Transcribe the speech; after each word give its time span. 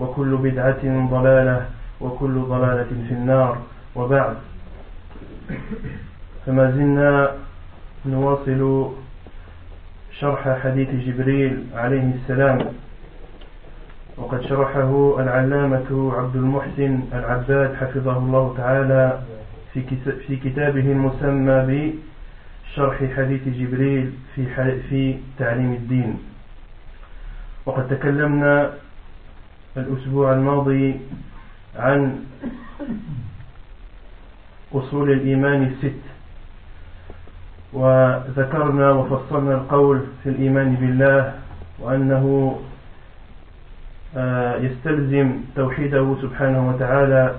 وكل 0.00 0.36
بدعة 0.36 1.08
ضلالة 1.10 1.66
وكل 2.00 2.34
ضلالة 2.40 2.90
في 3.08 3.14
النار. 3.14 3.58
وبعد. 3.94 4.36
فما 6.46 6.70
زلنا 6.70 7.30
نواصل 8.06 8.92
شرح 10.20 10.58
حديث 10.64 10.88
جبريل 11.06 11.64
عليه 11.74 12.14
السلام. 12.14 12.58
وقد 14.16 14.42
شرحه 14.42 15.16
العلامة 15.18 16.12
عبد 16.16 16.36
المحسن 16.36 17.00
العباد 17.12 17.74
حفظه 17.74 18.18
الله 18.18 18.54
تعالى 18.56 19.20
في 20.26 20.36
كتابه 20.36 20.86
المسمى 20.92 21.58
بشرح 21.68 22.96
حديث 23.16 23.48
جبريل 23.48 24.12
في 24.34 24.46
في 24.88 25.16
تعليم 25.38 25.72
الدين. 25.72 26.18
وقد 27.66 27.88
تكلمنا 27.88 28.70
الأسبوع 29.76 30.32
الماضي 30.32 31.00
عن 31.76 32.16
أصول 34.74 35.10
الإيمان 35.12 35.62
الست. 35.62 36.00
وذكرنا 37.72 38.90
وفصلنا 38.90 39.54
القول 39.54 40.00
في 40.22 40.28
الإيمان 40.28 40.74
بالله 40.74 41.34
وأنه 41.78 42.56
يستلزم 44.60 45.40
توحيده 45.56 46.16
سبحانه 46.22 46.68
وتعالى 46.68 47.34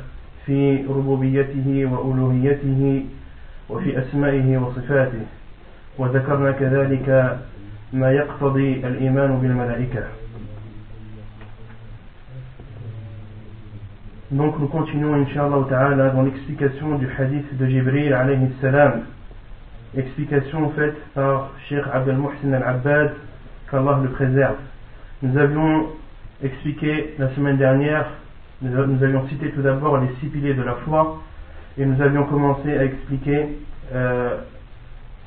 في 0.46 0.86
ربوبيته 0.90 1.86
وألوهيته 1.92 3.06
وفي 3.70 4.00
أسمائه 4.00 4.58
وصفاته. 4.58 5.26
وذكرنا 5.98 6.52
كذلك 6.52 7.40
ما 7.94 8.12
يقتضي 8.12 8.74
الإيمان 8.74 9.40
بالملائكة. 9.40 10.04
Donc 14.32 14.58
nous 14.60 14.68
continuons 14.68 15.16
Inch'Allah 15.16 15.66
Ta'ala 15.68 16.10
dans 16.12 16.22
l'explication 16.22 16.98
du 16.98 17.08
hadith 17.18 17.58
de 17.58 17.66
Jibril 17.66 18.14
alayhi 18.14 18.48
salam. 18.62 19.02
Explication 19.98 20.70
faite 20.70 20.96
par 21.14 21.50
Sheikh 21.68 21.84
Abdel 21.92 22.16
Muhsin 22.16 22.54
al-Abbad 22.54 23.12
qu'Allah 23.70 24.00
le 24.02 24.10
préserve. 24.10 24.56
Nous 25.22 25.38
avions 25.38 25.88
expliqué 26.42 27.14
la 27.20 27.30
semaine 27.36 27.58
dernière 27.58 28.06
nous 28.62 29.04
avions 29.04 29.28
cité 29.28 29.50
tout 29.50 29.64
d'abord 29.64 29.98
les 29.98 30.08
six 30.20 30.28
piliers 30.28 30.54
de 30.54 30.62
la 30.62 30.76
foi 30.86 31.20
et 31.78 31.86
nous 31.86 32.00
avions 32.02 32.26
commencé 32.26 32.78
à 32.78 32.86
expliquer 32.86 33.58
euh, 33.94 34.38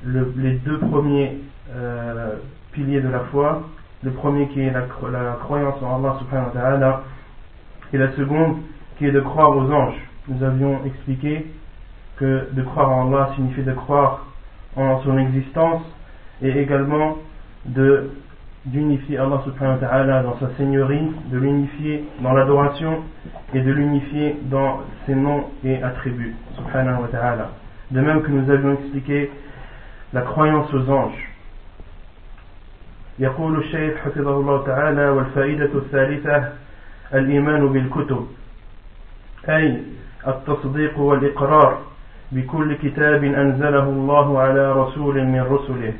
le, 0.05 0.33
les 0.37 0.53
deux 0.53 0.79
premiers 0.79 1.41
euh, 1.75 2.37
piliers 2.73 3.01
de 3.01 3.09
la 3.09 3.21
foi. 3.33 3.69
Le 4.03 4.13
premier 4.13 4.47
qui 4.49 4.61
est 4.61 4.71
la, 4.71 4.87
la 5.11 5.33
croyance 5.43 5.83
en 5.83 5.97
Allah 5.97 6.17
subhanahu 6.21 6.47
wa 6.47 6.53
ta'ala 6.53 7.03
et 7.93 7.99
la 7.99 8.13
seconde 8.13 8.59
qui 8.98 9.06
est 9.06 9.12
de 9.12 9.22
croire 9.22 9.56
aux 9.56 9.72
anges 9.72 10.10
nous 10.30 10.44
avions 10.44 10.86
expliqué 10.86 11.48
que 12.18 12.50
de 12.52 12.62
croire 12.62 12.92
en 12.92 13.08
Allah 13.08 13.32
signifie 13.36 13.64
de 13.64 13.74
croire 13.74 14.26
en 14.76 15.02
son 15.02 15.18
existence 15.18 15.82
et 16.42 16.50
également 16.60 17.18
de 17.66 18.12
d'unifier 18.66 19.18
Allah 19.18 19.42
subhanahu 19.46 19.80
wa 19.82 19.88
ta'ala 19.88 20.22
dans 20.22 20.38
sa 20.38 20.50
seigneurie, 20.58 21.10
de 21.32 21.38
l'unifier 21.38 22.04
dans 22.22 22.34
l'adoration 22.34 23.04
et 23.54 23.62
de 23.62 23.72
l'unifier 23.72 24.36
dans 24.44 24.82
ses 25.06 25.16
noms 25.16 25.46
et 25.64 25.82
attributs 25.82 26.36
subhanahu 26.58 27.02
wa 27.02 27.08
ta'ala. 27.08 27.52
De 27.90 28.02
même 28.02 28.22
que 28.22 28.30
nous 28.30 28.52
avions 28.52 28.74
expliqué 28.74 29.32
la 30.14 30.22
croyance 30.22 30.72
aux 30.74 30.90
anges. 30.90 31.26
يقول 33.20 33.60
الشيخ 33.60 33.98
حفظه 34.06 34.40
الله 34.40 34.66
تعالى 34.66 35.10
والفائدة 35.10 35.70
الثالثة 35.76 36.54
الإيمان 37.14 37.68
بالكتب 37.68 38.28
أي 39.49 39.79
التصديق 40.27 40.99
والإقرار 40.99 41.79
بكل 42.33 42.75
كتاب 42.75 43.25
أنزله 43.25 43.83
الله 43.83 44.39
على 44.39 44.73
رسول 44.73 45.25
من 45.25 45.41
رسله 45.41 45.93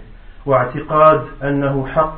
واعتقاد 0.47 1.21
أنه 1.43 1.87
حق 1.87 2.17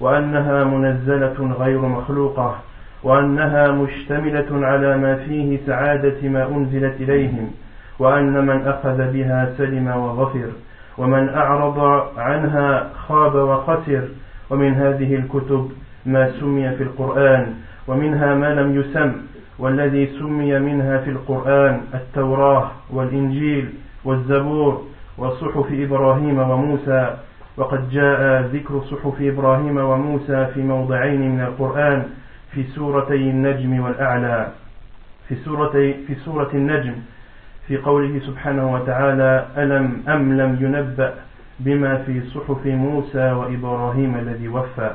وأنها 0.00 0.64
منزلة 0.64 1.54
غير 1.58 1.80
مخلوقة 1.80 2.58
وأنها 3.02 3.68
مشتملة 3.72 4.66
على 4.66 4.96
ما 4.96 5.16
فيه 5.16 5.58
سعادة 5.66 6.28
ما 6.28 6.48
أنزلت 6.48 7.00
إليهم 7.00 7.50
وأن 7.98 8.46
من 8.46 8.66
أخذ 8.66 9.12
بها 9.12 9.52
سلم 9.58 9.88
وظفر 9.88 10.48
ومن 10.98 11.28
أعرض 11.28 11.78
عنها 12.16 12.90
خاب 13.08 13.34
وخسر 13.34 14.08
ومن 14.50 14.74
هذه 14.74 15.14
الكتب 15.14 15.70
ما 16.06 16.30
سمي 16.40 16.70
في 16.70 16.82
القرآن 16.82 17.54
ومنها 17.88 18.34
ما 18.34 18.54
لم 18.54 18.80
يسم 18.80 19.12
والذي 19.58 20.06
سمي 20.06 20.58
منها 20.58 20.98
في 20.98 21.10
القرآن 21.10 21.80
التوراة 21.94 22.70
والإنجيل 22.90 23.68
والزبور 24.04 24.82
وصحف 25.18 25.66
إبراهيم 25.72 26.38
وموسى 26.38 27.16
وقد 27.56 27.90
جاء 27.90 28.40
ذكر 28.42 28.80
صحف 28.80 29.14
إبراهيم 29.20 29.76
وموسى 29.78 30.46
في 30.54 30.62
موضعين 30.62 31.30
من 31.30 31.40
القرآن 31.40 32.02
في 32.52 32.62
سورتي 32.62 33.14
النجم 33.14 33.80
والأعلى. 33.80 34.48
في 35.28 35.34
سورة 35.34 35.72
في 36.06 36.14
سورة 36.24 36.50
النجم 36.54 36.94
في 37.66 37.76
قوله 37.76 38.20
سبحانه 38.26 38.74
وتعالى 38.74 39.46
ألم 39.56 40.02
أم 40.08 40.32
لم 40.40 40.58
ينبأ 40.60 41.14
بما 41.60 41.96
في 41.96 42.20
صحف 42.20 42.66
موسى 42.66 43.32
وإبراهيم 43.32 44.14
الذي 44.18 44.48
وفى؟ 44.48 44.90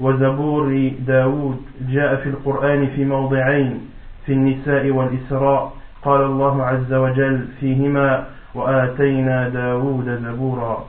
وزبور 0.00 0.92
داود 1.06 1.56
جاء 1.88 2.16
في 2.16 2.28
القرآن 2.28 2.86
في 2.86 3.04
موضعين 3.04 3.80
في 4.26 4.32
النساء 4.32 4.90
والإسراء 4.90 5.72
قال 6.02 6.20
الله 6.20 6.62
عز 6.62 6.92
وجل 6.92 7.46
فيهما 7.60 8.24
وآتينا 8.54 9.48
داود 9.48 10.08
زبورا. 10.24 10.84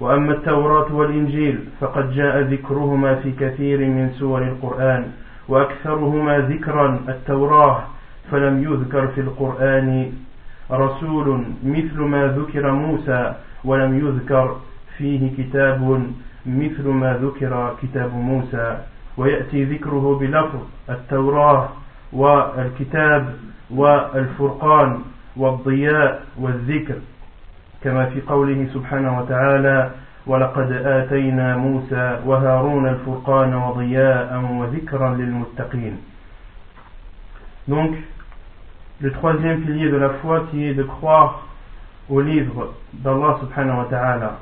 وأما 0.00 0.32
التوراة 0.32 0.94
والإنجيل 0.94 1.58
فقد 1.80 2.12
جاء 2.12 2.40
ذكرهما 2.40 3.14
في 3.14 3.32
كثير 3.32 3.78
من 3.78 4.10
سور 4.18 4.42
القرآن 4.42 5.06
وأكثرهما 5.48 6.38
ذكرا 6.38 7.00
التوراة 7.08 7.82
فلم 8.30 8.62
يذكر 8.62 9.06
في 9.06 9.20
القرآن 9.20 10.12
رسول 10.70 11.44
مثل 11.64 11.98
ما 12.00 12.26
ذكر 12.26 12.72
موسى 12.72 13.34
ولم 13.64 13.98
يذكر 13.98 14.56
فيه 14.98 15.30
كتاب 15.38 16.02
مثل 16.48 16.88
ما 16.88 17.18
ذكر 17.22 17.76
كتاب 17.82 18.14
موسى 18.14 18.78
ويأتي 19.16 19.64
ذكره 19.64 20.18
بلفظ 20.20 20.60
التوراة 20.90 21.68
والكتاب 22.12 23.36
والفرقان 23.70 25.02
والضياء 25.36 26.24
والذكر 26.38 26.98
كما 27.84 28.06
في 28.06 28.20
قوله 28.20 28.66
سبحانه 28.74 29.20
وتعالى 29.20 29.90
ولقد 30.26 30.72
آتينا 30.72 31.56
موسى 31.56 32.20
وهارون 32.26 32.88
الفرقان 32.88 33.54
وضياء 33.54 34.44
وذكرا 34.60 35.14
للمتقين 35.14 35.96
Donc, 37.68 37.90
le 39.02 39.12
troisième 39.12 39.60
pilier 39.60 39.90
de 39.90 39.96
la 39.96 40.08
foi 40.20 40.46
qui 40.50 40.64
est 40.64 40.72
de 40.74 40.84
croire 40.84 41.46
au 42.08 42.20
livre 42.22 42.72
d'Allah 42.94 43.36
subhanahu 43.40 43.78
wa 43.78 43.84
ta'ala. 43.84 44.38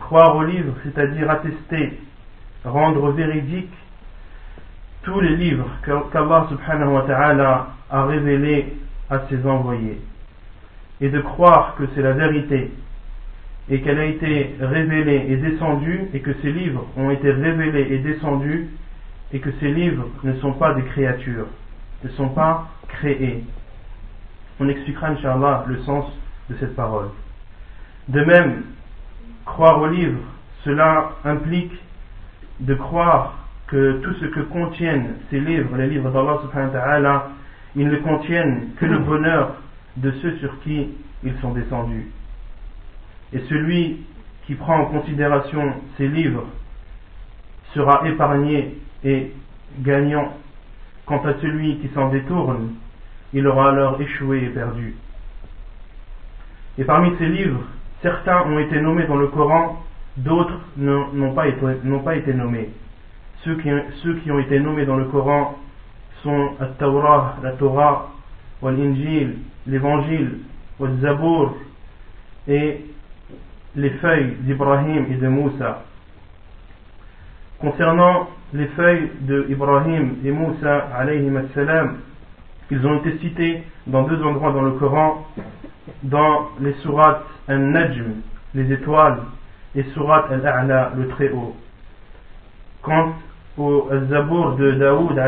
Croire 0.00 0.36
au 0.36 0.44
livre, 0.44 0.74
c'est-à-dire 0.84 1.30
attester, 1.30 1.98
rendre 2.64 3.10
véridique 3.10 3.72
tous 5.02 5.20
les 5.20 5.36
livres 5.36 5.68
qu'Allah 5.84 6.46
subhanahu 6.48 6.92
wa 6.92 7.02
ta'ala 7.02 7.68
a 7.90 8.04
révélés 8.04 8.76
à 9.10 9.20
ses 9.28 9.44
envoyés. 9.46 10.00
Et 11.00 11.08
de 11.08 11.20
croire 11.20 11.74
que 11.76 11.84
c'est 11.94 12.02
la 12.02 12.12
vérité 12.12 12.72
et 13.70 13.80
qu'elle 13.80 13.98
a 13.98 14.04
été 14.04 14.56
révélée 14.60 15.26
et 15.28 15.36
descendue 15.36 16.08
et 16.14 16.20
que 16.20 16.32
ces 16.42 16.52
livres 16.52 16.86
ont 16.96 17.10
été 17.10 17.30
révélés 17.30 17.88
et 17.90 17.98
descendus 17.98 18.68
et 19.32 19.40
que 19.40 19.50
ces 19.60 19.70
livres 19.70 20.06
ne 20.24 20.34
sont 20.34 20.52
pas 20.54 20.74
des 20.74 20.82
créatures, 20.82 21.46
ne 22.02 22.08
sont 22.10 22.30
pas 22.30 22.68
créés. 22.88 23.44
On 24.60 24.68
expliquera, 24.68 25.08
Inch'Allah, 25.08 25.64
le 25.68 25.78
sens 25.82 26.06
de 26.50 26.56
cette 26.58 26.74
parole. 26.74 27.08
De 28.08 28.24
même, 28.24 28.62
croire 29.48 29.80
au 29.80 29.88
livre, 29.88 30.20
cela 30.64 31.12
implique 31.24 31.72
de 32.60 32.74
croire 32.74 33.34
que 33.66 34.00
tout 34.02 34.14
ce 34.14 34.26
que 34.26 34.40
contiennent 34.40 35.14
ces 35.30 35.40
livres, 35.40 35.76
les 35.76 35.88
livres 35.88 36.10
d'Allah 36.10 36.38
subhanahu 36.42 36.72
wa 36.72 36.80
ta'ala, 36.80 37.28
ils 37.74 37.88
ne 37.88 37.96
contiennent 37.96 38.70
que 38.78 38.86
le 38.86 38.98
bonheur 38.98 39.54
de 39.96 40.10
ceux 40.22 40.36
sur 40.38 40.60
qui 40.60 40.88
ils 41.24 41.34
sont 41.40 41.52
descendus. 41.52 42.08
Et 43.32 43.40
celui 43.48 44.04
qui 44.46 44.54
prend 44.54 44.80
en 44.80 44.86
considération 44.86 45.74
ces 45.96 46.08
livres 46.08 46.46
sera 47.74 48.06
épargné 48.08 48.78
et 49.04 49.32
gagnant. 49.80 50.32
Quant 51.06 51.24
à 51.24 51.34
celui 51.40 51.78
qui 51.78 51.88
s'en 51.94 52.10
détourne, 52.10 52.74
il 53.32 53.46
aura 53.46 53.70
alors 53.70 54.00
échoué 54.00 54.44
et 54.44 54.48
perdu. 54.50 54.94
Et 56.76 56.84
parmi 56.84 57.16
ces 57.18 57.26
livres, 57.26 57.64
certains 58.02 58.42
ont 58.42 58.58
été 58.58 58.80
nommés 58.80 59.06
dans 59.06 59.16
le 59.16 59.28
Coran, 59.28 59.82
d'autres 60.16 60.60
n'ont 60.76 61.32
pas, 61.34 61.46
été 62.16 62.34
nommés. 62.34 62.70
Ceux 63.44 63.56
qui, 63.56 64.30
ont 64.30 64.38
été 64.38 64.60
nommés 64.60 64.84
dans 64.84 64.96
le 64.96 65.04
Coran 65.06 65.56
sont 66.22 66.50
la 66.60 66.66
Torah, 66.66 67.36
la 67.42 67.52
Torah, 67.52 68.10
l'Injil, 68.62 69.38
l'Évangile, 69.66 70.38
le 70.80 70.96
Zabour 71.00 71.56
et 72.48 72.84
les 73.76 73.90
feuilles 73.90 74.36
d'Ibrahim 74.40 75.06
et 75.10 75.14
de 75.14 75.28
Moussa. 75.28 75.84
Concernant 77.60 78.28
les 78.52 78.66
feuilles 78.68 79.10
d'Ibrahim 79.20 80.16
et 80.24 80.30
Moussa, 80.30 80.88
ils 82.70 82.86
ont 82.86 82.98
été 82.98 83.18
cités 83.18 83.62
dans 83.86 84.02
deux 84.02 84.22
endroits 84.22 84.52
dans 84.52 84.62
le 84.62 84.72
Coran, 84.72 85.26
dans 86.02 86.50
les 86.60 86.72
sourates 86.74 87.24
Al-Najm, 87.48 88.20
les 88.54 88.72
étoiles, 88.72 89.18
et 89.74 89.82
surat 89.94 90.26
Al-A'la, 90.30 90.92
le 90.96 91.08
Très-Haut. 91.08 91.56
Quant 92.82 93.12
au 93.56 93.88
Zabour 94.08 94.56
de 94.56 94.72
Daoud, 94.72 95.20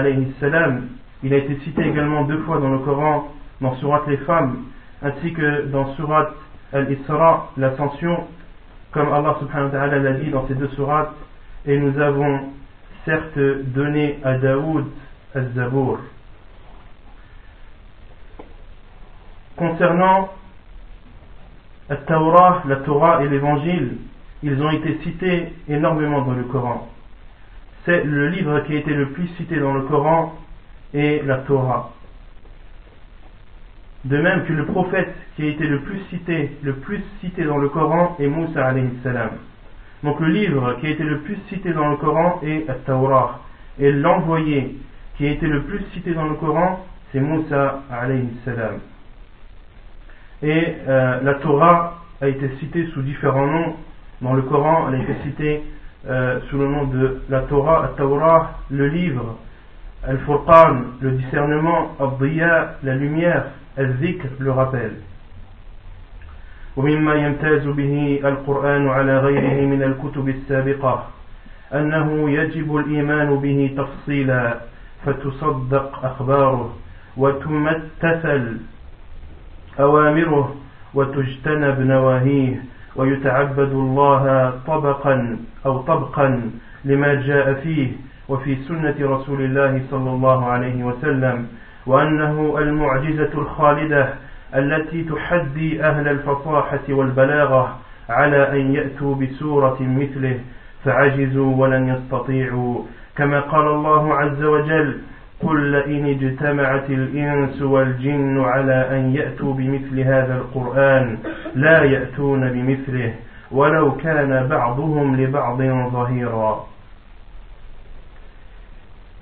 il 1.23 1.35
a 1.35 1.37
été 1.37 1.59
cité 1.65 1.83
également 1.83 2.25
deux 2.25 2.39
fois 2.43 2.59
dans 2.59 2.71
le 2.71 2.79
Coran, 2.79 3.29
dans 3.61 3.75
surat 3.77 4.03
les 4.07 4.17
femmes, 4.19 4.65
ainsi 5.03 5.33
que 5.33 5.67
dans 5.67 5.95
surat 5.95 6.31
Al-Isra, 6.73 7.51
l'ascension, 7.57 8.27
comme 8.93 9.13
Allah 9.13 9.37
subhanahu 9.41 9.67
wa 9.67 9.71
ta'ala 9.71 9.99
l'a 9.99 10.13
dit 10.13 10.31
dans 10.31 10.47
ces 10.49 10.55
deux 10.55 10.69
sourates, 10.69 11.15
et 11.67 11.79
nous 11.79 11.99
avons 11.99 12.41
certes 13.05 13.39
donné 13.75 14.19
à 14.25 14.39
Daoud 14.39 14.87
Al-Zabour. 15.35 15.99
Concernant 19.57 20.31
la 21.91 21.97
Torah, 21.97 22.63
la 22.67 22.77
Torah 22.77 23.25
et 23.25 23.29
l'Évangile, 23.29 23.97
ils 24.45 24.63
ont 24.63 24.71
été 24.71 24.99
cités 25.03 25.53
énormément 25.69 26.23
dans 26.23 26.35
le 26.35 26.45
Coran. 26.45 26.89
C'est 27.85 28.05
le 28.05 28.29
livre 28.29 28.61
qui 28.61 28.77
a 28.77 28.79
été 28.79 28.95
le 28.95 29.09
plus 29.09 29.27
cité 29.37 29.59
dans 29.59 29.75
le 29.75 29.83
Coran 29.83 30.39
et 30.95 31.21
la 31.27 31.39
Torah. 31.39 31.91
De 34.05 34.17
même 34.17 34.45
que 34.45 34.53
le 34.53 34.67
prophète 34.67 35.15
qui 35.35 35.43
a 35.43 35.47
été 35.49 35.67
le 35.67 35.81
plus 35.81 35.99
cité, 36.11 36.57
le 36.63 36.75
plus 36.75 37.03
cité 37.21 37.43
dans 37.43 37.59
le 37.59 37.69
Coran 37.69 38.17
est 38.21 38.29
Moussa 38.29 38.69
alayhi 38.69 38.91
salam. 39.03 39.31
Donc 40.05 40.21
le 40.21 40.29
livre 40.29 40.77
qui 40.81 40.87
a 40.87 40.91
été 40.91 41.03
le 41.03 41.19
plus 41.19 41.39
cité 41.49 41.73
dans 41.73 41.89
le 41.89 41.97
Coran 41.97 42.41
est 42.45 42.69
la 42.69 42.75
Torah. 42.75 43.41
Et 43.81 43.91
l'envoyé 43.91 44.77
qui 45.17 45.27
a 45.27 45.31
été 45.33 45.47
le 45.47 45.63
plus 45.63 45.83
cité 45.93 46.15
dans 46.15 46.29
le 46.29 46.35
Coran, 46.37 46.87
c'est 47.11 47.21
Moussa 47.21 47.83
alayhi 47.91 48.29
salam. 48.45 48.79
Et 50.44 50.76
euh, 50.88 51.20
la 51.24 51.36
Torah 51.36 52.02
a 52.22 52.28
été 52.28 52.50
citée 52.60 52.88
sous 52.94 53.02
différents 53.02 53.48
noms. 53.48 53.76
Dans 54.22 54.34
le 54.34 54.44
Coran, 54.44 54.88
elle 54.90 55.02
a 55.02 55.04
été 55.04 55.14
citée 55.24 55.64
euh, 56.08 56.40
sous 56.50 56.58
le 56.58 56.68
nom 56.68 56.86
de 56.86 57.22
la 57.30 57.42
Torah, 57.42 57.82
la 57.82 57.88
Torah, 57.90 58.60
le 58.70 58.88
livre, 58.88 59.38
Al-Furqan, 60.08 60.76
le 61.02 61.12
discernement, 61.12 61.96
Al-Diya, 62.00 62.76
la 62.84 62.96
lumière, 62.96 63.46
Al-Zikr, 63.78 64.28
le 64.40 64.52
rappel. 64.52 64.92
ومما 66.78 67.14
يمتاز 67.16 67.68
به 67.68 68.20
القرآن 68.26 68.88
على 68.90 69.18
غيره 69.20 69.66
من 69.66 69.84
الكتب 69.84 70.30
السابقة 70.30 71.08
أنه 71.74 72.30
يجب 72.30 72.76
الإيمان 72.76 73.36
به 73.36 73.76
تفصيلا 73.78 74.58
فتصدق 75.06 76.06
أخباره 76.06 76.76
وتمتثل 77.18 78.58
أوامره 79.81 80.55
وتجتنب 80.95 81.81
نواهيه 81.81 82.63
ويتعبد 82.97 83.73
الله 83.73 84.53
طبقا 84.67 85.39
أو 85.67 85.79
طبقا 85.79 86.51
لما 86.85 87.15
جاء 87.15 87.55
فيه 87.55 87.93
وفي 88.29 88.57
سنة 88.69 88.95
رسول 89.01 89.41
الله 89.41 89.83
صلى 89.91 90.11
الله 90.11 90.47
عليه 90.47 90.85
وسلم 90.85 91.47
وأنه 91.87 92.55
المعجزة 92.59 93.31
الخالدة 93.35 94.15
التي 94.55 95.05
تحدي 95.05 95.85
أهل 95.85 96.09
الفصاحة 96.09 96.81
والبلاغة 96.89 97.79
على 98.09 98.61
أن 98.61 98.75
يأتوا 98.75 99.15
بسورة 99.15 99.77
مثله 99.81 100.39
فعجزوا 100.85 101.57
ولن 101.57 101.89
يستطيعوا. 101.89 102.83
كما 103.17 103.41
قال 103.41 103.67
الله 103.67 104.15
عز 104.15 104.43
وجل 104.45 104.99
قل 105.40 105.72
لئن 105.72 106.06
اجتمعت 106.06 106.90
الإنس 106.90 107.62
والجن 107.62 108.42
على 108.42 108.90
أن 108.92 109.16
يأتوا 109.16 109.54
بمثل 109.54 110.00
هذا 110.00 110.36
القرآن 110.38 111.18
لا 111.56 111.84
يأتون 111.84 112.50
بمثله 112.50 113.14
ولو 113.52 113.98
كان 113.98 114.48
بعضهم 114.48 115.16
لبعض 115.16 115.62
ظهيرا 115.92 116.68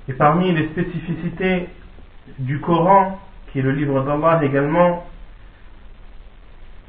Et 0.10 0.14
parmi 0.14 0.52
les 0.52 0.68
spécificités 0.68 1.70
du 2.40 2.60
Coran, 2.60 3.20
qui 3.52 3.60
est 3.60 3.62
le 3.62 3.72
livre 3.72 4.04
d'Allah 4.04 4.42
également, 4.44 5.06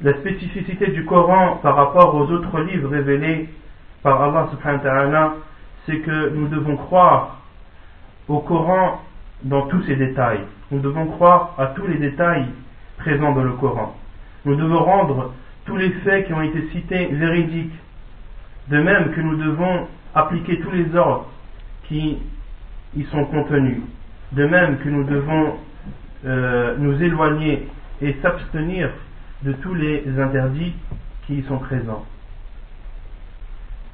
la 0.01 0.13
spécificité 0.15 0.87
du 0.87 1.05
Coran 1.05 1.59
par 1.63 1.75
rapport 1.75 2.13
aux 2.13 2.29
autres 2.29 2.59
livres 2.59 2.89
révélés 2.89 3.49
par 4.03 4.21
Allah 4.21 4.49
subhanahu 4.51 4.79
wa 4.79 4.83
ta'ala, 4.83 5.33
c'est 5.85 5.99
que 5.99 6.29
nous 6.29 6.49
devons 6.49 6.75
croire 6.75 7.37
au 8.27 8.39
Coran 8.39 8.99
dans 9.42 9.66
tous 9.66 9.82
ses 9.84 9.96
détails. 9.96 10.40
Nous 10.70 10.80
devons 10.80 11.06
croire 11.06 11.54
à 11.58 11.66
tous 11.68 11.86
les 11.86 11.98
détails 11.98 12.46
présents 12.98 13.32
dans 13.32 13.42
le 13.42 13.52
Coran. 13.52 13.96
Nous 14.44 14.54
devons 14.54 14.82
rendre 14.82 15.34
tous 15.64 15.76
les 15.76 15.90
faits 15.90 16.26
qui 16.26 16.32
ont 16.32 16.42
été 16.42 16.68
cités 16.72 17.06
véridiques. 17.06 17.74
De 18.68 18.80
même 18.80 19.12
que 19.12 19.20
nous 19.20 19.36
devons 19.36 19.86
appliquer 20.14 20.60
tous 20.60 20.70
les 20.70 20.94
ordres 20.94 21.26
qui 21.88 22.18
y 22.96 23.04
sont 23.04 23.24
contenus. 23.24 23.80
De 24.32 24.46
même 24.46 24.78
que 24.78 24.88
nous 24.88 25.04
devons 25.04 25.54
euh, 26.24 26.76
nous 26.78 27.02
éloigner 27.02 27.68
et 28.00 28.16
s'abstenir 28.22 28.90
de 29.42 29.52
tous 29.54 29.74
les 29.74 30.04
interdits 30.18 30.74
qui 31.26 31.36
y 31.36 31.42
sont 31.44 31.58
présents. 31.58 32.04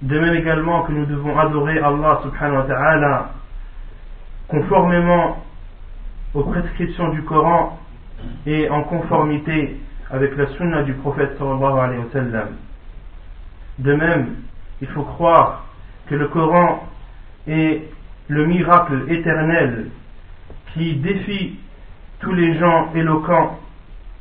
De 0.03 0.19
même 0.19 0.35
également 0.35 0.83
que 0.83 0.93
nous 0.93 1.07
devons 1.07 1.39
adorer 1.39 1.79
Allah 1.79 2.21
subhanahu 2.23 2.57
wa 2.57 2.65
ta'ala 2.65 3.31
conformément 4.49 5.43
aux 6.35 6.45
prescriptions 6.45 7.09
du 7.11 7.23
Coran 7.23 7.79
et 8.47 8.69
en 8.71 8.83
conformité 8.85 9.81
avec 10.11 10.37
la 10.37 10.47
sunna 10.57 10.83
du 10.83 10.95
prophète 10.95 11.37
sallallahu 11.39 11.79
alayhi 11.79 12.01
wa 12.01 12.13
sallam. 12.13 12.49
De 13.79 13.95
même, 13.95 14.37
il 14.81 14.89
faut 14.89 15.03
croire 15.03 15.65
que 16.07 16.15
le 16.15 16.29
Coran 16.29 16.87
est 17.47 17.83
le 18.29 18.47
miracle 18.47 19.05
éternel 19.09 19.91
qui 20.73 20.95
défie 20.97 21.59
tous 22.21 22.33
les 22.33 22.59
gens 22.59 22.93
éloquents 22.95 23.59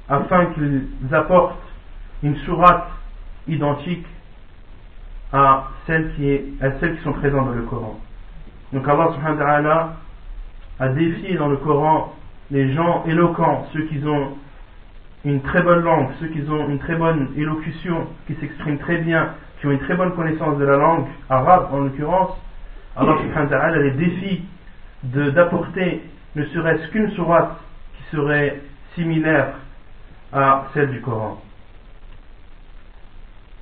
afin 0.09 0.47
qu'ils 0.47 0.87
apportent 1.11 1.61
une 2.23 2.35
sourate 2.37 2.87
identique 3.47 4.05
à 5.33 5.65
celles 5.85 6.13
qui, 6.15 6.39
qui 6.59 7.03
sont 7.03 7.13
présentes 7.13 7.45
dans 7.45 7.53
le 7.53 7.63
Coran. 7.63 7.99
Donc 8.73 8.87
Allah 8.87 9.11
subhanahu 9.13 9.37
wa 9.37 9.45
ta'ala 9.45 9.93
a 10.79 10.89
défié 10.89 11.35
dans 11.35 11.47
le 11.47 11.57
Coran 11.57 12.13
les 12.51 12.73
gens 12.73 13.03
éloquents, 13.07 13.65
ceux 13.73 13.83
qui 13.83 14.05
ont 14.05 14.29
une 15.23 15.41
très 15.41 15.61
bonne 15.61 15.83
langue, 15.83 16.09
ceux 16.19 16.27
qui 16.27 16.41
ont 16.49 16.69
une 16.69 16.79
très 16.79 16.95
bonne 16.95 17.29
élocution, 17.35 18.07
qui 18.27 18.35
s'expriment 18.35 18.77
très 18.77 18.97
bien, 18.97 19.29
qui 19.59 19.67
ont 19.67 19.71
une 19.71 19.79
très 19.79 19.95
bonne 19.95 20.13
connaissance 20.13 20.57
de 20.57 20.65
la 20.65 20.77
langue 20.77 21.05
arabe 21.29 21.69
en 21.71 21.79
l'occurrence, 21.79 22.37
Allah 22.95 23.17
subhanahu 23.21 23.51
wa 23.51 23.57
ta'ala 23.57 23.77
les 23.79 23.91
défie 23.91 24.43
d'apporter 25.03 26.03
ne 26.35 26.45
serait-ce 26.45 26.87
qu'une 26.89 27.11
sourate 27.11 27.57
qui 27.97 28.15
serait 28.15 28.61
similaire 28.93 29.55
à 30.31 30.65
celle 30.73 30.91
du 30.91 31.01
Coran. 31.01 31.41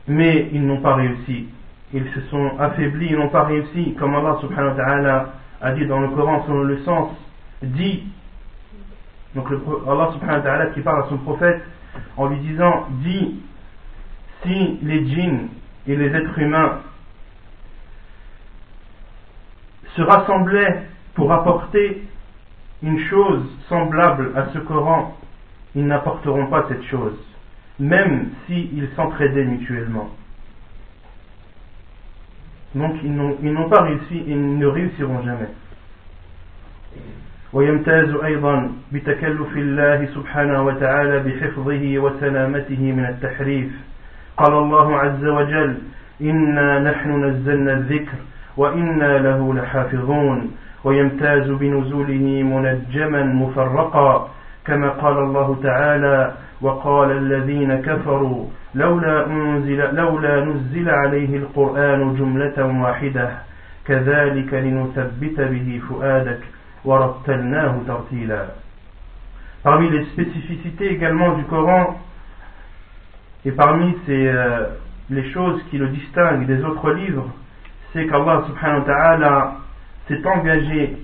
Mais 0.08 0.50
ils 0.52 0.66
n'ont 0.66 0.82
pas 0.82 0.96
réussi. 0.96 1.48
Ils 1.94 2.06
se 2.14 2.22
sont 2.30 2.60
affaiblis, 2.60 3.08
ils 3.12 3.18
n'ont 3.18 3.30
pas 3.30 3.44
réussi. 3.44 3.94
Comme 3.98 4.16
Allah 4.16 4.38
subhanahu 4.42 4.76
wa 4.76 4.84
ta'ala 4.84 5.34
a 5.64 5.72
dit 5.72 5.86
dans 5.88 6.02
le 6.02 6.10
Coran 6.10 6.44
selon 6.46 6.64
le 6.64 6.84
sens, 6.84 7.12
dit, 7.62 8.04
donc 9.34 9.48
Allah 9.48 10.12
subhanahu 10.14 10.46
wa 10.46 10.66
qui 10.68 10.82
parle 10.82 11.04
à 11.06 11.10
son 11.10 11.18
prophète 11.20 11.64
en 12.18 12.28
lui 12.28 12.38
disant, 12.40 12.88
dit, 13.02 13.40
si 14.44 14.80
les 14.84 15.08
djinns 15.08 15.48
et 15.88 15.96
les 15.96 16.14
êtres 16.14 16.38
humains 16.38 16.82
se 19.96 20.02
rassemblaient 20.02 20.84
pour 21.14 21.32
apporter 21.32 22.04
une 22.82 23.00
chose 23.06 23.46
semblable 23.70 24.34
à 24.36 24.48
ce 24.52 24.60
Coran, 24.60 25.16
ils 25.76 25.86
n'apporteront 25.86 26.48
pas 26.48 26.66
cette 26.68 26.84
chose, 26.84 27.18
même 27.80 28.32
s'ils 28.46 28.90
s'entraidaient 28.98 29.46
mutuellement. 29.46 30.10
Donc 32.76 32.96
ils 33.04 33.54
n'ont 33.54 33.70
pas 33.70 33.82
réussi 33.82 34.24
et 34.28 34.36
ne 34.36 34.66
réussiront 34.66 35.22
jamais. 35.24 35.50
ويمتاز 37.54 38.16
أيضا 38.24 38.72
بتكلف 38.92 39.58
الله 39.58 40.06
سبحانه 40.06 40.64
وتعالى 40.64 41.20
بحفظه 41.20 42.00
وسلامته 42.00 42.82
من 42.92 43.06
التحريف 43.06 43.72
قال 44.38 44.54
الله 44.54 44.96
عز 44.98 45.26
وجل 45.26 45.78
إنا 46.22 46.80
نحن 46.80 47.26
نزلنا 47.26 47.74
الذكر 47.74 48.18
وإنا 48.58 49.18
له 49.18 49.54
لحافظون 49.54 50.52
ويمتاز 50.84 51.50
بنزوله 51.50 52.44
منجما 52.44 53.24
مفرقا 53.24 54.30
كما 54.66 54.90
قال 54.90 55.18
الله 55.18 55.60
تعالى 55.64 56.34
وقال 56.62 57.12
الذين 57.12 57.82
كفروا 57.82 58.46
لولا 58.75 59.27
أنزل, 59.27 59.95
لولا 59.95 60.45
نزل 60.45 60.91
عليه 60.91 61.37
القرآن 61.37 62.15
جملة 62.15 62.83
واحدة 62.83 63.31
كذلك 63.87 64.55
لنثبت 64.55 65.41
به 65.41 65.81
فؤادك 65.89 66.41
ورتلناه 66.85 67.75
ترتيلا 67.87 68.47
Parmi 69.65 69.91
les 69.91 70.05
spécificités 70.05 70.93
également 70.93 71.35
du 71.35 71.43
Coran 71.45 71.99
et 73.45 73.51
parmi 73.51 73.97
ces, 74.07 74.29
euh, 74.29 74.67
les 75.11 75.31
choses 75.33 75.63
qui 75.71 75.79
le 75.79 75.89
distinguent 75.89 76.47
des 76.47 76.63
autres 76.65 76.93
livres, 76.93 77.29
c'est 77.93 78.07
qu'Allah 78.07 78.45
subhanahu 78.47 78.81
wa 78.81 78.85
ta'ala 78.85 79.53
s'est 80.07 80.25
engagé 80.27 80.97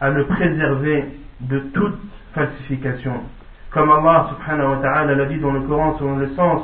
à 0.00 0.10
le 0.10 0.26
préserver 0.26 1.04
de 1.40 1.58
toute 1.72 1.98
falsification. 2.34 3.22
Comme 3.70 3.90
Allah 3.90 4.30
subhanahu 4.30 4.70
wa 4.70 4.76
ta'ala 4.82 5.14
l'a 5.14 5.24
dit 5.26 5.38
dans 5.38 5.52
le 5.52 5.60
Coran 5.60 5.96
selon 5.98 6.16
le 6.16 6.28
sens, 6.34 6.62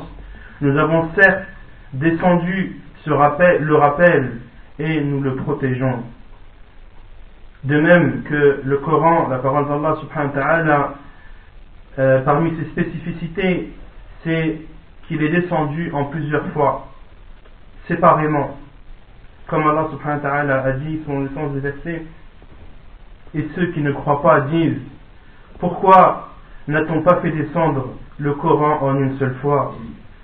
nous 0.60 0.76
avons 0.78 1.10
certes 1.14 1.46
descendu 1.92 2.80
ce 3.04 3.10
rappel, 3.10 3.62
le 3.62 3.76
rappel 3.76 4.40
et 4.78 5.00
nous 5.00 5.20
le 5.20 5.36
protégeons. 5.36 6.02
De 7.64 7.80
même 7.80 8.22
que 8.24 8.60
le 8.64 8.76
Coran, 8.78 9.28
la 9.28 9.38
parole 9.38 9.66
d'Allah 9.66 9.96
subhanahu 10.00 10.34
wa 10.34 10.42
ta'ala, 10.42 10.94
euh, 11.98 12.20
parmi 12.22 12.54
ses 12.56 12.64
spécificités, 12.70 13.72
c'est 14.22 14.60
qu'il 15.06 15.22
est 15.22 15.30
descendu 15.30 15.90
en 15.92 16.04
plusieurs 16.04 16.46
fois, 16.48 16.88
séparément. 17.88 18.58
Comme 19.46 19.66
Allah 19.66 19.88
subhanahu 19.90 20.22
wa 20.22 20.30
ta'ala 20.30 20.62
a 20.62 20.72
dit 20.72 21.00
selon 21.06 21.20
le 21.20 21.30
sens 21.30 21.52
des 21.52 21.60
versets, 21.60 22.02
et 23.34 23.48
ceux 23.54 23.66
qui 23.72 23.80
ne 23.80 23.92
croient 23.92 24.22
pas 24.22 24.42
disent, 24.42 24.80
pourquoi 25.58 26.30
n'a-t-on 26.68 27.02
pas 27.02 27.20
fait 27.20 27.30
descendre 27.30 27.94
le 28.18 28.32
Coran 28.34 28.78
en 28.82 28.96
une 28.96 29.18
seule 29.18 29.34
fois? 29.36 29.74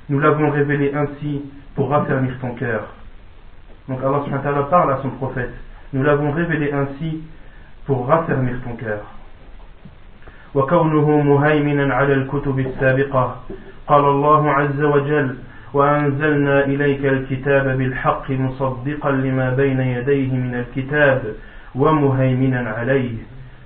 Nous 0.10 0.20
l'avons 0.20 0.50
révélé 0.52 0.94
ainsi 0.94 1.42
pour 1.76 1.90
raffermir 1.90 2.34
ton 2.42 2.54
cœur. 2.56 2.88
Donc 3.90 4.00
Allah 4.04 4.22
subhanahu 4.24 4.46
wa 4.46 4.52
ta'ala 4.52 4.64
parle 4.64 4.94
à 4.94 4.98
son 5.02 5.10
prophète. 5.10 5.54
Nous 5.94 6.04
l'avons 6.04 6.32
révélé 6.32 6.72
ainsi 6.72 7.24
pour 7.86 8.08
raffermir 8.08 8.56
ton 8.64 8.76
cœur. 8.76 9.02
وكونه 10.56 11.22
مهيمنا 11.22 11.94
على 11.94 12.14
الكتب 12.14 12.60
السابقة 12.60 13.36
قال 13.88 14.06
الله 14.06 14.52
عز 14.52 14.82
وجل 14.82 15.36
وأنزلنا 15.74 16.66
إليك 16.66 17.06
الكتاب 17.06 17.78
بالحق 17.78 18.32
مصدقا 18.32 19.12
لما 19.12 19.50
بين 19.50 19.80
يديه 19.80 20.32
من 20.34 20.56
الكتاب 20.56 21.22
ومهيمنا 21.76 22.70
عليه 22.70 23.18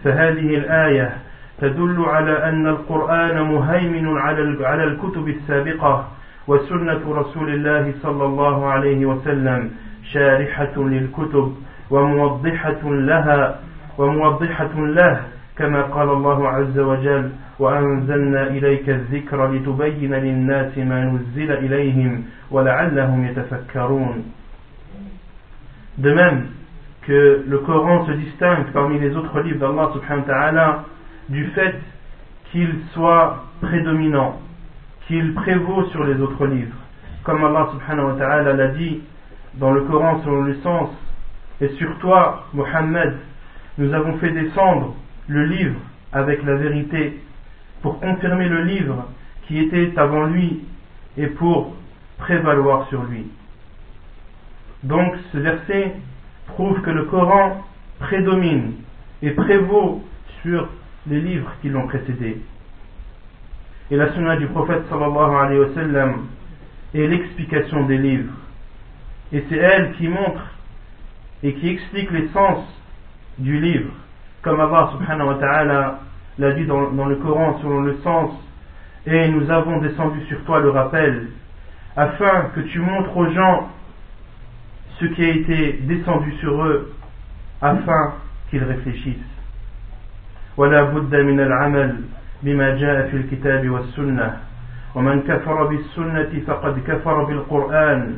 فهذه 0.03 0.55
الآية 0.55 1.17
تدل 1.61 2.05
على 2.07 2.43
أن 2.43 2.67
القرآن 2.67 3.41
مهيمن 3.41 4.17
على 4.61 4.83
الكتب 4.83 5.27
السابقة 5.27 6.07
وسنة 6.48 7.02
رسول 7.06 7.48
الله 7.54 7.94
صلى 8.02 8.24
الله 8.24 8.66
عليه 8.66 9.06
وسلم 9.06 9.70
شارحة 10.12 10.74
للكتب 10.76 11.54
وموضحة 11.90 12.82
لها 12.84 13.60
وموضحة 13.98 14.74
له 14.76 15.20
كما 15.58 15.82
قال 15.82 16.08
الله 16.08 16.48
عز 16.48 16.78
وجل 16.78 17.30
وأنزلنا 17.58 18.42
إليك 18.46 18.88
الذكر 18.90 19.52
لتبين 19.52 20.14
للناس 20.14 20.78
ما 20.78 21.04
نزل 21.04 21.52
إليهم 21.52 22.24
ولعلهم 22.50 23.26
يتفكرون. 23.26 24.24
De 25.98 26.12
même 26.12 26.46
que 27.06 27.44
le 27.46 27.58
Coran 27.58 28.04
se 28.06 28.12
distingue 28.12 28.72
parmi 28.72 28.98
les 28.98 29.14
autres 29.14 29.38
livres 29.40 29.60
d'Allah 29.60 29.90
subhanahu 29.92 30.22
wa 30.22 30.34
ta'ala 30.34 30.84
du 31.28 31.46
fait 31.54 31.76
qu'il 32.50 32.74
soit 32.92 33.44
prédominant, 33.60 34.40
qu'il 35.06 35.34
prévaut 35.34 35.84
sur 35.86 36.04
les 36.04 36.20
autres 36.20 36.46
livres. 36.46 36.76
Comme 37.24 37.44
Allah 37.44 37.68
subhanahu 37.72 38.06
wa 38.06 38.14
ta'ala 38.14 38.52
l'a 38.52 38.68
dit 38.68 39.00
dans 39.54 39.72
le 39.72 39.82
Coran 39.82 40.20
selon 40.24 40.42
le 40.42 40.54
sens, 40.56 40.90
et 41.60 41.68
sur 41.76 41.98
toi, 41.98 42.46
Muhammad, 42.52 43.16
nous 43.78 43.92
avons 43.92 44.18
fait 44.18 44.30
descendre 44.30 44.94
le 45.28 45.44
livre 45.46 45.80
avec 46.12 46.42
la 46.44 46.54
vérité 46.56 47.20
pour 47.82 48.00
confirmer 48.00 48.48
le 48.48 48.62
livre 48.62 49.08
qui 49.46 49.58
était 49.58 49.92
avant 49.96 50.24
lui 50.24 50.64
et 51.16 51.26
pour 51.26 51.74
prévaloir 52.18 52.88
sur 52.88 53.02
lui. 53.04 53.26
Donc 54.82 55.14
ce 55.32 55.38
verset 55.38 55.94
prouve 56.46 56.80
que 56.82 56.90
le 56.90 57.04
Coran 57.04 57.64
prédomine 58.00 58.74
et 59.22 59.30
prévaut 59.30 60.02
sur 60.42 60.68
les 61.06 61.20
livres 61.20 61.52
qui 61.62 61.68
l'ont 61.68 61.86
précédé. 61.86 62.40
Et 63.90 63.96
la 63.96 64.12
sunna 64.12 64.36
du 64.36 64.46
prophète 64.46 64.84
sallallahu 64.88 65.34
alayhi 65.36 65.60
wa 65.60 65.74
sallam 65.74 66.26
est 66.94 67.06
l'explication 67.06 67.84
des 67.86 67.98
livres. 67.98 68.32
Et 69.32 69.44
c'est 69.48 69.56
elle 69.56 69.92
qui 69.92 70.08
montre 70.08 70.42
et 71.42 71.54
qui 71.54 71.68
explique 71.68 72.10
l'essence 72.10 72.64
du 73.38 73.60
livre 73.60 73.90
comme 74.44 74.60
Allah 74.60 74.90
subhanahu 74.92 75.28
wa 75.28 75.34
ta'ala 75.36 76.00
l'a 76.38 76.52
dit 76.52 76.66
dans, 76.66 76.90
le 76.90 77.16
Coran 77.16 77.58
selon 77.62 77.80
le 77.80 77.96
sens, 78.04 78.30
et 79.06 79.28
nous 79.28 79.50
avons 79.50 79.78
descendu 79.80 80.20
sur 80.26 80.44
toi 80.44 80.60
le 80.60 80.70
rappel, 80.70 81.28
afin 81.96 82.50
que 82.54 82.60
tu 82.60 82.78
montres 82.78 83.16
aux 83.16 83.30
gens 83.30 83.70
ce 85.00 85.06
qui 85.06 85.24
a 85.24 85.28
été 85.28 85.72
descendu 85.82 86.32
sur 86.40 86.62
eux, 86.62 86.92
afin 87.62 88.14
qu'ils 88.50 88.64
réfléchissent. 88.64 89.16
بما 92.42 92.74
جاء 92.74 93.08
في 93.08 93.16
الكتاب 93.16 93.70
والسنة. 93.70 94.36
ومن 94.94 95.22
كفر 95.22 95.64
بالسنة 95.64 96.42
فقد 96.46 96.78
كفر 96.86 97.24
بالقرآن. 97.24 98.16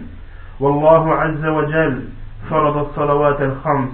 والله 0.60 1.14
عز 1.14 1.44
وجل 1.44 2.04
فرض 2.50 2.76
الصلوات 2.76 3.40
الخمس 3.40 3.90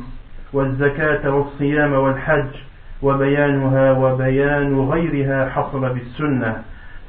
والزكاة 0.52 1.34
والصيام 1.34 1.92
والحج 1.92 2.50
وبيانها 3.02 3.92
وبيان 3.92 4.80
غيرها 4.80 5.48
حصل 5.48 5.88
بالسنة. 5.88 6.62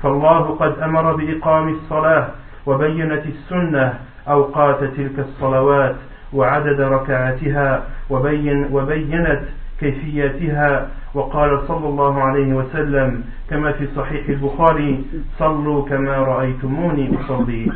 فالله 0.03 0.55
قد 0.55 0.79
أمر 0.79 1.15
بإقام 1.15 1.70
الصلاة 1.70 2.27
وبينت 2.65 3.24
السنة 3.25 3.93
أوقات 4.27 4.84
تلك 4.84 5.20
الصلوات 5.20 5.96
وعدد 6.34 6.82
ركعاتها 6.82 7.84
وبين 8.10 8.67
وبينت 8.72 9.41
كيفياتها. 9.80 10.88
وقال 11.13 11.68
صلى 11.68 11.88
الله 11.88 12.22
عليه 12.22 12.53
وسلم 12.53 13.24
كما 13.50 13.72
في 13.72 13.88
صحيح 13.96 14.30
البخاري 14.30 15.06
صلوا 15.39 15.86
كما 15.89 16.18
رأيتموني 16.18 17.18
أصلي. 17.20 17.72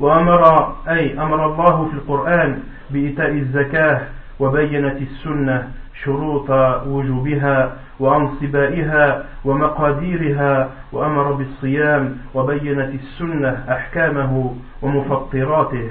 وأمر 0.00 0.72
أي 0.88 1.18
أمر 1.22 1.46
الله 1.46 1.88
في 1.88 1.94
القرآن 1.94 2.58
بإيتاء 2.90 3.30
الزكاة 3.30 4.00
وبينت 4.40 4.96
السنة 5.02 5.68
شروط 6.04 6.50
وجوبها 6.86 7.72
وأنصبائها 8.00 9.24
ومقاديرها 9.44 10.70
وأمر 10.92 11.32
بالصيام 11.32 12.16
وبينت 12.34 12.94
السنة 12.94 13.64
أحكامه 13.70 14.54
ومفطراته 14.82 15.90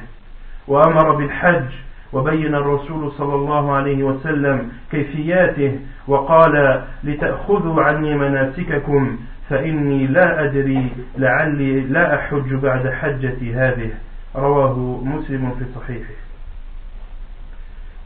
وأمر 0.68 1.16
بالحج 1.16 1.70
وبين 2.14 2.56
الرسول 2.56 3.12
صلى 3.12 3.36
الله 3.36 3.72
عليه 3.72 4.04
وسلم 4.04 4.72
كيفياته 4.92 5.80
وقال 6.08 6.84
لتأخذوا 7.04 7.84
عني 7.84 8.18
مناسككم 8.18 9.18
فإني 9.50 10.08
لا 10.08 10.44
أدري 10.44 10.90
لعلي 11.18 11.80
لا 11.80 12.16
أحج 12.16 12.54
بعد 12.54 12.90
حجتي 12.90 13.56
هذه 13.56 13.90
رواه 14.36 15.02
مسلم 15.04 15.52
في 15.60 15.66
صحيحه 15.76 16.14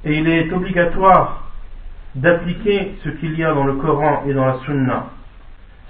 Et 0.05 0.13
il 0.13 0.29
est 0.29 0.53
obligatoire 0.53 1.49
d'appliquer 2.15 2.95
ce 3.03 3.09
qu'il 3.09 3.37
y 3.37 3.43
a 3.43 3.53
dans 3.53 3.65
le 3.65 3.73
Coran 3.73 4.23
et 4.27 4.33
dans 4.33 4.45
la 4.45 4.59
Sunna. 4.59 5.07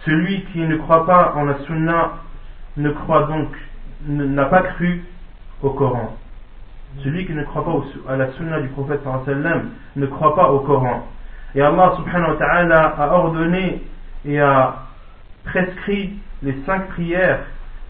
Celui 0.06 0.44
qui 0.46 0.60
ne 0.60 0.78
croit 0.78 1.06
pas 1.06 1.34
en 1.36 1.44
la 1.44 1.60
Sunna 1.66 2.14
ne 2.78 2.90
croit 2.92 3.24
donc 3.24 3.50
n'a 4.08 4.46
pas 4.46 4.64
cru 4.64 5.04
au 5.62 5.72
Coran. 5.72 6.16
Celui 7.04 7.26
qui 7.26 7.34
ne 7.34 7.44
croit 7.44 7.64
pas 7.64 8.12
à 8.12 8.18
la 8.18 8.32
Sunna 8.34 8.60
du 8.62 8.70
prophète 8.70 9.02
sallam 9.26 9.70
ne 9.96 10.06
croit 10.08 10.36
pas 10.36 10.50
au 10.50 10.60
Coran. 10.60 11.08
Et 11.56 11.62
Allah 11.62 11.94
subhanahu 11.98 12.32
wa 12.32 12.36
ta'ala 12.38 12.96
a 12.98 13.14
ordonné 13.14 13.84
et 14.26 14.40
a 14.40 14.84
prescrit 15.44 16.14
les 16.44 16.56
cinq 16.66 16.88
prières, 16.90 17.40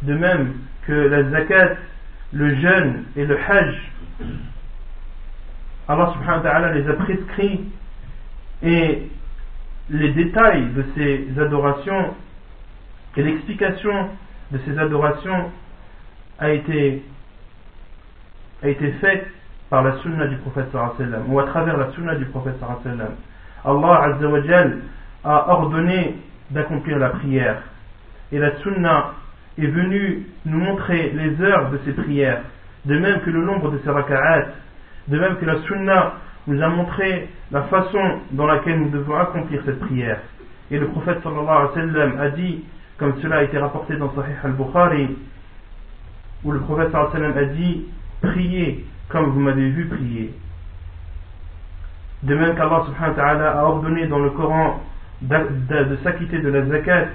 de 0.03 0.13
même 0.13 0.53
que 0.85 0.93
la 0.93 1.29
zakat, 1.29 1.75
le 2.33 2.55
jeûne 2.55 3.03
et 3.15 3.25
le 3.25 3.37
hajj. 3.37 3.91
Allah 5.87 6.13
subhanahu 6.13 6.43
wa 6.43 6.49
ta'ala 6.49 6.73
les 6.73 6.89
a 6.89 6.93
prescrits 6.93 7.61
et 8.61 9.09
les 9.89 10.09
détails 10.11 10.67
de 10.73 10.85
ces 10.95 11.39
adorations 11.39 12.13
et 13.17 13.23
l'explication 13.23 14.09
de 14.51 14.59
ces 14.59 14.77
adorations 14.77 15.51
a 16.37 16.51
été, 16.51 17.03
a 18.63 18.69
été 18.69 18.91
faite 18.93 19.27
par 19.69 19.83
la 19.83 19.97
sunna 19.97 20.27
du 20.27 20.37
prophète 20.37 20.67
sallam 20.71 21.23
ou 21.27 21.39
à 21.39 21.45
travers 21.45 21.77
la 21.77 21.91
sunna 21.91 22.15
du 22.15 22.25
prophète 22.25 22.55
sallam. 22.83 23.15
Allah 23.65 24.03
Azzawajal 24.03 24.79
a 25.23 25.53
ordonné 25.53 26.15
d'accomplir 26.51 26.97
la 26.99 27.09
prière 27.09 27.61
et 28.31 28.39
la 28.39 28.55
sunna 28.57 29.13
est 29.57 29.67
venue 29.67 30.27
nous 30.45 30.59
montrer 30.59 31.11
les 31.11 31.41
heures 31.41 31.71
de 31.71 31.79
ces 31.85 31.91
prières 31.91 32.41
de 32.85 32.97
même 32.97 33.21
que 33.21 33.29
le 33.29 33.43
nombre 33.43 33.71
de 33.71 33.79
ces 33.83 33.89
raka'at 33.89 34.45
de 35.07 35.19
même 35.19 35.37
que 35.37 35.45
la 35.45 35.57
sunna 35.63 36.13
nous 36.47 36.61
a 36.61 36.67
montré 36.69 37.29
la 37.51 37.63
façon 37.63 38.19
dans 38.31 38.45
laquelle 38.45 38.79
nous 38.79 38.89
devons 38.89 39.17
accomplir 39.17 39.61
cette 39.65 39.79
prière. 39.79 40.19
Et 40.71 40.79
le 40.79 40.87
prophète 40.87 41.21
sallallahu 41.23 41.47
alayhi 41.47 41.67
wa 41.67 41.93
sallam 41.93 42.19
a 42.19 42.29
dit, 42.29 42.63
comme 42.97 43.21
cela 43.21 43.37
a 43.37 43.43
été 43.43 43.57
rapporté 43.57 43.95
dans 43.95 44.13
Sahih 44.15 44.33
al-Bukhari, 44.43 45.15
où 46.43 46.51
le 46.51 46.59
prophète 46.61 46.91
sallallahu 46.91 47.15
alayhi 47.15 47.27
wa 47.27 47.33
sallam 47.33 47.49
a 47.49 47.53
dit, 47.53 47.85
priez 48.21 48.85
comme 49.09 49.29
vous 49.29 49.39
m'avez 49.39 49.69
vu 49.69 49.85
prier. 49.85 50.33
De 52.23 52.35
même 52.35 52.55
qu'Allah 52.55 52.83
subhanahu 52.85 53.15
wa 53.15 53.15
ta'ala 53.15 53.59
a 53.59 53.63
ordonné 53.63 54.07
dans 54.07 54.19
le 54.19 54.31
Coran 54.31 54.81
de, 55.21 55.97
s'acquitter 56.03 56.39
de 56.39 56.49
la 56.49 56.65
zakat, 56.65 57.07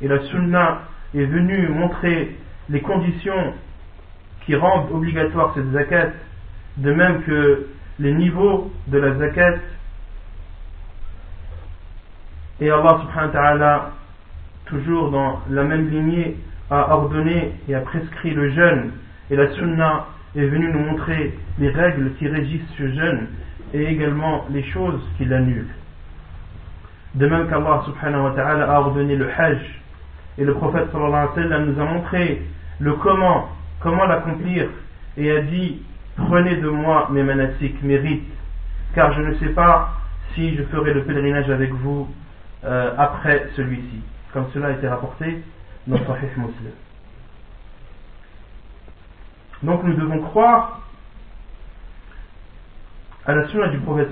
et 0.00 0.08
la 0.08 0.20
sunna 0.24 0.82
est 1.14 1.24
venue 1.24 1.68
montrer 1.68 2.36
les 2.68 2.80
conditions 2.80 3.54
qui 4.44 4.54
rendent 4.54 4.90
obligatoire 4.92 5.52
cette 5.54 5.70
zakat, 5.72 6.10
de 6.76 6.92
même 6.92 7.22
que 7.22 7.66
les 7.98 8.12
niveaux 8.12 8.72
de 8.88 8.98
la 8.98 9.14
zakat 9.16 9.58
et 12.60 12.70
Allah 12.70 13.00
subhanahu 13.02 13.26
wa 13.26 13.32
ta'ala 13.32 13.90
toujours 14.66 15.10
dans 15.10 15.40
la 15.50 15.64
même 15.64 15.88
lignée 15.90 16.36
a 16.70 16.94
ordonné 16.94 17.52
et 17.68 17.74
a 17.74 17.80
prescrit 17.80 18.30
le 18.30 18.50
jeûne 18.50 18.92
et 19.30 19.36
la 19.36 19.50
sunna 19.54 20.06
est 20.36 20.46
venue 20.46 20.72
nous 20.72 20.80
montrer 20.80 21.38
les 21.58 21.70
règles 21.70 22.12
qui 22.18 22.28
régissent 22.28 22.70
ce 22.78 22.88
jeûne 22.88 23.28
et 23.74 23.84
également 23.84 24.46
les 24.50 24.62
choses 24.64 25.02
qui 25.16 25.24
l'annulent. 25.24 25.74
De 27.14 27.26
même 27.26 27.48
qu'Allah 27.48 27.82
subhanahu 27.84 28.22
wa 28.22 28.30
ta'ala 28.30 28.72
a 28.72 28.80
ordonné 28.80 29.16
le 29.16 29.28
hajj 29.30 29.60
et 30.38 30.44
le 30.44 30.54
prophète 30.54 30.90
sallallahu 30.92 31.12
alayhi 31.12 31.28
wa 31.28 31.42
sallam 31.42 31.64
nous 31.66 31.80
a 31.80 31.84
montré 31.84 32.42
le 32.80 32.94
comment, 32.94 33.48
comment 33.80 34.06
l'accomplir 34.06 34.68
et 35.16 35.30
a 35.30 35.40
dit 35.42 35.82
Prenez 36.16 36.56
de 36.56 36.68
moi 36.68 37.08
mes 37.10 37.22
manasiks, 37.22 37.82
mes 37.82 37.96
rites, 37.96 38.28
car 38.94 39.12
je 39.12 39.22
ne 39.22 39.34
sais 39.36 39.48
pas 39.50 39.94
si 40.34 40.54
je 40.56 40.62
ferai 40.64 40.92
le 40.92 41.04
pèlerinage 41.04 41.50
avec 41.50 41.72
vous 41.72 42.08
euh, 42.64 42.92
après 42.98 43.48
celui-ci, 43.56 44.02
comme 44.32 44.46
cela 44.52 44.68
a 44.68 44.70
été 44.72 44.86
rapporté 44.88 45.42
dans 45.86 45.96
Sahih 45.98 46.28
Muslim. 46.36 46.72
Donc 49.62 49.84
nous 49.84 49.94
devons 49.94 50.20
croire 50.20 50.80
à 53.24 53.34
la 53.34 53.48
sunna 53.48 53.68
du 53.68 53.78
prophète 53.78 54.08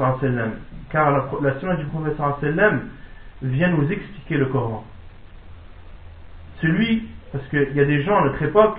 car 0.91 1.11
la, 1.11 1.25
la 1.43 1.59
sunna 1.59 1.75
du 1.77 1.87
prophète 1.87 2.17
vient 3.43 3.71
nous 3.71 3.91
expliquer 3.91 4.37
le 4.37 4.47
Coran. 4.47 4.85
Celui, 6.61 7.09
parce 7.33 7.47
qu'il 7.49 7.73
y 7.75 7.81
a 7.81 7.85
des 7.85 8.03
gens 8.03 8.19
à 8.19 8.25
notre 8.25 8.43
époque 8.43 8.79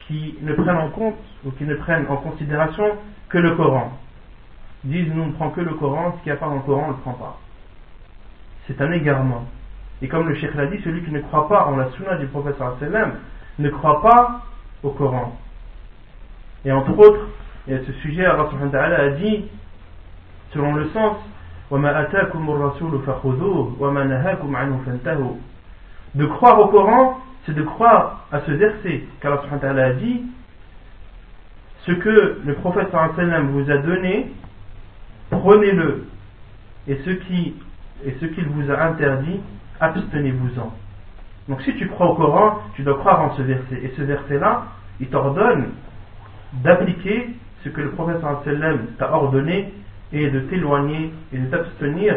qui 0.00 0.36
ne 0.42 0.52
prennent 0.54 0.76
en 0.76 0.90
compte 0.90 1.16
ou 1.44 1.50
qui 1.52 1.64
ne 1.64 1.74
prennent 1.76 2.06
en 2.08 2.16
considération 2.16 2.84
que 3.28 3.38
le 3.38 3.54
Coran. 3.56 3.92
disent 4.84 5.08
nous 5.14 5.26
ne 5.26 5.32
prenons 5.32 5.50
que 5.50 5.60
le 5.60 5.74
Coran, 5.74 6.16
ce 6.18 6.22
qui 6.22 6.28
n'y 6.28 6.32
a 6.32 6.36
pas 6.36 6.46
dans 6.46 6.56
le 6.56 6.60
Coran, 6.62 6.84
on 6.84 6.88
ne 6.88 6.96
le 6.96 6.98
prend 6.98 7.12
pas. 7.12 7.38
C'est 8.66 8.80
un 8.80 8.92
égarement. 8.92 9.46
Et 10.02 10.08
comme 10.08 10.28
le 10.28 10.34
Cheikh 10.34 10.54
l'a 10.54 10.66
dit, 10.66 10.80
celui 10.82 11.02
qui 11.04 11.12
ne 11.12 11.20
croit 11.20 11.48
pas 11.48 11.66
en 11.66 11.76
la 11.76 11.90
sunna 11.92 12.16
du 12.16 12.26
prophète 12.26 12.56
sallam 12.80 13.14
ne 13.58 13.68
croit 13.70 14.02
pas 14.02 14.42
au 14.82 14.90
Coran. 14.90 15.38
Et 16.64 16.72
entre 16.72 16.98
autres, 16.98 17.28
et 17.68 17.74
à 17.74 17.84
ce 17.84 17.92
sujet, 17.92 18.24
Allah 18.24 19.00
a 19.00 19.10
dit, 19.10 19.44
selon 20.52 20.74
le 20.74 20.88
sens, 20.90 21.16
de 26.14 26.26
croire 26.26 26.60
au 26.60 26.68
Coran 26.68 27.18
c'est 27.44 27.54
de 27.54 27.62
croire 27.62 28.26
à 28.30 28.40
ce 28.40 28.52
verset 28.52 29.04
qu'Allah 29.20 29.84
a 29.84 29.92
dit 29.94 30.22
ce 31.86 31.92
que 31.92 32.40
le 32.44 32.54
prophète 32.54 32.88
vous 32.92 33.70
a 33.70 33.76
donné, 33.78 34.30
prenez-le, 35.30 36.06
et 36.86 36.96
ce 37.04 37.10
qui 37.10 37.54
et 38.04 38.16
ce 38.20 38.26
qu'il 38.26 38.46
vous 38.48 38.70
a 38.70 38.82
interdit, 38.82 39.40
abstenez-vous-en. 39.80 40.72
Donc 41.48 41.62
si 41.62 41.74
tu 41.76 41.88
crois 41.88 42.10
au 42.10 42.14
Coran, 42.14 42.60
tu 42.74 42.82
dois 42.82 42.98
croire 42.98 43.22
en 43.22 43.34
ce 43.36 43.42
verset. 43.42 43.80
Et 43.82 43.92
ce 43.96 44.02
verset-là, 44.02 44.64
il 45.00 45.08
t'ordonne 45.08 45.70
d'appliquer 46.53 47.29
ce 47.63 47.69
que 47.69 47.81
le 47.81 47.91
prophète 47.91 48.21
t'a 48.97 49.13
ordonné 49.13 49.73
et 50.13 50.29
de 50.29 50.39
t'éloigner 50.41 51.11
et 51.33 51.37
de 51.37 51.45
t'abstenir 51.47 52.15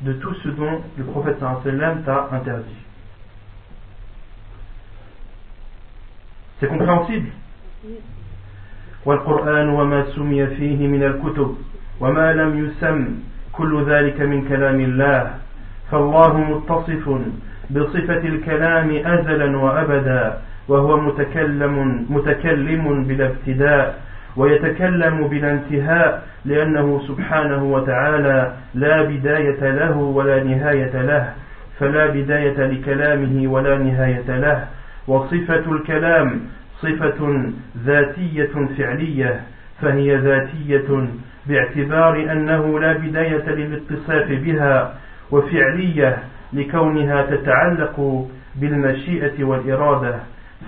de 0.00 0.12
tout 0.14 0.34
ce 0.34 0.48
dont 0.48 0.80
le 0.96 1.04
prophète 1.04 1.38
t'a 1.38 2.28
interdit. 2.32 2.76
C'est 6.60 6.68
compréhensible 6.68 7.28
والقرآن 9.06 9.68
وما 9.68 10.04
سمي 10.04 10.46
فيه 10.46 10.86
من 10.86 11.02
الكتب 11.02 11.56
وما 12.00 12.32
لم 12.32 12.66
يسم 12.66 13.08
كل 13.52 13.84
ذلك 13.90 14.20
من 14.20 14.48
كلام 14.48 14.80
الله 14.80 15.34
فالله 15.90 16.32
متصف 16.36 17.04
بصفة 17.70 18.22
الكلام 18.32 18.90
أزلا 19.06 19.56
وأبدا 19.58 20.38
وهو 20.67 21.01
متكلم 21.01 22.05
متكلم 22.09 23.03
بلا 23.03 23.25
ابتداء 23.25 23.99
ويتكلم 24.37 25.27
بلا 25.27 25.51
انتهاء 25.51 26.23
لأنه 26.45 27.01
سبحانه 27.07 27.63
وتعالى 27.63 28.53
لا 28.75 29.01
بداية 29.01 29.71
له 29.71 29.97
ولا 29.97 30.43
نهاية 30.43 31.01
له 31.01 31.33
فلا 31.79 32.07
بداية 32.07 32.57
لكلامه 32.65 33.51
ولا 33.51 33.77
نهاية 33.77 34.37
له. 34.37 34.67
وصفة 35.07 35.71
الكلام 35.71 36.39
صفة 36.81 37.51
ذاتية 37.85 38.53
فعلية 38.77 39.41
فهي 39.81 40.15
ذاتية 40.15 41.07
باعتبار 41.45 42.31
أنه 42.31 42.79
لا 42.79 42.93
بداية 42.93 43.49
للاتصاف 43.49 44.27
بها 44.31 44.93
وفعلية 45.31 46.17
لكونها 46.53 47.21
تتعلق 47.21 48.27
بالمشيئة 48.55 49.43
والإرادة. 49.43 50.15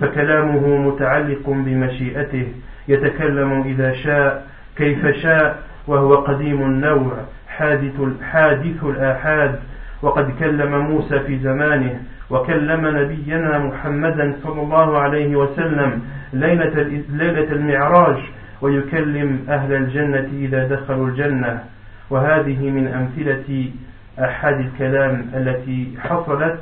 فكلامه 0.00 0.76
متعلق 0.76 1.48
بمشيئته 1.48 2.46
يتكلم 2.88 3.62
إذا 3.62 3.92
شاء 3.92 4.46
كيف 4.76 5.06
شاء 5.06 5.62
وهو 5.86 6.14
قديم 6.14 6.62
النوع 6.62 7.12
حادث 7.48 8.00
حادث 8.22 8.84
الآحاد. 8.84 9.58
وقد 10.02 10.30
كلم 10.38 10.78
موسى 10.78 11.20
في 11.20 11.38
زمانه 11.38 12.00
وكلم 12.30 12.86
نبينا 12.86 13.58
محمدا 13.58 14.36
صلى 14.42 14.62
الله 14.62 14.98
عليه 14.98 15.36
وسلم 15.36 16.02
ليلة, 16.32 17.02
ليلة 17.08 17.52
المعراج 17.52 18.16
ويكلم 18.62 19.44
أهل 19.48 19.72
الجنة 19.72 20.28
إذا 20.32 20.68
دخلوا 20.68 21.08
الجنة. 21.08 21.64
وهذه 22.10 22.70
من 22.70 22.86
أمثلة 22.86 23.70
أحد 24.18 24.60
الكلام 24.60 25.26
التي 25.34 25.88
حصلت 25.98 26.58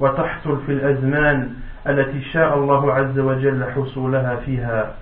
وتحصل 0.00 0.60
في 0.66 0.72
الأزمان. 0.72 1.48
التي 1.87 2.21
شاء 2.21 2.57
الله 2.57 2.93
عز 2.93 3.19
وجل 3.19 3.63
حصولها 3.75 4.35
فيها 4.35 4.95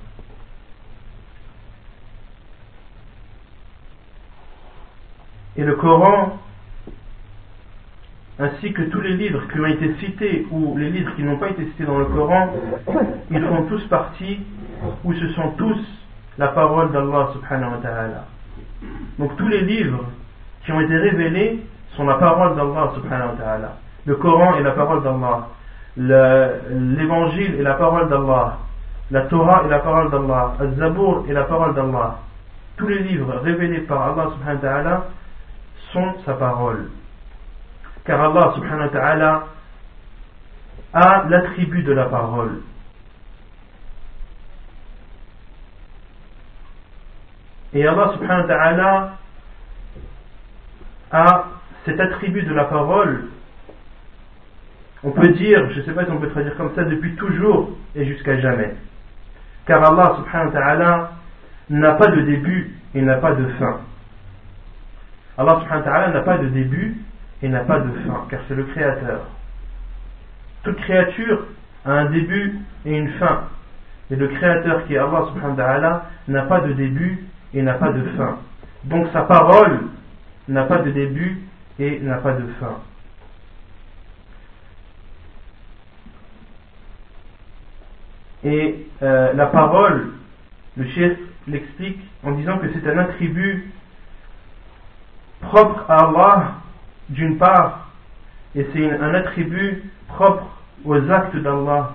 Et 5.55 5.63
le 5.63 5.75
Coran, 5.75 6.39
ainsi 8.39 8.73
que 8.73 8.81
tous 8.81 9.01
les 9.01 9.15
livres 9.15 9.43
qui 9.51 9.59
ont 9.59 9.67
été 9.67 9.93
cités 9.99 10.47
ou 10.49 10.75
les 10.77 10.89
livres 10.89 11.13
qui 11.15 11.21
n'ont 11.21 11.37
pas 11.37 11.49
été 11.49 11.63
cités 11.67 11.85
dans 11.85 11.99
le 11.99 12.05
Coran, 12.05 12.49
ils 13.29 13.39
font 13.39 13.63
tous 13.65 13.83
partie 13.87 14.39
ou 15.03 15.13
ce 15.13 15.27
sont 15.33 15.51
tous 15.51 15.79
la 16.39 16.47
parole 16.49 16.91
d'Allah 16.91 17.29
subhanahu 17.33 17.71
wa 17.71 17.77
ta'ala. 17.77 18.25
Donc 19.19 19.35
tous 19.37 19.47
les 19.47 19.61
livres 19.61 20.05
qui 20.65 20.71
ont 20.71 20.81
été 20.81 20.95
révélés 20.97 21.59
sont 21.95 22.05
la 22.05 22.15
parole 22.15 22.55
d'Allah 22.55 22.93
subhanahu 22.95 23.29
wa 23.29 23.35
ta'ala. 23.37 23.77
Le 24.05 24.15
Coran 24.15 24.55
est 24.55 24.63
la 24.63 24.71
parole 24.71 25.03
d'Allah. 25.03 25.49
L'évangile 25.98 27.56
est 27.56 27.62
la 27.62 27.74
parole 27.74 28.08
d'Allah. 28.08 28.58
La 29.10 29.22
Torah 29.22 29.64
est 29.64 29.68
la 29.68 29.80
parole 29.80 30.10
d'Allah. 30.10 30.54
Le 30.60 30.74
Zabour 30.76 31.24
est 31.28 31.32
la 31.32 31.44
parole 31.44 31.74
d'Allah. 31.74 32.18
Tous 32.76 32.86
les 32.86 33.00
livres 33.00 33.34
révélés 33.42 33.80
par 33.80 34.12
Allah 34.12 34.30
subhanahu 34.34 34.62
wa 34.62 34.68
ta'ala 34.68 35.04
sont 35.92 36.14
sa 36.24 36.34
parole. 36.34 36.90
Car 38.04 38.20
Allah 38.20 38.52
subhanahu 38.54 38.80
wa 38.80 38.88
ta'ala 38.88 39.44
a 40.92 41.24
l'attribut 41.28 41.82
de 41.82 41.92
la 41.92 42.04
parole. 42.04 42.60
Et 47.74 47.86
Allah 47.86 48.12
subhanahu 48.14 48.42
wa 48.42 48.48
ta'ala 48.48 49.10
a 51.10 51.44
cet 51.84 51.98
attribut 51.98 52.42
de 52.42 52.54
la 52.54 52.64
parole, 52.64 53.30
on 55.04 55.10
peut 55.10 55.28
dire, 55.28 55.70
je 55.70 55.80
ne 55.80 55.84
sais 55.84 55.92
pas 55.92 56.04
si 56.04 56.10
on 56.10 56.18
peut 56.18 56.30
traduire 56.30 56.56
comme 56.56 56.74
ça, 56.74 56.84
depuis 56.84 57.14
toujours 57.14 57.76
et 57.94 58.04
jusqu'à 58.04 58.38
jamais. 58.40 58.74
Car 59.66 59.84
Allah 59.84 60.16
subhanahu 60.16 60.46
wa 60.46 60.52
ta'ala 60.52 61.12
n'a 61.70 61.92
pas 61.94 62.08
de 62.08 62.22
début 62.22 62.74
et 62.94 63.02
n'a 63.02 63.16
pas 63.16 63.32
de 63.32 63.46
fin. 63.58 63.80
Allah 65.36 65.60
subhanahu 65.60 65.84
wa 65.84 65.90
ta'ala 65.90 66.08
n'a 66.10 66.20
pas 66.22 66.38
de 66.38 66.48
début 66.48 66.96
et 67.42 67.48
n'a 67.48 67.60
pas 67.60 67.80
de 67.80 67.90
fin, 68.06 68.26
car 68.28 68.40
c'est 68.48 68.54
le 68.54 68.64
créateur. 68.64 69.26
Toute 70.64 70.76
créature 70.78 71.46
a 71.84 71.92
un 71.92 72.10
début 72.10 72.58
et 72.84 72.96
une 72.96 73.10
fin. 73.12 73.44
Et 74.10 74.16
le 74.16 74.28
créateur 74.28 74.86
qui 74.86 74.94
est 74.94 74.98
Allah 74.98 75.26
subhanahu 75.28 75.56
wa 75.56 75.64
ta'ala 75.64 76.06
n'a 76.26 76.42
pas 76.42 76.60
de 76.60 76.72
début 76.72 77.24
et 77.54 77.62
n'a 77.62 77.74
pas 77.74 77.92
de 77.92 78.02
fin. 78.16 78.38
Donc 78.84 79.08
sa 79.12 79.22
parole 79.22 79.80
n'a 80.48 80.64
pas 80.64 80.78
de 80.78 80.90
début 80.90 81.42
et 81.78 82.00
n'a 82.00 82.16
pas 82.16 82.32
de 82.32 82.46
fin. 82.58 82.78
Et 88.44 88.86
euh, 89.02 89.32
la 89.34 89.46
parole, 89.46 90.12
le 90.76 90.86
chef 90.90 91.18
l'explique 91.46 92.00
en 92.24 92.32
disant 92.32 92.58
que 92.58 92.66
c'est 92.72 92.88
un 92.88 92.98
attribut 92.98 93.72
propre 95.40 95.84
à 95.88 96.06
Allah 96.06 96.52
d'une 97.08 97.38
part, 97.38 97.88
et 98.54 98.66
c'est 98.72 98.90
un 98.90 99.14
attribut 99.14 99.82
propre 100.08 100.46
aux 100.84 101.10
actes 101.10 101.36
d'Allah 101.36 101.94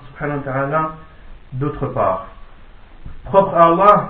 d'autre 1.53 1.87
part. 1.87 2.27
Propre 3.25 3.55
à 3.55 3.67
Allah, 3.67 4.09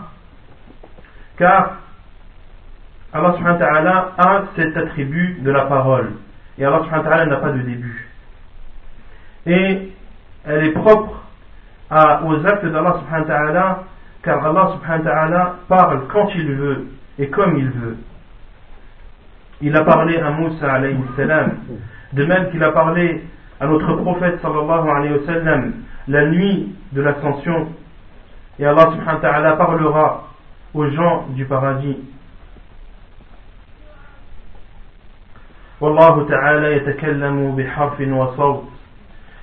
car 1.37 1.77
Allah 3.13 3.33
subhanahu 3.37 3.59
wa 3.59 3.67
ta'ala 3.67 4.11
a 4.17 4.43
cet 4.55 4.75
attribut 4.75 5.39
de 5.41 5.51
la 5.51 5.65
parole. 5.65 6.13
Et 6.57 6.65
Allah 6.65 6.79
subhanahu 6.83 7.03
wa 7.03 7.09
ta'ala 7.09 7.25
n'a 7.27 7.37
pas 7.37 7.51
de 7.51 7.61
début. 7.61 8.09
Et 9.45 9.91
elle 10.45 10.65
est 10.65 10.71
propre 10.71 11.22
à, 11.92 12.22
aux 12.24 12.46
actes 12.46 12.66
d'Allah 12.66 12.96
subhanahu 13.00 13.28
wa 13.28 13.34
ta'ala, 13.34 13.84
car 14.22 14.44
Allah 14.44 14.72
subhanahu 14.74 15.04
wa 15.04 15.10
ta'ala 15.10 15.54
parle 15.68 16.00
quand 16.08 16.28
il 16.34 16.52
veut 16.52 16.86
et 17.18 17.28
comme 17.28 17.56
il 17.58 17.70
veut. 17.70 17.96
Il 19.60 19.76
a 19.76 19.84
parlé 19.84 20.18
à 20.18 20.30
Moussa 20.30 20.72
alayhi 20.72 20.98
salam, 21.16 21.52
de 22.12 22.24
même 22.24 22.50
qu'il 22.50 22.62
a 22.62 22.72
parlé 22.72 23.22
à 23.60 23.66
notre 23.66 23.92
prophète 23.94 24.40
sallallahu 24.40 24.88
alayhi 24.88 25.14
wa 25.18 25.26
sallam 25.26 25.72
la 26.06 26.26
nuit 26.26 26.74
de 26.92 27.02
l'ascension. 27.02 27.68
Et 28.58 28.66
Allah 28.66 28.90
subhanahu 28.92 29.14
wa 29.14 29.20
ta'ala 29.20 29.56
parlera 29.56 30.28
aux 30.74 30.88
gens 30.90 31.26
du 31.30 31.44
paradis. 31.44 31.96
والله 35.80 36.26
تعالى 36.28 36.76
يتكلم 36.76 37.56
بحرف 37.56 38.00
وصوت 38.00 38.64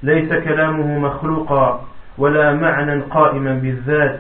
ليس 0.04 0.30
كلامه 0.34 1.00
مخلوقا 1.00 1.86
ولا 2.21 2.55
معنى 2.55 3.01
قائما 3.01 3.53
بالذات. 3.53 4.19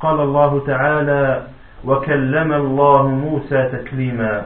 قال 0.00 0.20
الله 0.20 0.66
تعالى 0.66 1.42
وكلم 1.84 2.52
الله 2.52 3.08
موسى 3.08 3.68
تكليما. 3.72 4.42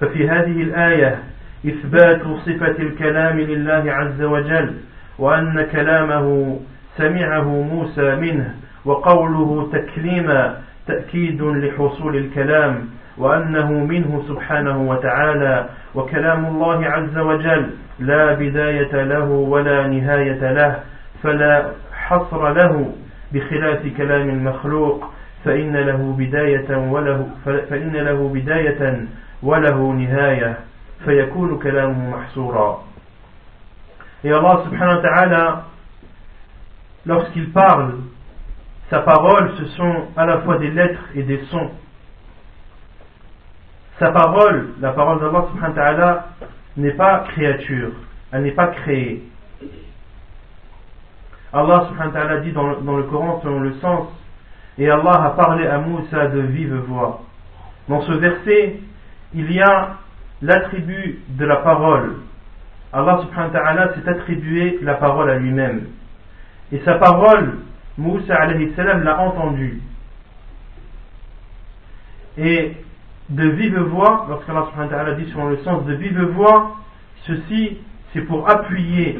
ففي 0.00 0.28
هذه 0.28 0.62
الآية 0.62 1.18
إثبات 1.66 2.22
صفة 2.46 2.76
الكلام 2.78 3.40
لله 3.40 3.92
عز 3.92 4.22
وجل 4.22 4.74
وأن 5.18 5.66
كلامه 5.72 6.58
سمعه 6.96 7.48
موسى 7.62 8.14
منه 8.14 8.54
وقوله 8.84 9.68
تكليما 9.72 10.56
تأكيد 10.86 11.42
لحصول 11.42 12.16
الكلام 12.16 12.88
وأنه 13.18 13.70
منه 13.72 14.22
سبحانه 14.28 14.78
وتعالى. 14.90 15.66
وكلام 15.94 16.46
الله 16.46 16.86
عز 16.86 17.18
وجل 17.18 17.70
لا 18.00 18.34
بداية 18.34 19.02
له 19.02 19.24
ولا 19.30 19.86
نهاية 19.86 20.52
له 20.52 20.76
فلا 21.22 21.66
حصر 22.11 22.53
له 22.53 22.93
بخلاف 23.31 23.87
كلام 23.97 24.29
المخلوق 24.29 25.11
فإن 25.45 25.77
له 25.77 26.15
بداية 26.17 26.77
وله 26.77 27.29
فإن 27.45 27.95
له 27.95 28.29
بداية 28.33 29.07
وله 29.43 29.93
نهاية 29.93 30.57
فيكون 31.05 31.59
كلامه 31.59 32.09
محصورا 32.09 32.83
Et 34.23 34.31
Allah 34.31 34.63
subhanahu 34.65 34.95
wa 34.97 35.01
ta'ala, 35.01 35.63
lorsqu'il 37.05 37.51
parle, 37.51 37.99
sa 38.89 39.01
parole, 39.01 39.51
ce 39.59 39.65
sont 39.77 40.07
à 40.17 40.25
la 40.25 40.39
fois 40.39 40.57
des 40.57 40.71
lettres 40.71 41.03
et 41.13 41.21
des 41.21 41.39
sons. 41.51 41.69
Sa 43.99 44.11
parole, 44.11 44.69
la 44.79 44.91
parole 44.93 45.19
d'Allah 45.19 45.45
subhanahu 45.51 45.75
wa 45.75 45.83
ta'ala, 45.83 46.27
n'est 46.77 46.93
pas 46.93 47.25
créature, 47.31 47.91
elle 48.31 48.43
n'est 48.43 48.51
pas 48.51 48.67
créée. 48.67 49.23
Allah 51.52 51.86
subhanahu 51.88 52.14
wa 52.14 52.20
ta'ala 52.20 52.40
dit 52.40 52.52
dans, 52.52 52.96
le 52.96 53.02
Coran 53.04 53.40
selon 53.42 53.60
le 53.60 53.74
sens, 53.74 54.08
et 54.78 54.88
Allah 54.88 55.24
a 55.24 55.30
parlé 55.30 55.66
à 55.66 55.78
Moussa 55.78 56.28
de 56.28 56.40
vive 56.40 56.74
voix. 56.88 57.22
Dans 57.88 58.00
ce 58.02 58.12
verset, 58.12 58.80
il 59.34 59.52
y 59.52 59.60
a 59.60 59.96
l'attribut 60.40 61.20
de 61.28 61.44
la 61.44 61.56
parole. 61.56 62.16
Allah 62.92 63.20
subhanahu 63.22 63.52
wa 63.52 63.60
ta'ala 63.60 63.94
s'est 63.94 64.08
attribué 64.08 64.78
la 64.82 64.94
parole 64.94 65.30
à 65.30 65.38
lui-même. 65.38 65.88
Et 66.72 66.80
sa 66.86 66.94
parole, 66.94 67.58
Moussa 67.98 68.34
alayhi 68.34 68.72
salam 68.74 69.02
l'a 69.02 69.20
entendue. 69.20 69.82
Et 72.38 72.76
de 73.28 73.48
vive 73.48 73.78
voix, 73.78 74.26
lorsqu'Allah 74.30 74.66
subhanahu 74.70 74.90
wa 74.90 74.96
ta'ala 74.96 75.14
dit 75.16 75.30
sur 75.30 75.44
le 75.44 75.58
sens 75.58 75.84
de 75.84 75.92
vive 75.94 76.22
voix, 76.30 76.76
ceci 77.26 77.78
c'est 78.12 78.22
pour 78.22 78.48
appuyer 78.48 79.18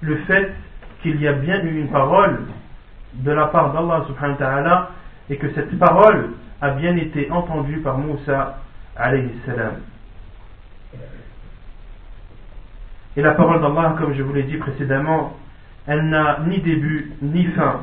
le 0.00 0.16
fait 0.26 0.52
qu'il 1.04 1.20
y 1.20 1.28
a 1.28 1.34
bien 1.34 1.62
eu 1.62 1.80
une 1.80 1.88
parole 1.88 2.46
de 3.12 3.30
la 3.30 3.48
part 3.48 3.74
d'Allah 3.74 4.06
subhanahu 4.06 4.32
wa 4.32 4.38
ta'ala 4.38 4.90
et 5.28 5.36
que 5.36 5.52
cette 5.52 5.78
parole 5.78 6.30
a 6.62 6.70
bien 6.70 6.96
été 6.96 7.30
entendue 7.30 7.80
par 7.80 7.98
Moussa 7.98 8.58
alayhi 8.96 9.30
salam. 9.44 9.74
Et 13.16 13.20
la 13.20 13.32
parole 13.32 13.60
d'Allah, 13.60 13.96
comme 13.98 14.14
je 14.14 14.22
vous 14.22 14.32
l'ai 14.32 14.44
dit 14.44 14.56
précédemment, 14.56 15.36
elle 15.86 16.08
n'a 16.08 16.38
ni 16.46 16.60
début 16.60 17.12
ni 17.20 17.44
fin. 17.48 17.82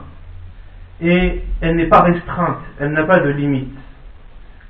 Et 0.99 1.43
elle 1.61 1.75
n'est 1.75 1.89
pas 1.89 2.01
restreinte, 2.01 2.57
elle 2.79 2.91
n'a 2.91 3.03
pas 3.03 3.19
de 3.19 3.29
limite. 3.29 3.77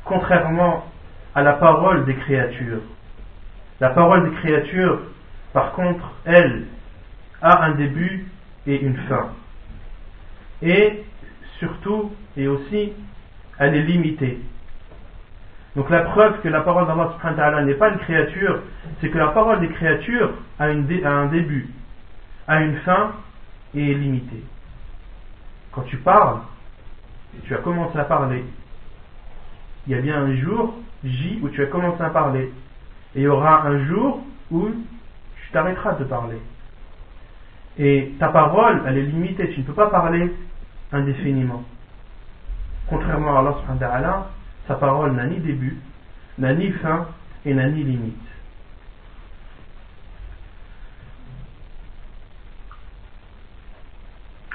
Contrairement 0.04 0.86
à 1.34 1.42
la 1.42 1.54
parole 1.54 2.04
des 2.04 2.16
créatures. 2.16 2.82
La 3.80 3.92
parole 3.92 4.30
des 4.30 4.36
créatures, 4.36 5.00
par 5.54 5.72
contre, 5.72 6.12
elle 6.26 6.66
a 7.42 7.64
un 7.64 7.72
début 7.76 8.28
et 8.68 8.82
une 8.82 8.98
fin. 9.08 9.30
Et 10.62 11.04
surtout, 11.60 12.12
et 12.38 12.48
aussi, 12.48 12.94
elle 13.60 13.76
est 13.76 13.84
limitée. 13.84 14.40
Donc 15.76 15.90
la 15.90 16.02
preuve 16.02 16.42
que 16.42 16.50
la 16.50 16.62
parole 16.62 16.86
d'Allah 16.88 17.64
n'est 17.64 17.76
pas 17.76 17.90
une 17.90 18.00
créature, 18.00 18.62
c'est 19.00 19.10
que 19.10 19.18
la 19.18 19.30
parole 19.30 19.62
des 19.62 19.70
créatures 19.70 20.34
a, 20.60 20.66
un 20.66 21.26
début, 21.28 21.70
a 22.48 22.62
une 22.62 22.76
fin 22.78 23.14
et 23.74 23.92
est 23.92 23.96
limitée. 23.96 24.44
Quand 25.72 25.84
tu 25.84 25.98
parles, 25.98 26.40
tu 27.44 27.56
as 27.56 27.60
commencé 27.60 27.98
à 27.98 28.04
parler, 28.04 28.44
il 29.88 29.94
y 29.94 29.96
a 29.96 30.02
bien 30.02 30.22
un 30.22 30.36
jour, 30.36 30.76
J, 31.04 31.40
où 31.42 31.50
tu 31.50 31.64
as 31.64 31.68
commencé 31.68 32.04
à 32.04 32.10
parler. 32.10 32.52
Et 33.16 33.22
il 33.22 33.24
y 33.24 33.28
aura 33.28 33.66
un 33.66 33.86
jour 33.86 34.22
où 34.52 34.68
tu 34.70 35.52
t'arrêteras 35.52 35.94
de 35.94 36.04
parler. 36.04 36.38
Et 37.79 38.13
ta 38.19 38.29
parole, 38.29 38.83
elle 38.87 38.99
est 38.99 39.03
limitée, 39.03 39.51
tu 39.51 39.61
ne 39.61 39.65
peux 39.65 39.75
pas 39.75 39.91
parler 39.91 40.33
indéfiniment. 40.93 41.63
Contrairement 42.89 43.37
à 43.37 43.41
Allah 43.41 43.57
subhanahu 43.61 43.81
wa 43.81 43.87
ta'ala, 43.89 44.27
sa 44.69 44.75
parole 44.77 45.13
n'a 45.13 45.27
ni 45.27 45.39
début, 45.39 45.77
n'a 46.39 46.55
ni 46.55 46.71
fin 46.73 47.07
et 47.45 47.53
n'a 47.53 47.69
ni 47.69 47.83
limite. 47.83 48.17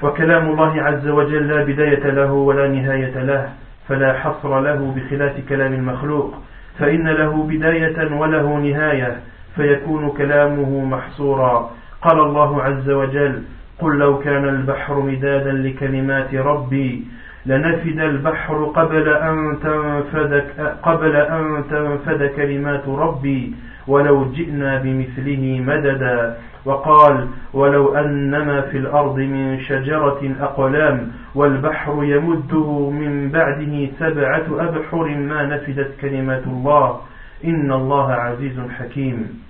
وكلام 0.02 0.50
الله 0.50 0.82
عز 0.82 1.08
وجل 1.08 1.48
لا 1.48 1.64
بداية 1.64 2.10
له 2.10 2.32
ولا 2.32 2.68
نهاية 2.68 3.22
له 3.22 3.52
فلا 3.88 4.18
حصر 4.18 4.60
له 4.60 4.94
بخلاف 4.96 5.48
كلام 5.48 5.72
المخلوق 5.72 6.34
فإن 6.78 7.08
له 7.08 7.46
بداية 7.50 8.14
وله 8.16 8.58
نهاية 8.58 9.20
فيكون 9.56 10.10
كلامه 10.10 10.84
محصورا 10.84 11.70
قال 12.01 12.19
الله 12.19 12.63
عز 12.63 12.89
وجل 12.89 13.43
قل 13.79 13.97
لو 13.97 14.19
كان 14.19 14.49
البحر 14.49 14.99
مدادا 14.99 15.51
لكلمات 15.51 16.35
ربي 16.35 17.05
لنفد 17.45 17.99
البحر 17.99 18.63
قبل 18.63 19.09
أن 19.09 19.57
تنفد 19.63 20.43
قبل 20.83 21.15
أن 21.15 21.63
تنفد 21.69 22.31
كلمات 22.35 22.87
ربي 22.87 23.53
ولو 23.87 24.31
جئنا 24.31 24.77
بمثله 24.77 25.63
مددا. 25.67 26.37
وقال 26.65 27.27
ولو 27.53 27.95
أنما 27.95 28.61
في 28.61 28.77
الأرض 28.77 29.17
من 29.17 29.59
شجرة 29.59 30.35
أقلام 30.41 31.11
والبحر 31.35 32.03
يمده 32.03 32.89
من 32.89 33.29
بعده 33.29 33.89
سبعة 33.99 34.45
أبحر 34.51 35.05
ما 35.15 35.45
نفدت 35.45 35.91
كلمات 36.01 36.43
الله. 36.47 36.99
إن 37.45 37.71
الله 37.71 38.11
عزيز 38.11 38.59
حكيم. 38.79 39.46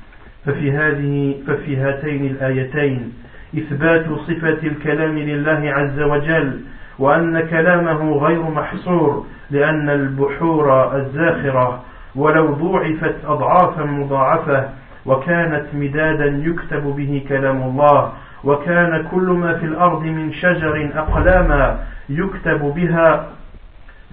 ففي 0.48 0.72
هذه 0.72 1.36
ففي 1.48 1.78
هاتين 1.78 2.26
الآيتين 2.26 3.14
إثبات 3.58 4.06
صفة 4.28 4.68
الكلام 4.68 5.18
لله 5.18 5.72
عز 5.74 6.00
وجل 6.02 6.60
وأن 7.00 7.40
كلامه 7.40 8.18
غير 8.18 8.42
محصور 8.44 9.26
لأن 9.52 9.90
البحور 9.90 10.96
الزاخرة 10.96 11.82
ولو 12.16 12.54
ضوعفت 12.54 13.16
أضعافا 13.26 13.84
مضاعفة 13.84 14.70
وكانت 15.06 15.66
مدادا 15.74 16.26
يكتب 16.26 16.84
به 16.84 17.26
كلام 17.30 17.62
الله 17.64 18.14
وكان 18.44 19.08
كل 19.12 19.24
ما 19.30 19.54
في 19.54 19.66
الأرض 19.66 20.04
من 20.04 20.34
شجر 20.34 20.92
أقلاما 20.96 21.80
يكتب 22.10 22.60
بها 22.76 23.28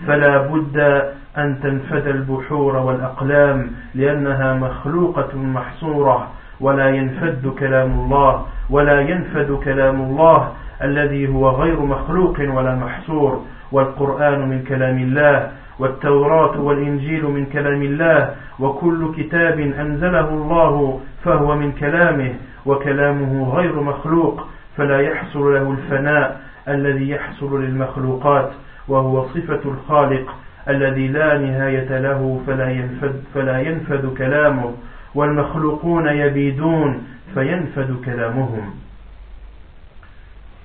فلا 0.06 0.38
بد 0.38 1.02
أن 1.38 1.60
تنفد 1.62 2.06
البحور 2.06 2.76
والأقلام 2.76 3.70
لأنها 3.94 4.54
مخلوقة 4.54 5.36
محصورة. 5.36 6.28
ولا 6.60 6.88
ينفد 6.88 7.54
كلام 7.58 7.90
الله 7.90 8.46
ولا 8.70 9.00
ينفد 9.00 9.58
كلام 9.64 10.00
الله 10.00 10.52
الذي 10.82 11.28
هو 11.28 11.50
غير 11.50 11.80
مخلوق 11.80 12.40
ولا 12.40 12.74
محصور. 12.74 13.44
والقرآن 13.72 14.48
من 14.48 14.62
كلام 14.62 14.98
الله 14.98 15.50
والتوراة 15.78 16.60
والإنجيل 16.60 17.24
من 17.24 17.46
كلام 17.46 17.82
الله 17.82 18.34
وكل 18.60 19.14
كتاب 19.16 19.60
أنزله 19.60 20.28
الله 20.28 21.00
فهو 21.24 21.56
من 21.56 21.72
كلامه 21.72 22.32
وكلامه 22.66 23.54
غير 23.54 23.80
مخلوق 23.80 24.46
فلا 24.76 25.00
يحصل 25.00 25.54
له 25.54 25.70
الفناء 25.70 26.40
الذي 26.68 27.10
يحصل 27.10 27.62
للمخلوقات 27.62 28.50
وهو 28.88 29.24
صفة 29.24 29.60
الخالق. 29.64 30.34
الذي 30.69 31.07
لا 31.07 31.38
نهاية 31.38 31.99
له 31.99 32.41
فلا 32.47 32.69
ينفد, 32.69 33.23
فلا 33.33 33.59
ينفد 33.59 34.13
كلامه 34.17 34.73
والمخلوقون 35.15 36.07
يبيدون 36.07 37.03
فينفد 37.33 38.01
كلامهم 38.05 38.73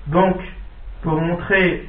Donc, 0.06 0.36
pour 1.02 1.18
montrer 1.18 1.88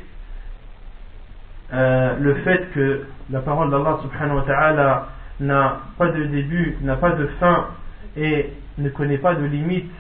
euh, 1.74 2.16
le 2.20 2.36
fait 2.36 2.72
que 2.74 3.02
la 3.30 3.42
parole 3.42 3.70
d'Allah 3.72 4.00
subhanahu 4.04 4.38
wa 4.38 4.44
ta'ala 4.44 5.08
n'a 5.42 5.80
pas 5.98 6.08
de 6.08 6.24
début, 6.24 6.78
n'a 6.82 6.96
pas 6.96 7.12
de 7.12 7.26
fin 7.40 7.66
et 8.16 8.54
ne 8.78 8.88
connaît 8.90 9.18
pas 9.18 9.36
de 9.36 9.44
limite, 9.44 9.92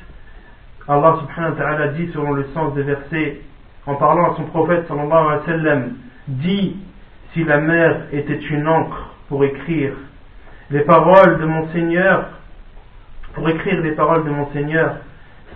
Allah 0.87 1.17
subhanahu 1.19 1.51
wa 1.53 1.57
ta'ala 1.57 1.87
dit 1.89 2.09
selon 2.13 2.33
le 2.33 2.45
sens 2.53 2.73
des 2.75 2.83
versets, 2.83 3.41
en 3.85 3.95
parlant 3.95 4.31
à 4.31 4.35
son 4.37 4.43
prophète 4.43 4.87
sallallahu 4.87 5.11
alayhi 5.11 5.39
wa 5.39 5.45
sallam, 5.45 5.93
dit 6.27 6.77
si 7.32 7.44
la 7.44 7.60
mer 7.60 8.06
était 8.12 8.38
une 8.38 8.66
encre 8.66 9.14
pour 9.28 9.44
écrire 9.44 9.92
les 10.70 10.80
paroles 10.80 11.38
de 11.38 11.44
mon 11.44 11.68
Seigneur, 11.68 12.28
pour 13.34 13.48
écrire 13.48 13.80
les 13.82 13.92
paroles 13.92 14.24
de 14.24 14.30
mon 14.30 14.50
Seigneur, 14.52 14.96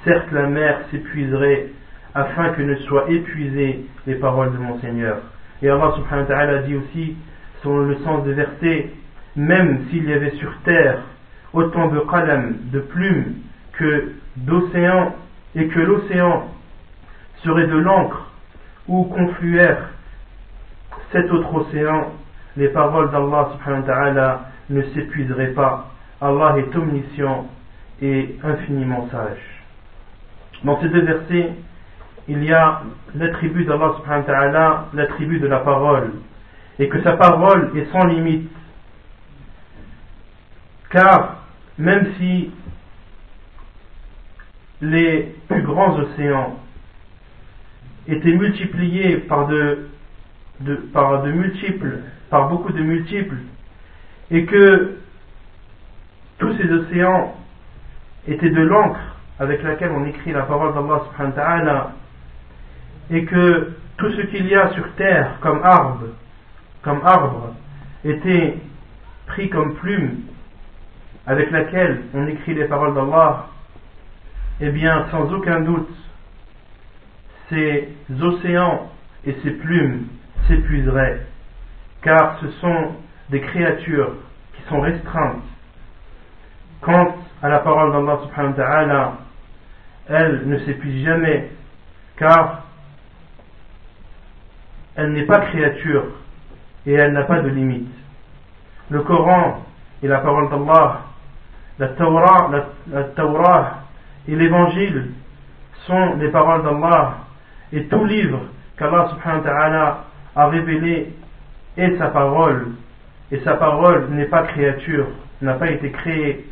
certes 0.05 0.31
la 0.33 0.47
mer 0.47 0.81
s'épuiserait 0.91 1.67
afin 2.15 2.51
que 2.51 2.63
ne 2.63 2.77
soient 2.77 3.11
épuisées 3.11 3.87
les 4.07 4.15
paroles 4.17 4.53
de 4.53 4.59
mon 4.59 4.79
Seigneur. 4.81 5.19
Et 5.63 5.69
Allah 5.69 5.93
subhanahu 5.97 6.29
wa 6.29 6.35
ta'ala 6.35 6.59
dit 6.63 6.77
aussi, 6.77 7.17
selon 7.63 7.87
le 7.87 7.97
sens 7.97 8.25
des 8.25 8.35
versets, 8.35 8.91
même 9.35 9.87
s'il 9.91 10.09
y 10.09 10.13
avait 10.13 10.37
sur 10.37 10.53
terre 10.65 10.99
autant 11.53 11.89
de 11.89 12.01
qalam, 12.01 12.57
de 12.73 12.81
plumes, 12.81 13.35
que 13.73 14.13
d'océans, 14.37 15.15
et 15.57 15.69
que 15.69 15.81
l'océan 15.81 16.49
serait 17.45 17.67
de 17.67 17.77
l'encre, 17.79 18.31
où 18.87 19.05
confluèrent 19.05 19.94
cet 21.15 21.31
autre 21.31 21.55
océan, 21.55 22.13
les 22.57 22.69
paroles 22.69 23.11
d'Allah 23.13 23.51
subhanahu 23.53 23.83
wa 23.83 23.87
ta'ala 23.87 24.41
ne 24.69 24.83
s'épuiseraient 24.83 25.53
pas. 25.53 25.93
Allah 26.21 26.57
est 26.59 26.77
omniscient 26.77 27.47
et 28.03 28.37
infiniment 28.43 29.09
sage. 29.13 29.39
Dans 30.65 30.81
ces 30.81 30.89
deux 30.89 31.03
versets, 31.03 31.53
il 32.27 32.43
y 32.43 32.53
a 32.53 32.83
l'attribut 33.15 33.65
d'Allah 33.65 33.95
subhanahu 33.99 34.23
wa 34.23 34.27
ta'ala, 34.27 34.85
l'attribut 34.93 35.39
de 35.39 35.47
la 35.47 35.61
parole, 35.61 36.15
et 36.81 36.89
que 36.89 37.01
sa 37.03 37.13
parole 37.13 37.71
est 37.77 37.91
sans 37.93 38.07
limite. 38.07 38.51
Car 40.91 41.43
même 41.79 42.09
si 42.19 42.51
les 44.81 45.37
plus 45.49 45.63
grands 45.63 45.97
océans 45.97 46.59
étaient 48.09 48.33
multipliés 48.33 49.19
par 49.19 49.47
de, 49.47 49.91
par 50.93 51.23
de 51.23 51.33
multiples, 51.33 52.01
par 52.31 52.49
beaucoup 52.49 52.73
de 52.73 52.83
multiples, 52.83 53.37
et 54.31 54.45
que 54.45 54.97
tous 56.39 56.53
ces 56.57 56.71
océans 56.71 57.35
étaient 58.27 58.51
de 58.51 58.63
l'encre 58.63 59.01
avec 59.39 59.63
laquelle 59.63 59.91
on 59.93 60.07
écrit 60.07 60.33
la 60.33 60.43
parole 60.43 60.73
d'Allah 60.75 61.03
subhanahu 61.11 61.67
wa 61.67 61.93
et 63.11 63.25
que 63.25 63.75
tout 63.99 64.11
ce 64.13 64.23
qu'il 64.23 64.47
y 64.47 64.55
a 64.55 64.71
sur 64.73 64.93
terre 64.95 65.39
comme 65.41 65.61
arbre, 65.63 66.07
comme 66.83 67.01
arbre, 67.05 67.55
était 68.05 68.59
pris 69.27 69.49
comme 69.51 69.75
plume 69.75 70.21
avec 71.27 71.51
laquelle 71.51 72.03
on 72.15 72.27
écrit 72.27 72.55
les 72.55 72.67
paroles 72.67 72.95
d'Allah, 72.95 73.47
eh 74.61 74.71
bien, 74.71 75.07
sans 75.11 75.33
aucun 75.33 75.61
doute, 75.61 75.91
ces 77.49 77.89
océans 78.21 78.91
et 79.27 79.37
ces 79.43 79.51
plumes 79.51 80.07
s'épuiseraient, 80.47 81.21
car 82.03 82.39
ce 82.41 82.49
sont 82.61 82.97
des 83.31 83.41
créatures 83.41 84.13
qui 84.55 84.63
sont 84.69 84.81
restreintes. 84.81 85.43
Quant 86.81 87.17
à 87.43 87.49
la 87.49 87.61
parole 87.61 87.93
d'Allah 87.93 88.21
subhanahu 88.25 88.51
wa 88.51 88.57
ta'ala, 88.57 89.13
elle 90.09 90.43
ne 90.47 90.59
s'épuise 90.59 91.05
jamais, 91.05 91.51
car 92.17 92.65
elle 94.97 95.13
n'est 95.13 95.27
pas 95.27 95.41
créature 95.41 96.05
et 96.87 96.93
elle 96.93 97.13
n'a 97.13 97.25
pas 97.25 97.41
de 97.41 97.49
limite. 97.49 97.93
Le 98.91 99.01
Coran 99.03 99.65
et 100.03 100.09
la 100.09 100.21
parole 100.21 100.51
d'Allah, 100.51 101.01
la 101.79 101.89
Torah, 101.89 102.51
la, 102.91 103.85
et 104.29 104.37
l'Évangile 104.37 105.11
sont 105.87 106.15
les 106.17 106.29
paroles 106.31 106.63
d'Allah 106.63 107.15
et 107.73 107.87
tout 107.87 108.05
livre 108.05 108.41
qu'Allah 108.77 109.09
subhanahu 109.11 109.43
wa 109.43 109.51
ta'ala 109.51 110.05
a 110.37 110.49
révélé 110.49 111.13
est 111.77 111.97
sa 111.99 112.09
parole 112.09 112.69
et 113.33 113.41
sa 113.41 113.55
parole 113.55 114.09
n'est 114.11 114.27
pas 114.27 114.43
créature, 114.43 115.09
n'a 115.43 115.55
pas 115.55 115.71
été 115.71 115.91
créée. 115.91 116.45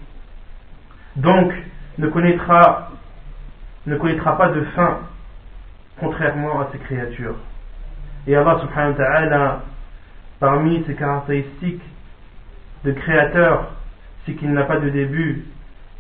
Donc 1.17 1.53
ne 1.99 2.09
connaîtra, 2.09 2.91
ne 3.87 3.97
connaîtra 3.97 4.37
pas 4.37 4.49
de 4.49 4.63
fin 4.77 5.01
contrairement 6.01 6.61
à 6.61 6.69
ces 6.73 6.79
créatures. 6.79 7.37
Et 8.27 8.35
Allah 8.35 8.59
subhanahu 8.61 8.93
wa 8.93 8.97
ta'ala, 8.97 9.63
parmi 10.41 10.85
ses 10.87 10.95
caractéristiques, 10.95 11.83
de 12.85 12.93
créateur, 12.93 13.71
c'est 14.25 14.35
qu'il 14.35 14.53
n'a 14.53 14.65
pas 14.65 14.79
de 14.79 14.89
début, 14.89 15.45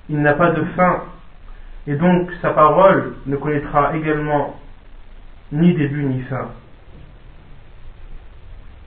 il 0.09 0.21
n'a 0.21 0.35
pas 0.35 0.51
de 0.51 0.64
fin, 0.77 1.03
et 1.87 1.95
donc 1.95 2.31
sa 2.40 2.51
parole 2.51 3.14
ne 3.27 3.37
connaîtra 3.37 3.97
également 3.97 4.59
ni 5.53 5.75
début 5.75 6.05
ni 6.05 6.23
fin. 6.23 6.49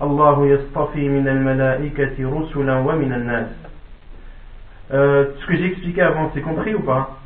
Allah 0.00 0.36
yastafi 0.46 1.08
min 1.08 1.26
al-malaikati 1.26 2.24
rusulan 2.24 2.82
wa 2.82 2.94
min 2.94 3.12
al-nas. 3.12 3.48
Euh, 4.92 5.26
ce 5.40 5.46
que 5.46 5.56
j'ai 5.56 5.66
expliqué 5.66 6.02
avant, 6.02 6.30
c'est 6.34 6.40
compris 6.40 6.74
ou 6.74 6.80
pas 6.80 7.18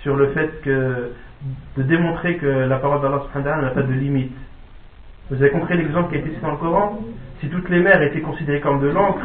Sur 0.00 0.16
le 0.16 0.28
fait 0.28 0.60
que 0.62 1.12
de 1.76 1.82
démontrer 1.82 2.36
que 2.36 2.46
la 2.46 2.76
parole 2.78 3.00
d'Allah 3.00 3.60
n'a 3.62 3.70
pas 3.70 3.82
de 3.82 3.92
limite? 3.92 4.36
Vous 5.30 5.36
avez 5.36 5.50
compris 5.50 5.76
l'exemple 5.76 6.10
qui 6.10 6.16
a 6.16 6.18
été 6.18 6.30
cité 6.30 6.42
dans 6.42 6.52
le 6.52 6.56
Coran? 6.58 7.00
Si 7.40 7.48
toutes 7.48 7.68
les 7.68 7.80
mers 7.80 8.02
étaient 8.02 8.20
considérées 8.20 8.60
comme 8.60 8.80
de 8.80 8.88
l'encre, 8.88 9.24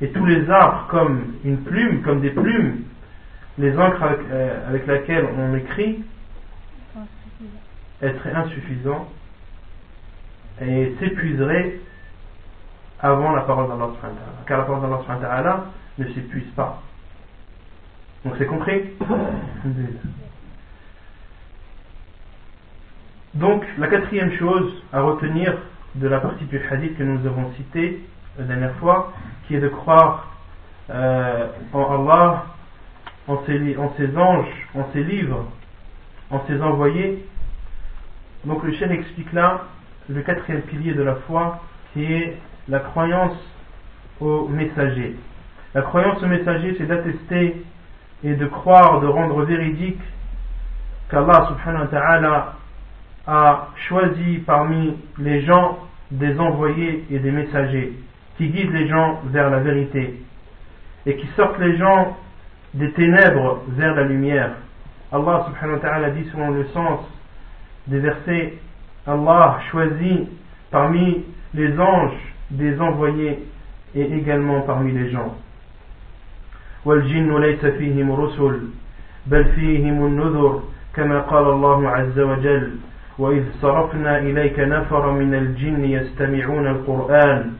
et 0.00 0.08
tous 0.08 0.24
les 0.24 0.48
arbres 0.50 0.86
comme 0.88 1.34
une 1.44 1.58
plume, 1.58 2.02
comme 2.02 2.20
des 2.20 2.30
plumes, 2.30 2.84
les 3.58 3.78
encres 3.78 4.02
avec, 4.02 4.20
euh, 4.30 4.68
avec 4.68 4.86
laquelle 4.86 5.26
on 5.36 5.56
écrit, 5.56 6.02
être 8.02 8.26
insuffisant 8.34 9.08
et 10.60 10.94
s'épuiserait 10.98 11.78
avant 13.00 13.32
la 13.32 13.42
parole 13.42 13.68
d'Allah 13.68 13.90
car 14.46 14.58
la 14.58 14.64
parole 14.64 14.82
d'Allah 15.20 15.64
ne 15.98 16.04
s'épuise 16.12 16.50
pas. 16.56 16.80
Donc 18.24 18.34
c'est 18.38 18.46
compris 18.46 18.82
Donc 23.34 23.64
la 23.78 23.88
quatrième 23.88 24.32
chose 24.38 24.82
à 24.92 25.02
retenir 25.02 25.56
de 25.96 26.08
la 26.08 26.20
partie 26.20 26.44
du 26.44 26.60
hadith 26.70 26.96
que 26.96 27.02
nous 27.02 27.26
avons 27.26 27.52
cité 27.54 28.00
la 28.38 28.44
dernière 28.44 28.74
fois, 28.76 29.12
qui 29.46 29.56
est 29.56 29.60
de 29.60 29.68
croire 29.68 30.32
euh, 30.90 31.48
en 31.72 32.00
Allah, 32.00 32.46
en 33.26 33.44
ses, 33.44 33.76
en 33.76 33.92
ses 33.96 34.16
anges, 34.16 34.68
en 34.74 34.86
ses 34.92 35.02
livres, 35.02 35.46
en 36.30 36.44
ses 36.46 36.60
envoyés. 36.62 37.26
Donc 38.44 38.62
le 38.62 38.72
chien 38.72 38.90
explique 38.90 39.32
là 39.32 39.64
le 40.08 40.22
quatrième 40.22 40.62
pilier 40.62 40.94
de 40.94 41.02
la 41.02 41.16
foi, 41.26 41.60
qui 41.92 42.04
est 42.04 42.38
la 42.68 42.80
croyance 42.80 43.36
aux 44.20 44.48
messagers. 44.48 45.16
La 45.74 45.82
croyance 45.82 46.22
aux 46.22 46.26
messagers, 46.26 46.74
c'est 46.78 46.86
d'attester 46.86 47.62
et 48.22 48.34
de 48.34 48.46
croire, 48.46 49.00
de 49.00 49.06
rendre 49.06 49.42
véridique 49.44 50.00
qu'Allah 51.10 51.48
subhanahu 51.48 51.82
wa 51.82 51.88
ta'ala 51.88 52.54
a 53.26 53.68
choisi 53.88 54.38
parmi 54.46 54.96
les 55.18 55.42
gens 55.42 55.78
des 56.10 56.38
envoyés 56.38 57.04
et 57.10 57.18
des 57.18 57.30
messagers 57.30 57.92
qui 58.36 58.48
guident 58.48 58.72
les 58.72 58.88
gens 58.88 59.20
vers 59.26 59.50
la 59.50 59.60
vérité 59.60 60.22
et 61.06 61.16
qui 61.16 61.26
sortent 61.36 61.58
les 61.58 61.76
gens 61.76 62.16
des 62.74 62.90
ténèbres 62.92 63.62
vers 63.68 63.94
la 63.94 64.04
lumière. 64.04 64.52
Allah 65.12 65.46
subhanahu 65.46 65.76
wa 65.76 65.80
ta'ala 65.80 66.10
dit 66.10 66.28
selon 66.32 66.50
le 66.50 66.64
sens 66.66 67.00
des 67.86 67.98
versets 67.98 68.54
Allah 69.06 69.58
choisit 69.70 70.28
parmi 70.70 71.24
les 71.52 71.78
anges 71.78 72.33
des 72.50 72.80
envoyés 72.80 73.38
et 73.94 74.02
également 74.02 74.60
parmi 74.62 74.92
les 74.92 75.10
gens. 75.10 75.34
والجن 76.84 77.40
ليس 77.40 77.64
فيهم 77.66 78.12
رسل 78.12 78.60
بل 79.26 79.44
فيهم 79.44 80.06
النذر 80.06 80.62
كما 80.96 81.20
قال 81.20 81.46
الله 81.46 81.88
عز 81.88 82.20
وجل 82.20 82.70
وإذ 83.18 83.42
صرفنا 83.62 84.18
إليك 84.18 84.58
نفر 84.58 85.10
من 85.10 85.34
الجن 85.34 85.84
يستمعون 85.84 86.66
القرآن 86.66 87.52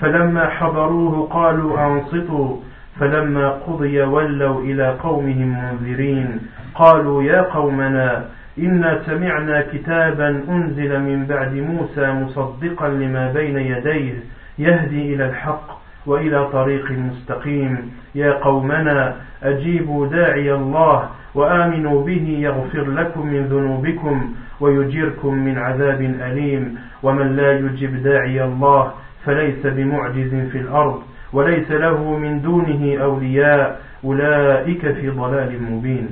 فلما 0.00 0.48
حضروه 0.48 1.28
قالوا 1.28 1.86
أنصتوا 1.86 2.56
فلما 3.00 3.50
قضي 3.50 4.02
ولوا 4.02 4.60
إلى 4.60 4.96
قومهم 5.02 5.48
منذرين 5.64 6.40
قالوا 6.74 7.22
يا 7.22 7.42
قومنا 7.42 8.28
إنا 8.58 9.02
سمعنا 9.06 9.60
كتابا 9.72 10.28
أنزل 10.48 11.00
من 11.00 11.26
بعد 11.26 11.54
موسى 11.54 12.12
مصدقا 12.12 12.88
لما 12.88 13.32
بين 13.32 13.58
يديه 13.58 14.14
يهدي 14.58 15.14
إلى 15.14 15.26
الحق 15.26 15.78
وإلى 16.06 16.48
طريق 16.52 16.90
مستقيم. 16.90 17.92
يا 18.14 18.32
قومنا 18.32 19.16
أجيبوا 19.42 20.06
داعي 20.06 20.54
الله 20.54 21.08
وآمنوا 21.34 22.04
به 22.04 22.36
يغفر 22.40 22.90
لكم 22.90 23.26
من 23.26 23.42
ذنوبكم 23.46 24.34
ويجيركم 24.60 25.34
من 25.34 25.58
عذاب 25.58 26.00
أليم. 26.00 26.78
ومن 27.02 27.36
لا 27.36 27.52
يجب 27.52 28.02
داعي 28.02 28.44
الله 28.44 28.92
فليس 29.24 29.66
بمعجز 29.66 30.34
في 30.52 30.58
الأرض 30.58 31.02
وليس 31.32 31.70
له 31.70 32.16
من 32.18 32.42
دونه 32.42 33.02
أولياء. 33.02 33.80
أولئك 34.04 34.92
في 34.92 35.08
ضلال 35.08 35.62
مبين. 35.70 36.08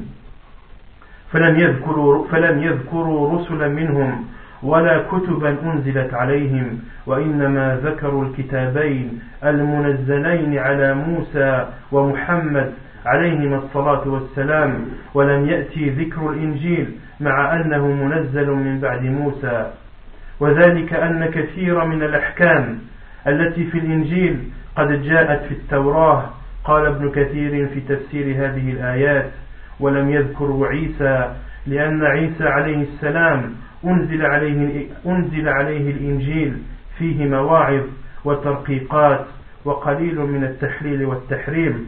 فلم 1.34 1.58
يذكروا, 1.58 2.26
فلم 2.28 2.62
يذكروا 2.62 3.38
رسلا 3.38 3.68
منهم 3.68 4.24
ولا 4.62 5.02
كتبا 5.12 5.56
أنزلت 5.72 6.14
عليهم 6.14 6.78
وإنما 7.06 7.80
ذكروا 7.84 8.24
الكتابين 8.24 9.20
المنزلين 9.44 10.58
على 10.58 10.94
موسى 10.94 11.66
ومحمد 11.92 12.72
عليهما 13.06 13.56
الصلاة 13.56 14.08
والسلام. 14.08 14.86
ولم 15.14 15.48
يأتي 15.48 15.90
ذكر 15.90 16.30
الإنجيل 16.30 16.86
مع 17.20 17.56
أنه 17.56 17.86
منزل 17.86 18.50
من 18.50 18.80
بعد 18.80 19.02
موسى. 19.02 19.70
وذلك 20.40 20.92
أن 20.92 21.26
كثير 21.26 21.84
من 21.84 22.02
الأحكام 22.02 22.78
التي 23.26 23.64
في 23.64 23.78
الإنجيل 23.78 24.38
قد 24.76 25.02
جاءت 25.02 25.44
في 25.44 25.54
التوراة. 25.54 26.24
قال 26.64 26.86
ابن 26.86 27.10
كثير 27.10 27.66
في 27.66 27.80
تفسير 27.80 28.24
هذه 28.24 28.70
الآيات 28.72 29.30
ولم 29.80 30.10
يذكروا 30.10 30.66
عيسى 30.66 31.34
لأن 31.66 32.04
عيسى 32.04 32.44
عليه 32.44 32.82
السلام 32.82 33.54
أنزل 33.84 34.26
عليه, 34.26 34.86
أنزل 35.06 35.48
عليه 35.48 35.90
الإنجيل 35.90 36.58
فيه 36.98 37.26
مواعظ 37.26 37.82
وترقيقات 38.24 39.26
وقليل 39.64 40.20
من 40.20 40.44
التحليل 40.44 41.04
والتحريم 41.04 41.86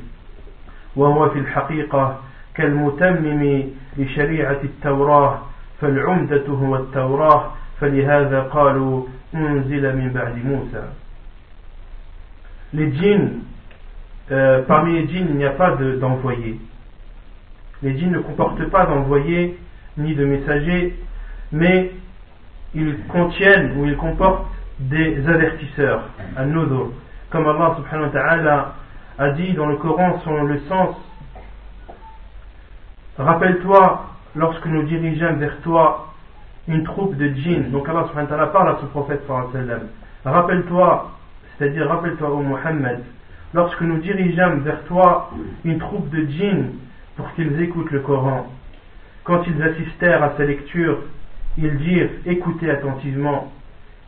وهو 0.97 1.31
في 1.31 1.39
الحقيقة 1.39 2.21
كالمتمم 2.55 3.63
لشريعة 3.97 4.61
التوراة 4.65 5.39
فالعمدة 5.81 6.47
هو 6.49 6.77
التوراة 6.77 7.51
فلهذا 7.81 8.41
قالوا 8.43 9.07
أنزل 9.35 9.97
من 9.97 10.13
بعد 10.13 10.45
موسى 10.45 10.83
Les 12.73 12.91
djinns, 12.93 13.31
euh, 14.33 14.63
parmi 14.63 14.93
les 14.95 15.07
djinns, 15.07 15.29
il 15.31 15.37
n'y 15.37 15.45
a 15.45 15.51
pas 15.51 15.77
d'envoyés. 15.77 16.61
Les 17.83 17.99
djinns 17.99 18.13
ne 18.13 18.21
comportent 18.21 18.65
pas 18.71 18.87
d'envoyés 18.87 19.59
ni 19.99 20.15
de 20.15 20.25
messagers, 20.25 20.95
mais 21.53 21.93
ils 22.75 22.99
contiennent 23.09 23.79
ou 23.79 23.87
ils 23.87 23.97
comportent 23.97 24.47
des 24.79 25.27
avertisseurs, 25.27 26.03
un 26.37 26.47
nodo. 26.47 26.93
Comme 27.31 27.47
Allah 27.47 27.77
subhanahu 27.77 28.07
wa 28.07 28.13
ta'ala 28.13 28.75
a 29.19 29.31
dit 29.31 29.55
dans 29.55 29.67
le 29.67 29.77
Coran 29.77 30.21
selon 30.25 30.45
le 30.45 30.61
sens 30.69 30.97
Rappelle-toi 33.19 34.05
lorsque 34.35 34.67
nous 34.67 34.83
dirigeons 34.83 35.37
vers 35.37 35.59
toi 35.63 36.13
une 36.69 36.85
troupe 36.85 37.17
de 37.17 37.29
djinns. 37.29 37.71
Donc 37.71 37.89
Allah 37.89 38.07
subhanahu 38.09 38.31
wa 38.31 38.37
ta'ala 38.37 38.47
parle 38.49 38.69
à 38.69 38.79
son 38.81 38.87
prophète 38.89 39.23
Rappelle-toi, 40.25 41.11
c'est-à-dire 41.57 41.89
rappelle-toi 41.89 42.29
au 42.31 42.41
Muhammad, 42.41 43.03
lorsque 43.55 43.81
nous 43.81 43.99
dirigeons 43.99 44.59
vers 44.59 44.83
toi 44.85 45.31
une 45.65 45.79
troupe 45.79 46.11
de 46.11 46.27
djinns 46.27 46.73
pour 47.17 47.33
qu'ils 47.35 47.61
écoutent 47.61 47.91
le 47.91 48.01
Coran. 48.01 48.47
Quand 49.25 49.43
ils 49.47 49.63
assistèrent 49.63 50.23
à 50.23 50.37
sa 50.37 50.45
lecture, 50.45 50.99
ils 51.59 51.77
dirent 51.79 52.11
Écoutez 52.27 52.71
attentivement. 52.71 53.53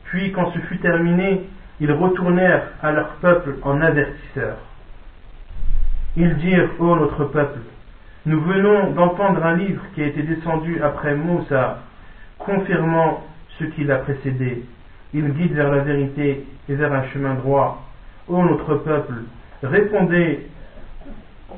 Puis, 0.04 0.32
quand 0.32 0.52
ce 0.52 0.58
fut 0.60 0.78
terminé, 0.78 1.42
ils 1.80 1.92
retournèrent 1.92 2.68
à 2.82 2.92
leur 2.92 3.08
peuple 3.16 3.56
en 3.62 3.80
avertisseurs. 3.80 4.58
Ils 6.16 6.36
dirent 6.36 6.70
Ô 6.78 6.96
notre 6.96 7.24
peuple, 7.24 7.60
nous 8.26 8.40
venons 8.40 8.92
d'entendre 8.92 9.44
un 9.44 9.56
livre 9.56 9.82
qui 9.94 10.02
a 10.02 10.06
été 10.06 10.22
descendu 10.22 10.82
après 10.82 11.14
Moussa, 11.14 11.78
confirmant 12.38 13.24
ce 13.58 13.64
qui 13.64 13.84
l'a 13.84 13.96
précédé. 13.96 14.64
Il 15.14 15.32
guide 15.32 15.52
vers 15.52 15.70
la 15.70 15.82
vérité 15.82 16.44
et 16.68 16.74
vers 16.74 16.92
un 16.92 17.04
chemin 17.08 17.34
droit. 17.34 17.82
Ô 18.28 18.42
notre 18.42 18.74
peuple, 18.76 19.14
répondez 19.62 20.46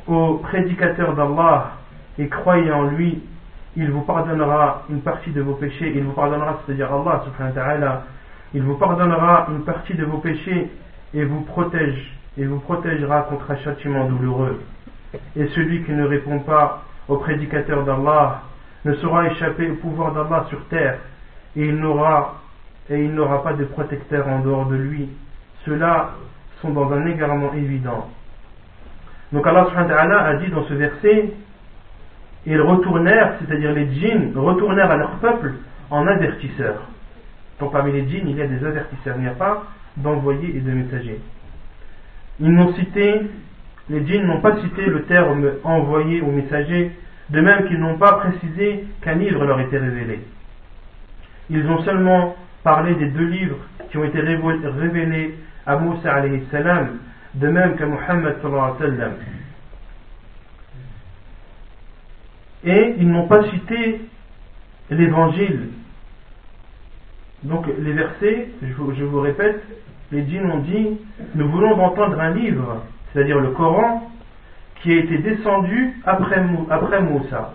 au 0.07 0.35
prédicateur 0.35 1.15
d'Allah 1.15 1.73
et 2.19 2.29
croyez 2.29 2.71
en 2.73 2.85
lui, 2.85 3.23
il 3.77 3.91
vous 3.91 4.03
pardonnera 4.03 4.83
une 4.91 5.01
partie 5.01 5.31
de 5.31 5.41
vos 5.41 5.55
péchés, 5.55 5.93
il 5.95 6.03
vous 6.03 6.13
pardonnera, 6.13 6.61
c'est-à-dire 6.65 6.93
Allah 6.93 7.25
subhanahu 7.25 7.55
wa 7.57 7.63
ta'ala, 7.63 8.03
il 8.53 8.63
vous 8.63 8.75
pardonnera 8.75 9.47
une 9.51 9.65
partie 9.65 9.95
de 9.95 10.05
vos 10.05 10.19
péchés 10.19 10.71
et 11.15 11.25
vous 11.25 11.43
protège 11.43 12.17
et 12.37 12.45
vous 12.45 12.59
protégera 12.59 13.23
contre 13.23 13.51
un 13.51 13.57
châtiment 13.57 14.07
douloureux. 14.07 14.61
Et 15.37 15.47
celui 15.49 15.85
qui 15.85 15.93
ne 15.93 16.05
répond 16.05 16.41
pas 16.41 16.83
au 17.09 17.17
prédicateur 17.17 17.85
d'Allah 17.85 18.43
ne 18.85 18.95
saura 18.95 19.27
échapper 19.27 19.71
au 19.71 19.75
pouvoir 19.75 20.13
d'Allah 20.13 20.47
sur 20.49 20.65
terre 20.67 20.99
et 21.57 21.67
il 21.67 21.77
n'aura 21.77 22.37
et 22.89 23.05
il 23.05 23.15
n'aura 23.15 23.43
pas 23.43 23.53
de 23.53 23.65
protecteur 23.65 24.27
en 24.27 24.41
dehors 24.41 24.67
de 24.67 24.77
lui. 24.77 25.09
Ceux-là 25.65 26.11
sont 26.61 26.71
dans 26.71 26.93
un 26.93 27.07
égarement 27.07 27.53
évident. 27.55 28.09
Donc 29.33 29.47
Allah 29.47 29.69
a 30.27 30.35
dit 30.37 30.49
dans 30.49 30.65
ce 30.65 30.75
verset 30.75 31.33
ils 32.47 32.61
retournèrent, 32.61 33.35
c'est-à-dire 33.41 33.73
les 33.73 33.93
djinns, 33.93 34.33
retournèrent 34.35 34.91
à 34.91 34.97
leur 34.97 35.11
peuple 35.19 35.53
en 35.91 36.07
avertisseurs. 36.07 36.83
Donc 37.59 37.73
parmi 37.73 37.93
les 37.93 38.09
djinns, 38.09 38.29
il 38.29 38.37
y 38.37 38.43
a 38.43 38.47
des 38.47 38.65
avertisseurs, 38.65 39.17
il 39.19 39.23
n'y 39.23 39.29
a 39.29 39.35
pas 39.35 39.65
d'envoyés 39.97 40.57
et 40.57 40.61
de 40.61 40.71
messagers. 40.71 41.21
Ils 42.41 42.51
n'ont 42.51 42.73
cité, 42.75 43.23
les 43.91 44.07
djinns 44.07 44.27
n'ont 44.27 44.41
pas 44.41 44.57
cité 44.63 44.87
le 44.87 45.03
terme 45.03 45.51
envoyé 45.65 46.23
ou 46.23 46.31
messager, 46.31 46.93
de 47.29 47.41
même 47.41 47.67
qu'ils 47.69 47.79
n'ont 47.79 47.99
pas 47.99 48.15
précisé 48.15 48.87
qu'un 49.03 49.15
livre 49.15 49.45
leur 49.45 49.61
était 49.61 49.79
révélé. 49.79 50.21
Ils 51.51 51.67
ont 51.67 51.83
seulement 51.83 52.37
parlé 52.65 52.95
des 52.95 53.09
deux 53.09 53.27
livres 53.27 53.59
qui 53.91 53.99
ont 53.99 54.05
été 54.05 54.21
révélés 54.21 55.35
à 55.67 55.77
Moussa 55.77 56.15
alayhi 56.15 56.43
salam, 56.51 56.99
de 57.35 57.49
même 57.49 57.77
qu'à 57.77 57.87
Muhammad 57.87 58.37
sallallahu 58.43 58.61
alayhi 58.61 58.75
wa 58.75 58.97
sallam. 58.97 59.13
Et 62.65 62.95
ils 62.99 63.11
n'ont 63.11 63.27
pas 63.27 63.43
cité 63.51 64.01
l'évangile. 64.91 65.71
Donc 67.43 67.67
les 67.79 67.93
versets, 67.93 68.49
je 68.63 69.05
vous, 69.05 69.21
répète, 69.21 69.63
les 70.13 70.27
djinns 70.27 70.51
ont 70.51 70.59
dit, 70.59 70.99
nous 71.35 71.49
voulons 71.49 71.81
entendre 71.81 72.21
un 72.21 72.31
livre, 72.31 72.85
c'est-à-dire 73.13 73.39
le 73.39 73.53
Coran, 73.53 74.11
qui 74.83 74.93
a 74.93 74.97
été 74.97 75.19
descendu 75.19 76.01
après, 76.05 76.43
après 76.71 77.01
Moussa, 77.01 77.55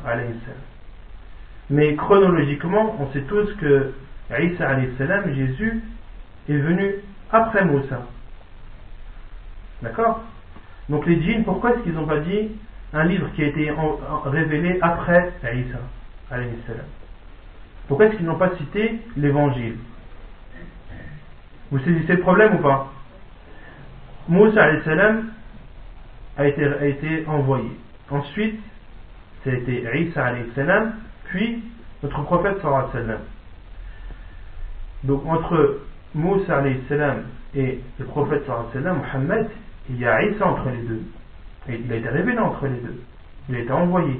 mais 1.69 1.95
chronologiquement, 1.95 2.95
on 2.99 3.11
sait 3.11 3.21
tous 3.21 3.51
que 3.55 3.93
Isa, 4.39 4.79
Jésus, 5.33 5.81
est 6.49 6.57
venu 6.57 6.95
après 7.31 7.65
Moussa. 7.65 8.05
D'accord 9.81 10.21
Donc 10.89 11.05
les 11.05 11.21
djinns, 11.21 11.43
pourquoi 11.43 11.71
est-ce 11.71 11.83
qu'ils 11.83 11.93
n'ont 11.93 12.07
pas 12.07 12.19
dit 12.19 12.51
un 12.93 13.03
livre 13.05 13.29
qui 13.35 13.43
a 13.43 13.47
été 13.47 13.71
révélé 14.25 14.79
après 14.81 15.33
Isa 15.43 15.79
Pourquoi 17.87 18.05
est-ce 18.05 18.17
qu'ils 18.17 18.25
n'ont 18.25 18.37
pas 18.37 18.55
cité 18.57 18.99
l'évangile 19.17 19.77
Vous 21.71 21.79
saisissez 21.79 22.13
le 22.13 22.21
problème 22.21 22.55
ou 22.55 22.59
pas 22.59 22.91
Moussa 24.27 24.63
a 24.63 26.47
été, 26.47 26.63
a 26.65 26.85
été 26.85 27.25
envoyé. 27.27 27.69
Ensuite, 28.09 28.59
c'était 29.43 29.83
Isa 30.01 30.33
puis 31.25 31.63
notre 32.01 32.21
prophète 32.23 32.57
sallam. 32.61 33.19
Donc 35.03 35.25
entre 35.27 35.81
Moussa 36.15 36.63
et 37.55 37.79
le 37.99 38.05
prophète 38.05 38.45
sallam, 38.73 38.97
Mohammed, 38.97 39.49
il 39.89 39.99
y 39.99 40.05
a 40.05 40.23
Isa 40.23 40.47
entre 40.47 40.69
les 40.69 40.87
deux. 40.87 41.01
Il 41.67 41.91
a 41.91 41.95
été 41.95 42.09
révélé 42.09 42.37
entre 42.39 42.65
les 42.67 42.79
deux. 42.79 43.01
Il 43.49 43.55
a 43.55 43.59
été 43.59 43.71
envoyé. 43.71 44.19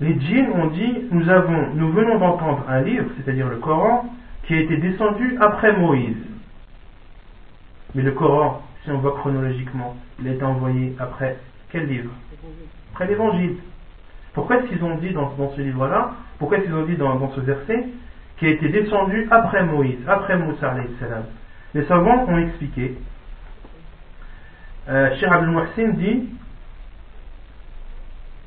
Les 0.00 0.18
djinns 0.18 0.50
ont 0.52 0.66
dit 0.68 1.08
nous, 1.10 1.28
avons, 1.28 1.74
nous 1.74 1.92
venons 1.92 2.18
d'entendre 2.18 2.64
un 2.68 2.80
livre, 2.80 3.06
c'est-à-dire 3.16 3.48
le 3.48 3.56
Coran, 3.56 4.12
qui 4.44 4.54
a 4.54 4.60
été 4.60 4.76
descendu 4.78 5.36
après 5.40 5.76
Moïse. 5.76 6.16
Mais 7.94 8.02
le 8.02 8.12
Coran, 8.12 8.62
si 8.84 8.90
on 8.90 8.98
voit 8.98 9.16
chronologiquement, 9.18 9.96
il 10.20 10.28
a 10.28 10.32
été 10.32 10.44
envoyé 10.44 10.94
après 10.98 11.36
quel 11.70 11.86
livre? 11.86 12.10
Après 12.92 13.06
l'Évangile. 13.06 13.56
Pourquoi 14.32 14.56
est-ce 14.56 14.66
qu'ils 14.68 14.84
ont 14.84 14.96
dit 14.96 15.12
dans, 15.12 15.32
ce 15.54 15.60
livre-là, 15.60 16.12
pourquoi 16.38 16.58
est-ce 16.58 16.66
qu'ils 16.66 16.74
ont 16.74 16.86
dit 16.86 16.96
dans, 16.96 17.30
ce 17.34 17.40
verset, 17.40 17.88
qui 18.38 18.46
a 18.46 18.50
été 18.50 18.68
descendu 18.68 19.26
après 19.30 19.64
Moïse, 19.64 19.98
après 20.06 20.38
Moussa 20.38 20.74
Les 21.74 21.84
savants 21.84 22.26
ont 22.28 22.38
expliqué 22.38 22.96
euh, 24.88 25.14
Cheikh 25.16 25.30
Abdel 25.30 25.50
Mohsin 25.50 25.88
dit 25.90 26.28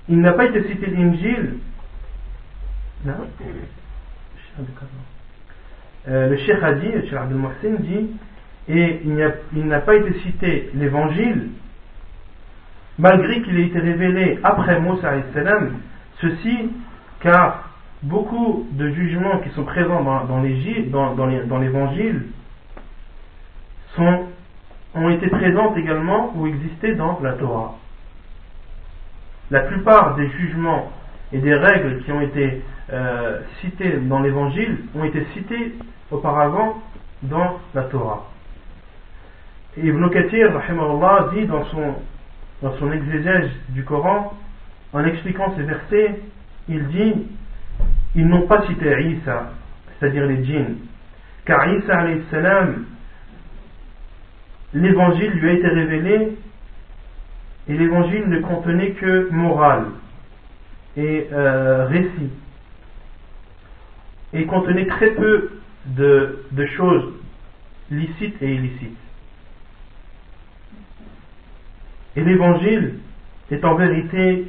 il 0.09 0.19
n'a 0.19 0.33
pas 0.33 0.45
été 0.45 0.63
cité 0.67 0.87
l'Injil. 0.87 1.59
Euh, 6.07 6.29
le 6.29 6.37
Cheikh 6.37 6.61
a 6.61 6.73
dit, 6.73 6.87
le 6.87 7.01
Cheikh 7.03 7.13
Abdel 7.13 7.37
Mohsin 7.37 7.75
dit, 7.79 8.09
et 8.67 9.01
il 9.05 9.67
n'a 9.67 9.79
pas 9.79 9.95
été 9.95 10.13
cité 10.19 10.69
l'évangile, 10.73 11.51
malgré 12.97 13.41
qu'il 13.41 13.57
ait 13.59 13.67
été 13.67 13.79
révélé 13.79 14.39
après 14.43 14.79
Moussa 14.79 15.11
ceci 16.21 16.69
car 17.19 17.69
beaucoup 18.03 18.67
de 18.71 18.89
jugements 18.89 19.39
qui 19.39 19.49
sont 19.51 19.63
présents 19.63 20.03
dans, 20.03 21.15
dans 21.15 21.59
l'évangile 21.59 22.27
sont 23.95 24.27
ont 24.95 25.09
été 25.09 25.27
présentes 25.27 25.77
également 25.77 26.33
ou 26.35 26.47
existaient 26.47 26.95
dans 26.95 27.19
la 27.21 27.33
Torah. 27.33 27.75
La 29.51 29.61
plupart 29.61 30.15
des 30.15 30.29
jugements 30.29 30.91
et 31.31 31.39
des 31.39 31.53
règles 31.53 32.03
qui 32.03 32.11
ont 32.11 32.21
été 32.21 32.61
euh, 32.91 33.39
citées 33.61 33.97
dans 33.97 34.19
l'évangile 34.19 34.77
ont 34.95 35.03
été 35.03 35.25
citées 35.33 35.73
auparavant 36.11 36.81
dans 37.23 37.59
la 37.73 37.83
Torah. 37.83 38.27
Et 39.77 39.87
Ibn 39.87 40.09
Kathir 40.09 40.51
dit 41.33 41.45
dans 41.47 41.65
son, 41.65 41.95
dans 42.61 42.73
son 42.77 42.91
exégèse 42.91 43.49
du 43.69 43.83
Coran, 43.83 44.33
en 44.93 45.03
expliquant 45.05 45.53
ces 45.57 45.63
versets, 45.63 46.19
il 46.69 46.87
dit 46.87 47.27
ils 48.15 48.27
n'ont 48.27 48.45
pas 48.45 48.65
cité 48.67 48.95
Isa, 49.03 49.51
c'est-à-dire 49.99 50.25
les 50.27 50.43
djinns, 50.43 50.75
car 51.45 51.67
Isa 51.67 52.05
salam 52.29 52.85
l'évangile 54.73 55.31
lui 55.31 55.49
a 55.49 55.53
été 55.53 55.67
révélé 55.67 56.37
et 57.67 57.73
l'évangile 57.73 58.27
ne 58.27 58.39
contenait 58.39 58.91
que 58.91 59.29
morale 59.31 59.85
et 60.97 61.27
euh, 61.31 61.85
récit. 61.85 62.31
Et 64.33 64.45
contenait 64.45 64.87
très 64.87 65.11
peu 65.11 65.51
de, 65.85 66.45
de 66.51 66.65
choses 66.65 67.13
licites 67.91 68.41
et 68.41 68.55
illicites. 68.55 68.97
Et 72.15 72.23
l'évangile 72.23 72.95
est 73.51 73.63
en 73.63 73.75
vérité 73.75 74.47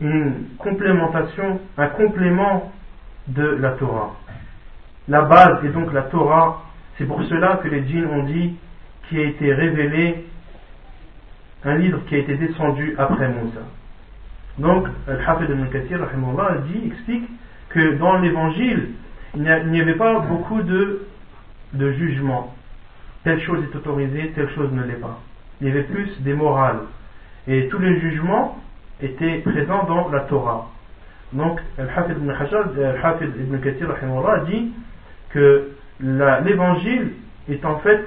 une 0.00 0.34
complémentation, 0.58 1.60
un 1.78 1.86
complément 1.88 2.72
de 3.28 3.42
la 3.42 3.72
Torah. 3.72 4.14
La 5.08 5.22
base 5.22 5.64
est 5.64 5.70
donc 5.70 5.92
la 5.92 6.02
Torah. 6.02 6.64
C'est 6.98 7.06
pour 7.06 7.22
cela 7.24 7.60
que 7.62 7.68
les 7.68 7.86
djinns 7.86 8.06
ont 8.06 8.24
dit 8.24 8.56
qui 9.08 9.18
a 9.18 9.24
été 9.24 9.52
révélé, 9.52 10.24
un 11.64 11.76
livre 11.76 12.00
qui 12.06 12.14
a 12.14 12.18
été 12.18 12.34
descendu 12.36 12.94
après 12.98 13.28
Moussa. 13.28 13.60
Donc, 14.58 14.88
Al-Hafid 15.06 15.50
ibn 15.50 15.66
Kathir 15.66 15.98
dit, 16.66 16.86
explique 16.86 17.28
que 17.68 17.94
dans 17.96 18.18
l'évangile, 18.18 18.90
il 19.34 19.42
n'y 19.42 19.80
avait 19.80 19.94
pas 19.94 20.20
beaucoup 20.20 20.62
de, 20.62 21.06
de 21.74 21.92
jugements. 21.92 22.54
Telle 23.24 23.40
chose 23.42 23.64
est 23.64 23.76
autorisée, 23.76 24.32
telle 24.34 24.50
chose 24.54 24.72
ne 24.72 24.82
l'est 24.84 25.00
pas. 25.00 25.20
Il 25.60 25.68
y 25.68 25.70
avait 25.70 25.82
plus 25.82 26.08
des 26.22 26.32
morales. 26.32 26.80
Et 27.48 27.68
tous 27.68 27.78
les 27.78 28.00
jugements 28.00 28.58
étaient 29.02 29.38
présents 29.38 29.84
dans 29.84 30.08
la 30.08 30.20
Torah. 30.20 30.70
Donc, 31.32 31.60
Al-Hafid 31.78 32.16
ibn, 32.16 32.30
Al 32.30 33.28
ibn 33.40 33.58
Kathir 33.58 33.88
dit 34.46 34.72
que 35.30 35.70
l'évangile 36.00 37.12
est 37.50 37.64
en 37.64 37.78
fait 37.80 38.06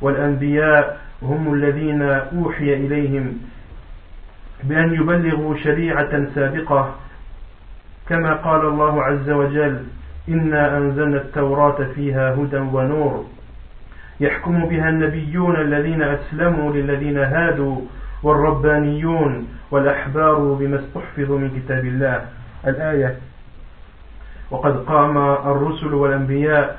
والأنبياء 0.00 1.00
هم 1.22 1.54
الذين 1.54 2.02
أوحي 2.02 2.74
إليهم 2.74 3.38
بأن 4.64 4.94
يبلغوا 4.94 5.56
شريعة 5.56 6.34
سابقة. 6.34 6.94
كما 8.08 8.34
قال 8.34 8.60
الله 8.66 9.02
عز 9.02 9.30
وجل 9.30 9.84
إنا 10.28 10.76
أنزلنا 10.76 11.16
التوراة 11.16 11.84
فيها 11.94 12.34
هدى 12.34 12.56
ونور 12.56 13.24
يحكم 14.20 14.66
بها 14.66 14.88
النبيون 14.88 15.56
الذين 15.56 16.02
أسلموا 16.02 16.72
للذين 16.72 17.18
هادوا 17.18 17.80
والربانيون 18.22 19.48
والأحبار 19.70 20.38
بما 20.38 20.80
استحفظوا 20.80 21.38
من 21.38 21.50
كتاب 21.50 21.84
الله. 21.84 22.24
الآية 22.66 23.16
وقد 24.50 24.76
قام 24.84 25.18
الرسل 25.18 25.94
والأنبياء 25.94 26.78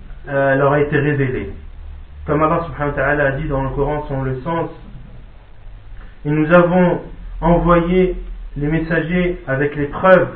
euh, 0.27 0.55
leur 0.55 0.73
a 0.73 0.81
été 0.81 0.97
révélée. 0.97 1.51
Comme 2.25 2.43
Allah 2.43 2.63
subhanahu 2.65 2.91
wa 2.91 2.95
ta'ala 2.95 3.25
a 3.25 3.31
dit 3.31 3.47
dans 3.47 3.63
le 3.63 3.69
Coran 3.69 4.05
sans 4.07 4.21
le 4.21 4.39
sens, 4.41 4.69
et 6.25 6.29
nous 6.29 6.51
avons 6.53 7.01
envoyé 7.41 8.15
les 8.55 8.67
messagers 8.67 9.39
avec 9.47 9.75
les 9.75 9.87
preuves, 9.87 10.29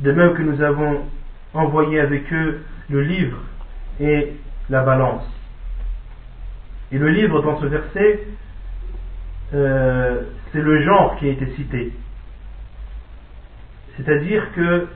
de 0.00 0.12
même 0.12 0.34
que 0.34 0.42
nous 0.42 0.60
avons 0.62 1.00
envoyé 1.54 2.00
avec 2.00 2.30
eux 2.32 2.60
le 2.90 3.02
livre 3.02 3.38
et 4.00 4.34
la 4.68 4.82
balance. 4.82 5.24
Et 6.92 6.98
le 6.98 7.08
livre 7.08 7.42
dans 7.42 7.60
ce 7.60 7.66
verset, 7.66 8.26
euh, 9.54 10.22
c'est 10.52 10.60
le 10.60 10.82
genre 10.82 11.16
qui 11.16 11.28
a 11.28 11.32
été 11.32 11.46
cité. 11.56 11.92
C'est-à-dire 13.96 14.52
que 14.54 14.88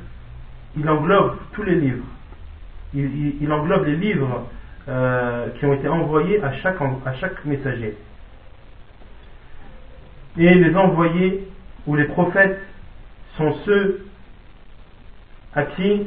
il 0.77 0.89
englobe 0.89 1.37
tous 1.53 1.63
les 1.63 1.75
livres. 1.75 2.05
Il, 2.95 3.51
englobe 3.51 3.87
les 3.87 3.97
livres 3.97 4.47
euh, 4.89 5.49
qui 5.59 5.65
ont 5.65 5.73
été 5.73 5.89
envoyés 5.89 6.43
à 6.43 6.53
chaque, 6.53 7.45
messager. 7.45 7.97
Et 10.37 10.55
les 10.55 10.75
envoyés 10.77 11.49
ou 11.87 11.97
les 11.97 12.05
prophètes 12.05 12.61
sont 13.37 13.55
ceux 13.65 14.07
à 15.55 15.65
qui 15.65 16.07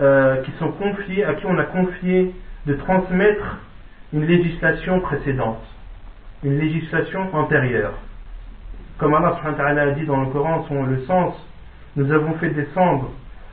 euh, 0.00 0.42
qui 0.42 0.52
sont 0.52 0.72
confiés, 0.72 1.24
à 1.24 1.34
qui 1.34 1.46
on 1.46 1.58
a 1.58 1.64
confié 1.64 2.34
de 2.66 2.74
transmettre 2.74 3.58
une 4.12 4.24
législation 4.24 5.00
précédente, 5.00 5.62
une 6.42 6.58
législation 6.58 7.34
antérieure. 7.34 7.94
Comme 8.98 9.14
Allah 9.14 9.36
a 9.42 9.90
dit 9.92 10.06
dans 10.06 10.20
le 10.22 10.26
Coran, 10.28 10.64
selon 10.68 10.84
le 10.84 11.02
sens, 11.04 11.34
nous 11.96 12.10
avons 12.12 12.34
fait 12.34 12.50
descendre 12.50 13.10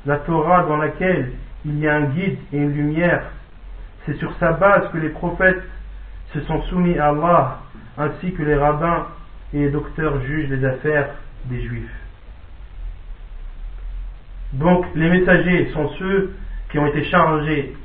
la 0.08 0.18
Torah 0.20 0.64
dans 0.64 0.78
laquelle 0.78 1.34
il 1.66 1.80
y 1.80 1.88
a 1.88 1.96
un 1.96 2.06
guide 2.06 2.40
et 2.54 2.58
une 2.58 2.74
lumière. 2.74 3.24
C'est 4.06 4.16
sur 4.16 4.34
sa 4.38 4.54
base 4.54 4.90
que 4.92 4.98
les 4.98 5.10
prophètes 5.10 5.62
se 6.34 6.40
sont 6.42 6.62
soumis 6.64 6.98
à 6.98 7.10
Allah, 7.10 7.60
ainsi 7.98 8.32
que 8.32 8.42
les 8.42 8.56
rabbins 8.56 9.08
et 9.54 9.60
les 9.60 9.70
docteurs 9.70 10.22
jugent 10.22 10.50
les 10.50 10.66
affaires 10.66 11.10
des 11.46 11.62
juifs. 11.62 11.92
Donc 14.54 14.86
les 14.96 15.10
messagers 15.10 15.70
sont 15.74 15.90
ceux 16.00 16.34
qui 16.72 16.80
ont 16.80 16.88
été 16.88 17.04
chargés 17.04 17.76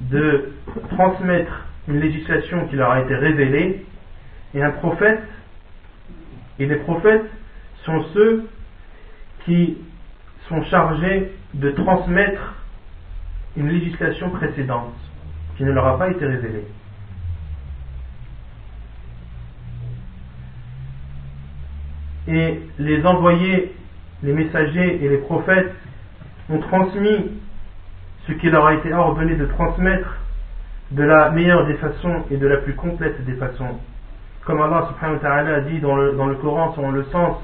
de 0.00 0.52
transmettre 0.90 1.66
une 1.86 2.00
législation 2.00 2.66
qui 2.68 2.76
leur 2.76 2.92
a 2.92 3.00
été 3.00 3.14
révélée, 3.14 3.84
et 4.54 4.62
un 4.62 4.70
prophète, 4.70 5.22
et 6.58 6.64
les 6.64 6.76
prophètes 6.76 7.26
sont 7.84 8.02
ceux 8.14 8.48
qui 9.44 9.76
sont 10.48 10.62
chargés 10.64 11.32
de 11.54 11.70
transmettre 11.70 12.54
une 13.56 13.68
législation 13.68 14.30
précédente 14.30 14.94
qui 15.56 15.64
ne 15.64 15.72
leur 15.72 15.86
a 15.86 15.98
pas 15.98 16.10
été 16.10 16.24
révélée. 16.24 16.66
Et 22.28 22.60
les 22.78 23.04
envoyés, 23.06 23.74
les 24.22 24.32
messagers 24.32 25.04
et 25.04 25.08
les 25.08 25.18
prophètes 25.18 25.74
ont 26.50 26.58
transmis 26.58 27.32
ce 28.26 28.32
qui 28.32 28.50
leur 28.50 28.66
a 28.66 28.74
été 28.74 28.92
ordonné 28.92 29.34
de 29.34 29.46
transmettre 29.46 30.16
de 30.90 31.02
la 31.02 31.30
meilleure 31.30 31.66
des 31.66 31.74
façons 31.74 32.24
et 32.30 32.36
de 32.36 32.46
la 32.46 32.58
plus 32.58 32.74
complète 32.74 33.24
des 33.24 33.34
façons. 33.34 33.78
Comme 34.44 34.60
Allah 34.60 34.88
subhanahu 34.88 35.16
wa 35.16 35.20
ta'ala 35.20 35.56
a 35.56 35.60
dit 35.60 35.80
dans 35.80 35.96
le, 35.96 36.34
Coran, 36.40 36.74
selon 36.74 36.90
le 36.90 37.04
sens, 37.04 37.36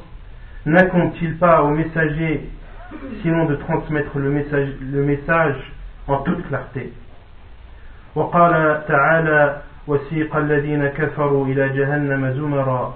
n'accompt-il 0.67 1.37
pas 1.39 1.63
aux 1.63 1.71
messagers 1.71 2.49
sinon 3.22 3.46
de 3.46 3.56
transmettre 3.56 4.18
le 4.18 4.30
message, 4.30 4.70
le 4.82 5.04
message 5.04 5.56
en 6.08 6.18
toute 6.18 6.48
clarté 6.48 6.94
وقال 8.16 8.82
تعالى 8.88 9.58
وسيق 9.88 10.36
الذين 10.36 10.88
كفروا 10.88 11.46
إلى 11.46 11.70
جهنم 11.70 12.32
زمرا 12.32 12.96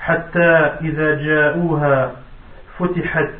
حتى 0.00 0.50
إذا 0.80 1.14
جاءوها 1.14 2.12
فتحت 2.78 3.30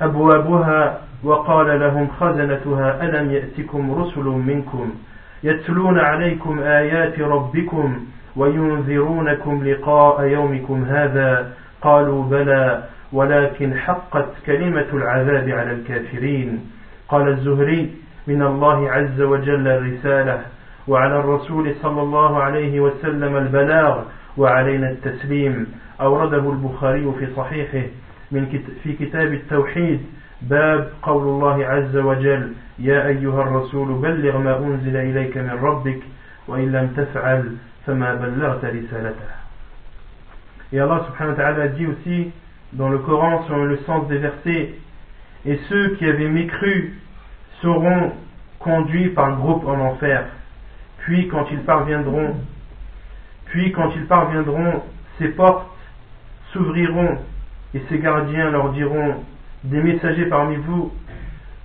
أبوابها 0.00 1.00
وقال 1.24 1.80
لهم 1.80 2.08
خزنتها 2.20 3.02
ألم 3.04 3.30
يأتكم 3.30 4.02
رسل 4.02 4.24
منكم 4.24 4.94
يتلون 5.42 5.98
عليكم 5.98 6.58
آيات 6.60 7.20
ربكم 7.20 8.06
وينذرونكم 8.36 9.64
لقاء 9.64 10.24
يومكم 10.24 10.84
هذا 10.84 11.52
قالوا 11.82 12.24
بلى 12.24 12.82
ولكن 13.15 13.69
حقت 13.73 14.29
كلمة 14.45 14.89
العذاب 14.93 15.49
على 15.49 15.71
الكافرين. 15.71 16.49
قال 17.07 17.25
الزهري 17.29 17.81
من 18.27 18.41
الله 18.41 18.91
عز 18.91 19.21
وجل 19.21 19.67
الرسالة 19.67 20.37
وعلى 20.87 21.19
الرسول 21.19 21.65
صلى 21.81 22.01
الله 22.01 22.31
عليه 22.43 22.79
وسلم 22.79 23.37
البلاغ 23.37 23.93
وعلينا 24.37 24.87
التسليم. 24.89 25.55
أورده 26.01 26.43
البخاري 26.43 27.07
في 27.19 27.25
صحيحه 27.35 27.87
من 28.31 28.45
في 28.83 28.93
كتاب 28.93 29.33
التوحيد 29.33 29.99
باب 30.41 30.91
قول 31.01 31.23
الله 31.23 31.65
عز 31.65 31.95
وجل 31.95 32.53
يا 32.79 33.07
أيها 33.07 33.41
الرسول 33.41 33.87
بلغ 34.01 34.37
ما 34.37 34.57
أنزل 34.57 34.95
إليك 34.97 35.37
من 35.37 35.55
ربك 35.63 36.01
وإن 36.47 36.71
لم 36.71 36.87
تفعل 36.97 37.55
فما 37.85 38.09
بلغت 38.15 38.65
رسالته. 38.65 39.29
Allah 40.75 40.99
subhanahu 41.07 41.31
wa 41.31 41.39
ta'ala 41.39 41.67
dit 41.77 41.87
aussi 41.87 42.33
dans 42.75 42.89
le 42.89 42.99
Coran 42.99 43.43
selon 43.47 43.63
le 43.63 43.77
sens 43.79 44.07
des 44.07 44.17
versets 44.17 44.73
Et 45.45 45.57
ceux 45.69 45.95
qui 45.95 46.05
avaient 46.05 46.29
mécru 46.29 46.99
seront 47.61 48.11
conduits 48.59 49.09
par 49.09 49.37
groupe 49.37 49.65
en 49.65 49.79
enfer. 49.79 50.25
Puis 50.99 51.27
quand 51.27 51.45
ils 51.51 51.61
parviendront, 51.61 52.35
puis 53.45 53.71
quand 53.71 53.91
ils 53.95 54.05
parviendront, 54.07 54.81
ces 55.17 55.29
portes 55.29 55.67
s'ouvriront 56.51 57.17
et 57.73 57.81
ces 57.89 57.99
gardiens 57.99 58.49
leur 58.49 58.71
diront 58.71 59.23
des 59.63 59.81
messagers 59.81 60.25
parmi 60.25 60.55
vous 60.55 60.91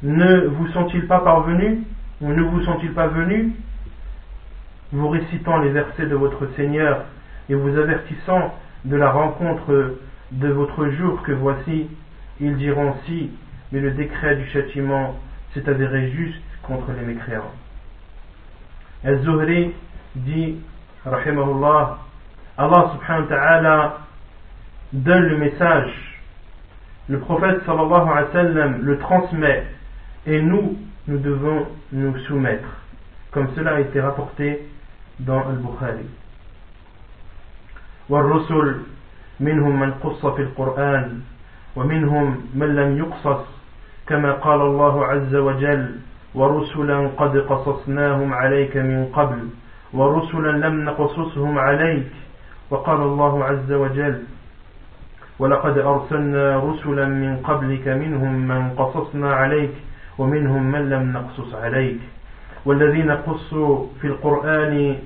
ne 0.02 0.46
vous 0.46 0.68
sont-ils 0.68 1.06
pas 1.06 1.20
parvenus 1.20 1.78
ou 2.20 2.32
ne 2.32 2.42
vous 2.42 2.62
sont-ils 2.62 2.92
pas 2.92 3.06
venus 3.06 3.52
vous 4.92 5.08
récitant 5.08 5.58
les 5.58 5.70
versets 5.70 6.06
de 6.06 6.14
votre 6.14 6.46
Seigneur 6.56 7.04
et 7.48 7.54
vous 7.54 7.76
avertissant 7.78 8.54
de 8.84 8.96
la 8.96 9.10
rencontre 9.10 9.96
de 10.31 10.47
votre 10.49 10.89
jour 10.89 11.21
que 11.23 11.31
voici, 11.31 11.87
ils 12.39 12.55
diront 12.57 12.95
si, 13.05 13.31
mais 13.71 13.79
le 13.79 13.91
décret 13.91 14.35
du 14.35 14.47
châtiment 14.49 15.15
s'est 15.53 15.67
avéré 15.69 16.11
juste 16.11 16.41
contre 16.63 16.91
les 16.91 17.05
mécréants. 17.05 17.51
El-Zuhri 19.03 19.73
dit, 20.15 20.57
rahimahullah, 21.05 21.99
Allah 22.57 22.91
subhanahu 22.93 23.23
wa 23.23 23.27
ta'ala 23.27 23.97
donne 24.93 25.23
le 25.23 25.37
message, 25.37 26.21
le 27.07 27.19
prophète 27.19 27.63
sallallahu 27.65 28.09
alayhi 28.09 28.27
wa 28.27 28.31
sallam 28.33 28.81
le 28.81 28.97
transmet, 28.97 29.63
et 30.25 30.41
nous, 30.41 30.77
nous 31.07 31.19
devons 31.19 31.67
nous 31.91 32.17
soumettre, 32.19 32.67
comme 33.31 33.49
cela 33.55 33.75
a 33.75 33.79
été 33.79 34.01
rapporté 34.01 34.67
dans 35.19 35.47
Al-Bukhari. 35.47 36.07
والرسل 38.09 38.75
منهم 39.40 39.80
من 39.80 39.90
قص 39.92 40.26
في 40.26 40.42
القرآن 40.42 41.20
ومنهم 41.76 42.36
من 42.54 42.74
لم 42.76 42.98
يقصص 42.98 43.44
كما 44.06 44.32
قال 44.32 44.60
الله 44.60 45.04
عز 45.06 45.34
وجل 45.34 45.94
ورسلا 46.34 47.08
قد 47.16 47.36
قصصناهم 47.38 48.32
عليك 48.34 48.76
من 48.76 49.06
قبل 49.12 49.48
ورسلا 49.94 50.66
لم 50.68 50.84
نقصصهم 50.84 51.58
عليك 51.58 52.06
وقال 52.70 53.00
الله 53.00 53.44
عز 53.44 53.72
وجل 53.72 54.22
ولقد 55.38 55.78
أرسلنا 55.78 56.56
رسلا 56.58 57.06
من 57.08 57.36
قبلك 57.36 57.88
منهم 57.88 58.32
من 58.48 58.70
قصصنا 58.70 59.34
عليك 59.34 59.72
ومنهم 60.18 60.62
من 60.72 60.90
لم 60.90 61.12
نقصص 61.12 61.54
عليك 61.54 61.98
والذين 62.64 63.10
قصوا 63.10 63.86
في 64.00 64.06
القرآن 64.06 64.96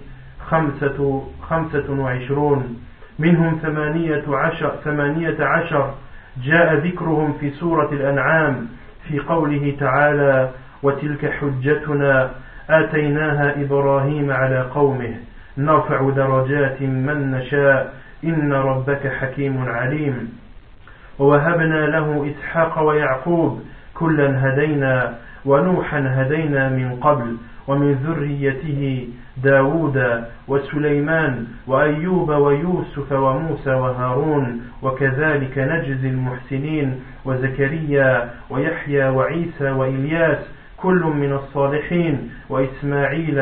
خمسة, 0.49 1.23
خمسة 1.43 1.91
وعشرون. 1.91 2.77
منهم 3.19 3.59
ثمانية 3.63 4.25
عشر, 4.29 4.75
ثمانية 4.85 5.37
عشر. 5.41 5.95
جاء 6.43 6.75
ذكرهم 6.75 7.33
في 7.41 7.51
سورة 7.51 7.89
الأنعام 7.93 8.69
في 9.09 9.19
قوله 9.19 9.77
تعالى 9.81 10.51
وتلك 10.83 11.31
حجتنا 11.31 12.31
آتيناها 12.71 13.55
إبراهيم 13.63 14.31
على 14.31 14.61
قومه. 14.61 15.15
نرفع 15.59 16.11
درجات 16.11 16.83
من 16.83 17.31
نشاء. 17.31 17.95
إن 18.25 18.53
ربك 18.53 19.13
حكيم 19.21 19.69
عليم. 19.69 20.39
ووهبنا 21.19 21.87
له 21.87 22.31
إسحاق 22.31 22.83
ويعقوب 22.83 23.63
كلا 23.95 24.49
هدينا 24.49 25.15
ونوحا 25.45 25.99
هدينا 25.99 26.69
من 26.69 26.97
قبل. 27.01 27.37
ومن 27.69 27.93
ذريته 27.95 29.09
داود 29.43 30.25
وسليمان 30.49 31.47
وأيوب 31.67 32.29
ويوسف 32.29 33.13
وموسى 33.13 33.71
وهارون 33.71 34.63
وكذلك 34.83 35.59
نجزي 35.59 36.09
المحسنين 36.09 37.01
وزكريا 37.25 38.31
ويحيى 38.51 39.09
وعيسى 39.09 39.71
وإلياس 39.71 40.39
كل 40.77 41.03
من 41.03 41.33
الصالحين 41.33 42.31
وإسماعيل 42.49 43.39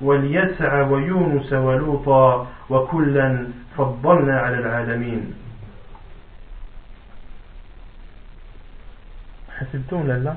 واليسع 0.00 0.88
ويونس 0.88 1.52
ولوطا 1.52 2.46
وكلا 2.70 3.46
فضلنا 3.76 4.38
على 4.40 4.58
العالمين. 4.58 5.34
حسبتم 9.58 10.06
لا 10.06 10.34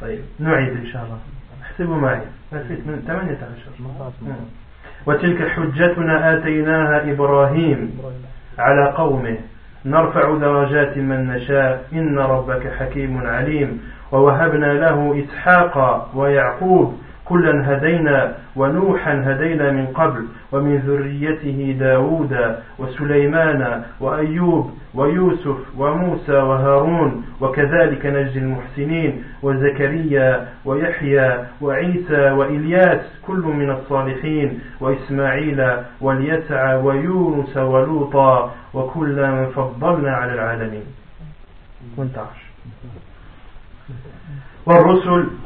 طيب 0.00 0.20
نعيد 0.38 0.76
إن 0.76 0.86
شاء 0.86 1.04
الله. 1.04 1.18
احسبوا 1.62 1.96
معي. 1.96 2.20
من 2.52 3.02
18 3.06 3.56
وتلك 5.06 5.48
حجتنا 5.48 6.34
آتيناها 6.34 7.12
إبراهيم 7.12 7.98
على 8.58 8.92
قومه. 8.96 9.38
نرفع 9.84 10.38
درجات 10.38 10.96
من 10.98 11.26
نشاء. 11.28 11.84
إن 11.92 12.18
ربك 12.18 12.72
حكيم 12.78 13.26
عليم. 13.26 13.80
ووهبنا 14.12 14.66
له 14.66 15.24
إسحاق 15.24 16.08
ويعقوب 16.14 16.98
كلا 17.28 17.72
هدينا 17.72 18.34
ونوحا 18.56 19.12
هدينا 19.26 19.72
من 19.72 19.86
قبل 19.86 20.24
ومن 20.52 20.76
ذريته 20.78 21.76
داود 21.80 22.56
وسليمان 22.78 23.82
وأيوب 24.00 24.70
ويوسف 24.94 25.56
وموسى 25.78 26.32
وهارون 26.32 27.24
وكذلك 27.40 28.06
نجزي 28.06 28.38
المحسنين 28.40 29.24
وزكريا 29.42 30.48
ويحيى 30.64 31.44
وعيسى 31.60 32.30
وإلياس 32.30 33.00
كل 33.26 33.40
من 33.42 33.70
الصالحين 33.70 34.60
وإسماعيل 34.80 35.76
واليسع 36.00 36.74
ويونس 36.74 37.56
ولوطا 37.56 38.54
وكلا 38.74 39.46
فضلنا 39.46 40.12
على 40.12 40.34
العالمين. 40.34 40.84
18 41.96 42.20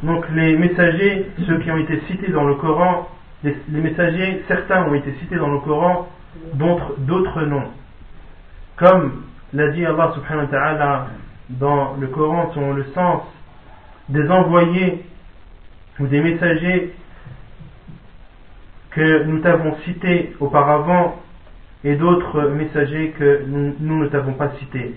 donc 0.02 0.24
les 0.34 0.56
messagers, 0.56 1.26
ceux 1.46 1.58
qui 1.58 1.70
ont 1.70 1.76
été 1.76 2.00
cités 2.08 2.32
dans 2.32 2.44
le 2.44 2.56
Coran, 2.56 3.08
les, 3.44 3.56
messagers, 3.68 4.42
certains 4.48 4.84
ont 4.84 4.94
été 4.94 5.12
cités 5.20 5.36
dans 5.36 5.50
le 5.50 5.58
Coran, 5.60 6.08
d'autres 6.54 7.42
noms. 7.42 7.68
Comme 8.76 9.22
l'a 9.52 9.68
dit 9.68 9.84
Allah 9.84 10.12
subhanahu 10.14 10.46
wa 10.46 10.50
ta'ala 10.50 11.06
dans 11.50 11.96
le 12.00 12.06
Coran 12.08 12.50
selon 12.54 12.72
le 12.72 12.84
sens 12.94 13.22
des 14.08 14.28
envoyés 14.30 15.04
ou 16.00 16.06
des 16.06 16.20
messagers 16.20 16.94
que 18.90 19.24
nous 19.24 19.38
t'avons 19.40 19.76
cités 19.84 20.34
auparavant 20.40 21.20
et 21.84 21.96
d'autres 21.96 22.48
messagers 22.50 23.14
que 23.18 23.44
nous, 23.46 23.74
nous 23.80 23.98
ne 24.02 24.06
t'avons 24.08 24.34
pas 24.34 24.50
cités. 24.58 24.94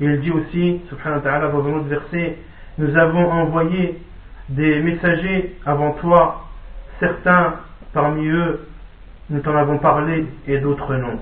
Il 0.00 0.20
dit 0.20 0.30
aussi, 0.30 0.80
subhanahu 0.88 1.18
wa 1.18 1.22
ta'ala, 1.22 1.48
dans 1.48 1.66
un 1.66 1.72
autre 1.74 1.88
verset, 1.88 2.38
nous 2.80 2.96
avons 2.96 3.30
envoyé 3.30 4.00
des 4.48 4.80
messagers 4.80 5.54
avant 5.66 5.92
toi, 5.92 6.46
certains 6.98 7.56
parmi 7.92 8.26
eux, 8.26 8.66
nous 9.28 9.40
t'en 9.40 9.54
avons 9.54 9.76
parlé 9.78 10.24
et 10.48 10.58
d'autres 10.58 10.96
non. 10.96 11.18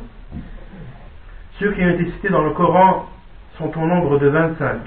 Ceux 1.58 1.72
qui 1.72 1.82
ont 1.82 1.90
été 1.90 2.12
cités 2.12 2.28
dans 2.28 2.42
le 2.42 2.52
Coran 2.52 3.06
sont 3.58 3.76
au 3.76 3.86
nombre 3.86 4.20
de 4.20 4.28
25, 4.28 4.78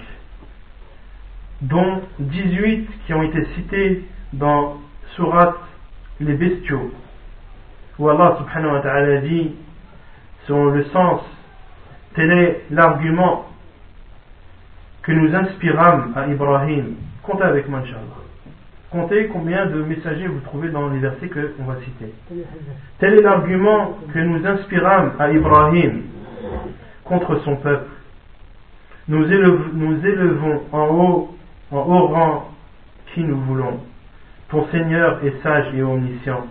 dont 1.63 2.01
18 2.19 2.89
qui 3.05 3.13
ont 3.13 3.23
été 3.23 3.43
cités 3.55 4.05
dans 4.31 4.77
Surat 5.15 5.57
les 6.21 6.35
bestiaux, 6.35 6.89
où 7.99 8.07
Allah 8.07 8.37
subhanahu 8.37 8.75
wa 8.75 8.79
ta'ala 8.79 9.17
dit, 9.17 9.51
selon 10.47 10.67
le 10.67 10.85
sens, 10.85 11.21
tel 12.15 12.31
est 12.31 12.61
l'argument 12.71 13.50
que 15.03 15.11
nous 15.11 15.33
inspirâmes 15.35 16.13
à 16.15 16.27
Ibrahim. 16.27 16.95
Comptez 17.23 17.43
avec 17.43 17.67
moi. 17.67 17.81
Comptez 18.91 19.27
combien 19.27 19.65
de 19.67 19.81
messagers 19.83 20.27
vous 20.27 20.41
trouvez 20.41 20.69
dans 20.69 20.89
les 20.89 20.99
versets 20.99 21.29
qu'on 21.29 21.63
va 21.63 21.77
citer. 21.79 22.13
Tel 22.99 23.13
est 23.15 23.21
l'argument 23.21 23.97
que 24.13 24.19
nous 24.19 24.45
inspirâmes 24.45 25.13
à 25.17 25.31
Ibrahim 25.31 26.03
contre 27.05 27.39
son 27.43 27.55
peuple. 27.57 27.89
Nous 29.07 29.25
élevons, 29.31 30.63
en 30.71 30.87
haut, 30.87 31.37
en 31.71 31.77
haut 31.77 32.07
rang 32.07 32.51
qui 33.13 33.21
nous 33.21 33.37
voulons. 33.37 33.79
Ton 34.49 34.67
Seigneur 34.67 35.23
est 35.23 35.41
sage 35.41 35.73
et 35.73 35.81
omniscient. 35.81 36.45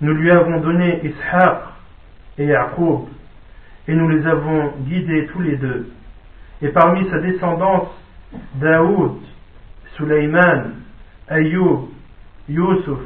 Nous 0.00 0.14
lui 0.14 0.30
avons 0.30 0.60
donné 0.60 1.00
Ishaq 1.04 1.58
et 2.38 2.46
Yaqub, 2.46 3.08
et 3.86 3.94
nous 3.94 4.08
les 4.08 4.26
avons 4.26 4.72
guidés 4.86 5.26
tous 5.32 5.40
les 5.40 5.56
deux 5.56 5.90
et 6.62 6.68
parmi 6.68 7.08
sa 7.08 7.18
descendance, 7.20 7.88
Daoud, 8.54 9.20
Sulaiman, 9.96 10.72
Ayoub, 11.28 11.88
Yusuf, 12.48 13.00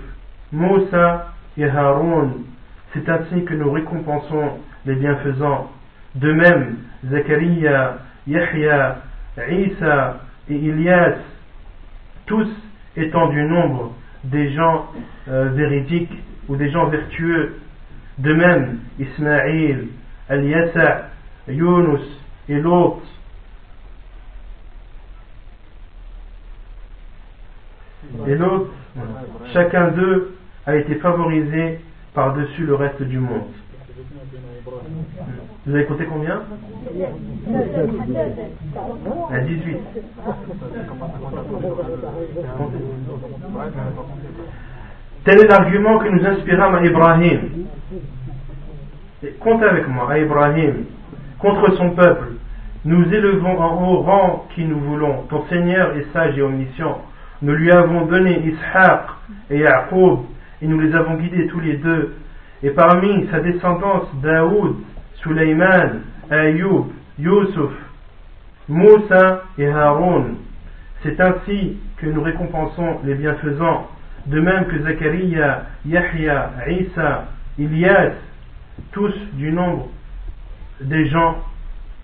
Moussa 0.52 1.32
et 1.56 1.64
Haroun. 1.64 2.44
C'est 2.92 3.08
ainsi 3.08 3.44
que 3.44 3.54
nous 3.54 3.70
récompensons 3.70 4.58
les 4.86 4.94
bienfaisants. 4.94 5.70
De 6.14 6.32
même, 6.32 6.76
Zachariah, 7.06 7.98
Yahya, 8.26 8.98
Isa 9.50 10.20
et 10.48 10.54
Ilias, 10.54 11.16
tous 12.26 12.48
étant 12.96 13.28
du 13.28 13.42
nombre 13.44 13.94
des 14.24 14.52
gens 14.52 14.86
euh, 15.28 15.48
véridiques 15.50 16.12
ou 16.48 16.56
des 16.56 16.70
gens 16.70 16.86
vertueux. 16.86 17.56
De 18.18 18.32
même, 18.34 18.80
Ismaïl, 18.98 19.88
Eliasa, 20.28 21.08
Yunus 21.48 22.02
et 22.48 22.60
l'autre 22.60 23.02
et 28.26 28.34
l'autre, 28.34 28.70
chacun 29.52 29.88
d'eux 29.88 30.34
a 30.66 30.76
été 30.76 30.94
favorisé 30.96 31.80
par-dessus 32.14 32.64
le 32.64 32.74
reste 32.74 33.02
du 33.02 33.18
monde. 33.18 33.48
Vous 35.66 35.74
avez 35.74 35.84
compté 35.84 36.04
combien? 36.06 36.42
À 39.30 39.38
18. 39.38 39.76
Tel 45.24 45.38
est 45.38 45.48
l'argument 45.48 45.98
que 45.98 46.08
nous 46.08 46.26
inspirons 46.26 46.74
à 46.74 46.84
Ibrahim. 46.84 47.38
comptez 49.38 49.64
avec 49.64 49.86
moi, 49.88 50.10
à 50.10 50.18
Ibrahim, 50.18 50.84
contre 51.38 51.76
son 51.76 51.90
peuple. 51.90 52.32
Nous 52.84 53.04
élevons 53.14 53.60
en 53.60 53.84
haut 53.84 54.00
rang 54.00 54.46
qui 54.54 54.64
nous 54.64 54.80
voulons. 54.80 55.22
Ton 55.28 55.44
Seigneur 55.48 55.96
est 55.96 56.12
sage 56.12 56.36
et 56.36 56.42
omniscient. 56.42 57.00
Nous 57.42 57.54
lui 57.54 57.72
avons 57.72 58.06
donné 58.06 58.38
Ishaq 58.38 59.02
et 59.50 59.58
Yaqub 59.58 60.20
et 60.62 60.66
nous 60.66 60.78
les 60.78 60.94
avons 60.94 61.16
guidés 61.16 61.48
tous 61.48 61.58
les 61.58 61.76
deux. 61.76 62.14
Et 62.62 62.70
parmi 62.70 63.26
sa 63.32 63.40
descendance, 63.40 64.08
Daoud, 64.22 64.76
Sulaiman, 65.16 66.02
Ayoub, 66.30 66.92
Yusuf, 67.18 67.72
Moussa 68.68 69.42
et 69.58 69.66
Haroun. 69.66 70.36
C'est 71.02 71.20
ainsi 71.20 71.78
que 71.96 72.06
nous 72.06 72.22
récompensons 72.22 73.00
les 73.04 73.14
bienfaisants, 73.16 73.88
de 74.26 74.40
même 74.40 74.66
que 74.66 74.78
Zachariah, 74.80 75.64
Yahya, 75.84 76.50
Isa, 76.68 77.24
Ilias, 77.58 78.12
tous 78.92 79.14
du 79.32 79.50
nombre 79.50 79.88
des 80.80 81.08
gens 81.08 81.38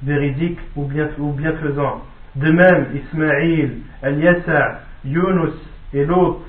véridiques 0.03 0.59
ou, 0.74 0.84
bienfaisants. 0.84 2.03
De 2.34 2.51
même, 2.51 2.86
Ismaïl, 2.95 3.82
Eliasa, 4.03 4.80
Yunus 5.07 5.53
et 5.93 6.05
l'autre, 6.05 6.41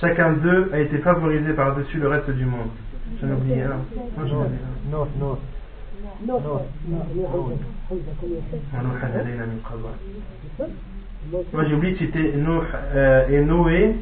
chacun 0.00 0.32
d'eux 0.32 0.70
a 0.72 0.78
été 0.80 0.98
favorisé 0.98 1.52
par-dessus 1.52 1.98
le 1.98 2.08
reste 2.08 2.30
du 2.30 2.44
monde. 2.44 2.70
J'en 3.20 3.28
ai 3.28 3.32
oublié 3.32 3.62
un. 3.62 3.80
Moi 4.16 4.26
j'en 4.26 4.42
ai 4.42 4.46
oublié 4.46 4.60
un. 4.62 4.76
نوح 4.92 5.08
نوح 6.26 6.62
نوح 7.16 7.34
ونوحا 8.74 9.08
هدينا 9.14 9.44
من 9.46 9.60
قبل. 9.64 9.84
Moi 11.52 11.64
j'ai 11.64 11.74
oublié 11.74 11.92
de 11.94 11.98
citer 11.98 12.32
Nuh 12.36 12.60
euh, 12.94 13.28
et 13.28 13.40
Noé. 13.44 13.96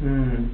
Hmm. 0.00 0.48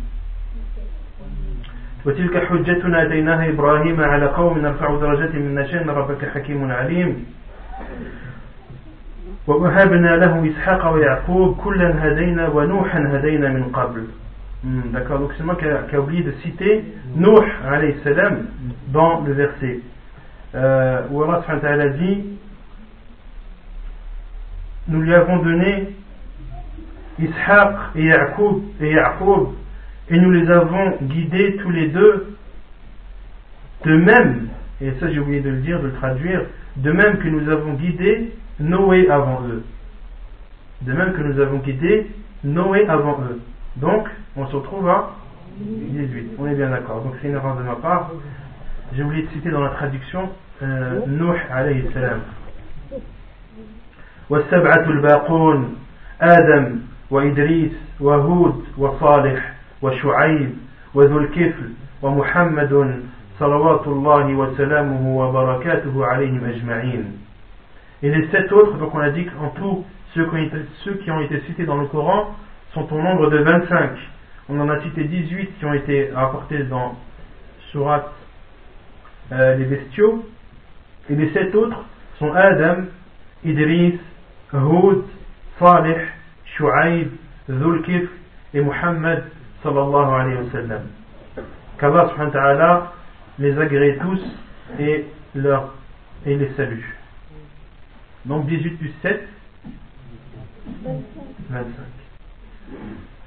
وتلك 2.07 2.45
حجتنا 2.45 3.03
اتيناها 3.03 3.49
ابراهيم 3.49 4.01
على 4.01 4.27
قوم 4.27 4.59
نرفع 4.59 4.97
درجات 4.97 5.35
من 5.35 5.55
نشاء 5.55 5.83
إن 5.83 5.91
ربك 5.91 6.25
حكيم 6.29 6.71
عليم 6.71 7.25
ووهبنا 9.47 10.17
له 10.17 10.51
اسحاق 10.51 10.93
ويعقوب 10.93 11.57
كلا 11.57 12.07
هدينا 12.09 12.49
ونوحا 12.49 12.99
هدينا 13.13 13.49
من 13.49 13.63
قبل 13.73 14.07
Hmm, 14.65 14.91
D'accord, 14.93 15.21
donc 15.21 15.31
c'est 15.37 15.45
moi 15.45 15.55
qui 15.55 15.67
a, 15.67 15.83
qui 15.89 15.95
a 15.95 16.01
oublié 16.01 16.25
de 16.25 16.33
citer 16.43 16.83
Nuh 17.15 17.29
alayhi 17.65 17.95
salam 18.03 18.47
dans 18.89 19.21
le 19.21 19.33
verset 19.33 19.79
euh, 20.57 21.03
où 21.13 21.23
Allah 21.23 21.43
subhanahu 21.43 21.63
wa 21.63 21.69
ta'ala 21.69 21.89
dit 21.91 22.25
Nous 24.89 25.01
lui 25.03 25.15
avons 25.15 25.45
donné 25.45 25.95
Ishaq 27.21 27.75
et 27.95 28.07
Yaqub 28.07 28.63
et 28.81 28.91
Yaqub 28.91 29.51
et 30.11 30.19
nous 30.19 30.31
les 30.33 30.51
avons 30.51 30.97
guidés 31.03 31.57
tous 31.63 31.71
les 31.71 31.89
deux 31.89 32.37
de 33.85 33.97
même, 33.97 34.49
et 34.81 34.91
ça 34.99 35.09
j'ai 35.09 35.21
oublié 35.21 35.41
de 35.41 35.51
le 35.51 35.61
dire, 35.61 35.81
de 35.81 35.87
le 35.87 35.93
traduire, 35.93 36.43
de 36.77 36.91
même 36.91 37.19
que 37.19 37.29
nous 37.29 37.49
avons 37.49 37.75
guidé 37.75 38.33
Noé 38.61 39.09
avant 39.09 39.43
eux. 39.49 39.63
De 40.83 40.93
même 40.93 41.13
que 41.13 41.23
nous 41.23 41.41
avons 41.41 41.59
guidé 41.59 42.07
Noé 42.45 42.87
avant 42.89 43.19
eux. 43.31 43.41
Donc, 43.77 44.09
on 44.37 44.47
se 44.47 44.57
retrouve 44.57 44.89
à 44.89 45.11
18. 45.61 46.33
On 46.39 46.47
est 46.47 46.55
bien 46.55 46.71
d'accord. 46.71 47.03
Donc, 47.03 47.15
c'est 47.21 47.29
une 47.29 47.35
erreur 47.35 47.57
de 47.57 47.63
ma 47.63 47.77
part. 47.77 48.11
J'ai 48.95 49.03
oublié 49.03 49.25
de 49.25 49.31
citer 49.31 49.51
dans 49.51 49.63
la 49.63 49.71
traduction 49.71 50.29
euh, 50.63 51.01
Nuh 51.07 51.37
alayhi 51.51 51.85
salam. 51.93 52.21
والسبعة 54.31 54.85
الباقون 54.91 55.77
آدم 56.21 56.79
وإدريس 57.11 57.73
وهود 58.01 58.65
وصالح 58.79 59.53
وشعيب 59.83 60.55
وذو 60.95 61.19
الكفل 61.19 61.71
ومحمد 62.03 63.03
صلوات 63.39 63.87
الله 63.87 64.35
وسلامه 64.35 65.17
وبركاته 65.17 66.07
عليهم 66.07 66.45
أجمعين 66.45 67.19
et 68.04 68.10
les 68.10 68.28
sept 68.28 68.52
autres, 68.52 68.78
donc 68.78 68.94
on 68.94 69.00
a 69.00 69.10
dit 69.12 69.26
qu'en 69.26 69.50
tout, 69.52 69.86
ceux 70.14 70.26
qui, 70.26 71.10
ont 71.10 71.22
été, 71.22 71.40
cités 71.48 71.66
dans 71.66 71.78
le 71.78 71.88
Coran 71.88 72.36
sont 72.74 72.92
au 72.94 73.02
nombre 73.02 73.30
de 73.30 73.38
25. 73.38 73.92
On 74.50 74.60
en 74.60 74.70
a 74.70 74.82
cité 74.82 75.06
18 75.06 75.58
qui 75.58 75.66
ont 75.66 75.74
été 75.74 76.12
rapportés 76.14 76.64
dans 76.64 76.98
Surat 77.72 78.12
euh, 79.32 79.56
les 79.56 79.66
bestiaux. 79.66 80.26
Et 81.10 81.16
les 81.16 81.32
sept 81.32 81.56
autres 81.56 81.86
sont 82.20 82.32
Adam, 82.34 82.84
Idris, 83.46 84.00
Hud, 84.54 85.04
Salih, 85.58 85.96
Shu'aib, 86.58 87.10
Zulkif 87.50 88.10
et 88.54 88.62
Muhammad 88.62 89.24
sallallahu 89.64 90.14
alayhi 90.14 90.38
wa 90.38 90.52
sallam. 90.52 90.82
Qu'Allah 91.80 92.10
subhanahu 92.10 92.34
wa 92.34 92.40
ta'ala 92.42 92.94
les 93.40 93.58
agrée 93.58 93.98
tous 94.02 94.22
et, 94.78 95.06
leur, 95.36 95.74
et 96.26 96.36
les 96.36 96.50
salue. 96.58 96.84
Donc 98.26 98.48
18 98.48 98.70
plus 98.78 98.94
7, 99.02 99.20
25. 101.50 101.94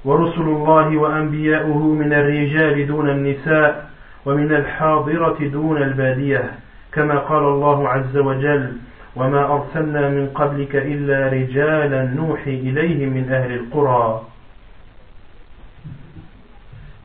ورسل 0.05 0.41
الله 0.41 0.97
وأنبياؤه 0.97 1.83
من 1.93 2.13
الرجال 2.13 2.87
دون 2.87 3.09
النساء 3.09 3.89
ومن 4.25 4.55
الحاضرة 4.55 5.47
دون 5.47 5.83
البادية 5.83 6.51
كما 6.91 7.19
قال 7.19 7.43
الله 7.43 7.89
عز 7.89 8.17
وجل 8.17 8.73
وما 9.15 9.53
أرسلنا 9.53 10.09
من 10.09 10.29
قبلك 10.35 10.75
إلا 10.75 11.27
رجالا 11.27 12.03
نوحي 12.03 12.53
إليهم 12.53 13.09
من 13.09 13.31
أهل 13.31 13.53
القرى 13.53 14.21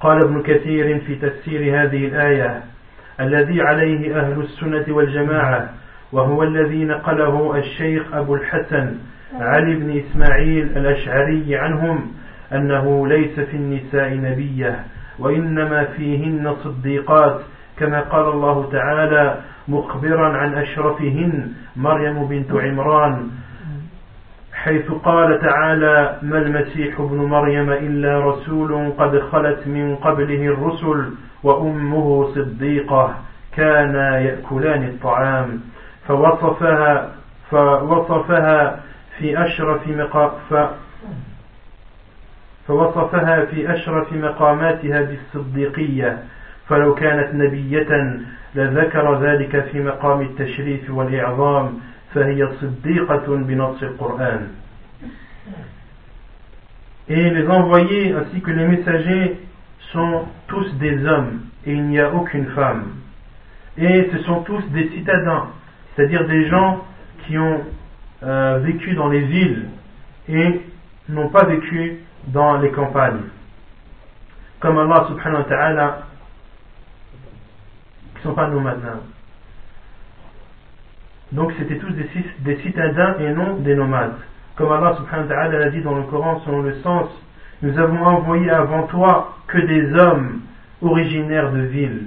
قال 0.00 0.24
ابن 0.24 0.42
كثير 0.42 1.00
في 1.00 1.14
تفسير 1.14 1.60
هذه 1.82 2.06
الآية 2.06 2.62
الذي 3.20 3.62
عليه 3.62 4.20
أهل 4.20 4.40
السنة 4.40 4.84
والجماعة 4.88 5.70
وهو 6.12 6.42
الذي 6.42 6.84
نقله 6.84 7.56
الشيخ 7.58 8.14
أبو 8.14 8.34
الحسن 8.34 8.94
علي 9.40 9.74
بن 9.74 9.98
إسماعيل 9.98 10.64
الأشعري 10.76 11.56
عنهم 11.56 12.12
أنه 12.52 13.06
ليس 13.08 13.40
في 13.40 13.56
النساء 13.56 14.14
نبية 14.14 14.84
وإنما 15.18 15.84
فيهن 15.84 16.54
صديقات 16.64 17.40
كما 17.78 18.00
قال 18.00 18.28
الله 18.28 18.68
تعالى 18.72 19.36
مخبرا 19.68 20.36
عن 20.36 20.54
أشرفهن 20.54 21.52
مريم 21.76 22.26
بنت 22.26 22.52
عمران 22.52 23.30
حيث 24.52 24.90
قال 24.90 25.40
تعالى 25.40 26.18
ما 26.22 26.38
المسيح 26.38 27.00
ابن 27.00 27.16
مريم 27.16 27.70
إلا 27.70 28.18
رسول 28.20 28.92
قد 28.98 29.18
خلت 29.20 29.66
من 29.66 29.96
قبله 29.96 30.46
الرسل 30.46 31.10
وأمه 31.42 32.34
صديقة 32.34 33.14
كانا 33.56 34.18
يأكلان 34.20 34.82
الطعام 34.84 35.60
فوصفها 36.08 37.12
فوصفها 37.50 38.80
في 39.18 39.44
أشرف 39.44 39.88
فوصفها 42.68 43.44
في 43.44 43.72
أشرف 43.74 44.12
مقاماتها 44.12 45.02
بالصديقية. 45.02 46.18
فلو 46.68 46.94
كانت 46.94 47.34
نبية 47.34 48.20
لذكر 48.54 49.22
ذلك 49.22 49.64
في 49.64 49.80
مقام 49.80 50.20
التشريف 50.20 50.90
والإعظام 50.90 51.80
فهي 52.14 52.48
صديقة 52.60 53.26
بنص 53.26 53.82
القرآن. 53.82 54.48
Et 57.08 57.30
les 57.30 57.48
envoyés 57.48 58.14
ainsi 58.14 58.40
que 58.40 58.50
les 58.50 58.66
messagers 58.66 59.40
sont 59.92 60.24
tous 60.46 60.72
des 60.78 61.04
hommes. 61.04 61.40
Et 61.66 61.72
il 61.72 61.84
n'y 61.88 61.98
a 62.00 62.12
aucune 62.14 62.46
femme. 62.46 62.84
Et 63.76 64.08
ce 64.12 64.18
sont 64.22 64.42
tous 64.42 64.62
des 64.70 64.88
citadins, 64.90 65.48
c'est-à-dire 65.94 66.26
des 66.26 66.48
gens 66.48 66.84
qui 67.26 67.38
ont 67.38 67.60
euh, 68.22 68.58
vécu 68.62 68.94
dans 68.94 69.08
les 69.08 69.20
villes 69.20 69.68
et 70.28 70.60
n'ont 71.08 71.28
pas 71.28 71.44
vécu 71.44 71.98
dans 72.28 72.58
les 72.58 72.70
campagnes. 72.70 73.22
Comme 74.60 74.78
Allah 74.78 75.06
subhanahu 75.08 75.42
wa 75.42 75.48
ta'ala, 75.48 76.02
qui 78.12 78.18
ne 78.18 78.22
sont 78.22 78.34
pas 78.34 78.48
nomades. 78.48 79.00
Donc 81.32 81.52
c'était 81.58 81.78
tous 81.78 81.90
des, 81.92 82.08
des 82.40 82.56
citadins 82.62 83.16
et 83.18 83.32
non 83.32 83.56
des 83.56 83.74
nomades. 83.74 84.14
Comme 84.56 84.70
Allah 84.70 84.94
subhanahu 84.96 85.28
wa 85.28 85.34
ta'ala 85.34 85.58
l'a 85.58 85.70
dit 85.70 85.80
dans 85.80 85.96
le 85.96 86.04
Coran 86.04 86.40
selon 86.44 86.62
le 86.62 86.74
sens, 86.82 87.08
nous 87.62 87.78
avons 87.78 88.04
envoyé 88.04 88.50
avant 88.50 88.84
toi 88.84 89.36
que 89.48 89.58
des 89.58 89.94
hommes 89.94 90.42
originaires 90.80 91.52
de 91.52 91.60
villes. 91.60 92.06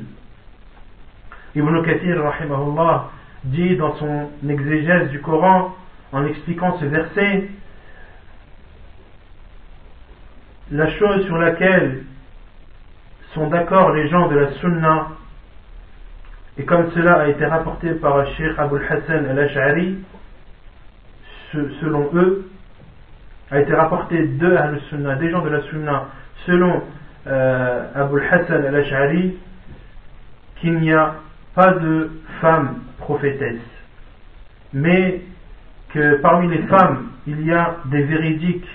Ibn 1.55 1.81
Kathir 1.83 2.21
rahimahullah 2.21 3.09
dit 3.45 3.75
dans 3.77 3.95
son 3.95 4.29
exégèse 4.47 5.09
du 5.09 5.21
Coran 5.21 5.75
en 6.11 6.25
expliquant 6.25 6.77
ce 6.79 6.85
verset 6.85 7.49
la 10.71 10.89
chose 10.91 11.25
sur 11.25 11.37
laquelle 11.37 12.03
sont 13.33 13.47
d'accord 13.47 13.91
les 13.91 14.07
gens 14.07 14.27
de 14.29 14.35
la 14.35 14.51
Sunna, 14.53 15.09
et 16.57 16.63
comme 16.63 16.89
cela 16.91 17.21
a 17.21 17.27
été 17.27 17.45
rapporté 17.45 17.91
par 17.95 18.25
Sheikh 18.27 18.57
Abul 18.57 18.81
Hassan 18.89 19.25
al-Ash'ari, 19.29 19.97
selon 21.51 22.09
eux, 22.13 22.49
a 23.51 23.59
été 23.59 23.73
rapporté 23.75 24.25
de 24.25 24.79
Sunna, 24.89 25.15
des 25.15 25.29
gens 25.29 25.43
de 25.43 25.49
la 25.49 25.61
Sunna, 25.63 26.07
selon 26.45 26.81
euh, 27.27 27.87
Abul 27.93 28.23
Hassan 28.31 28.65
al-Ash'ari, 28.65 29.37
qu'il 30.61 30.79
n'y 30.79 30.93
a 30.93 31.15
pas 31.53 31.73
de 31.73 32.09
femmes 32.41 32.79
prophétesses, 33.05 33.61
mais 34.73 35.21
que 35.93 36.15
parmi 36.21 36.49
les 36.49 36.63
femmes, 36.63 37.11
il 37.27 37.45
y 37.45 37.53
a 37.53 37.77
des 37.85 38.03
véridiques 38.03 38.67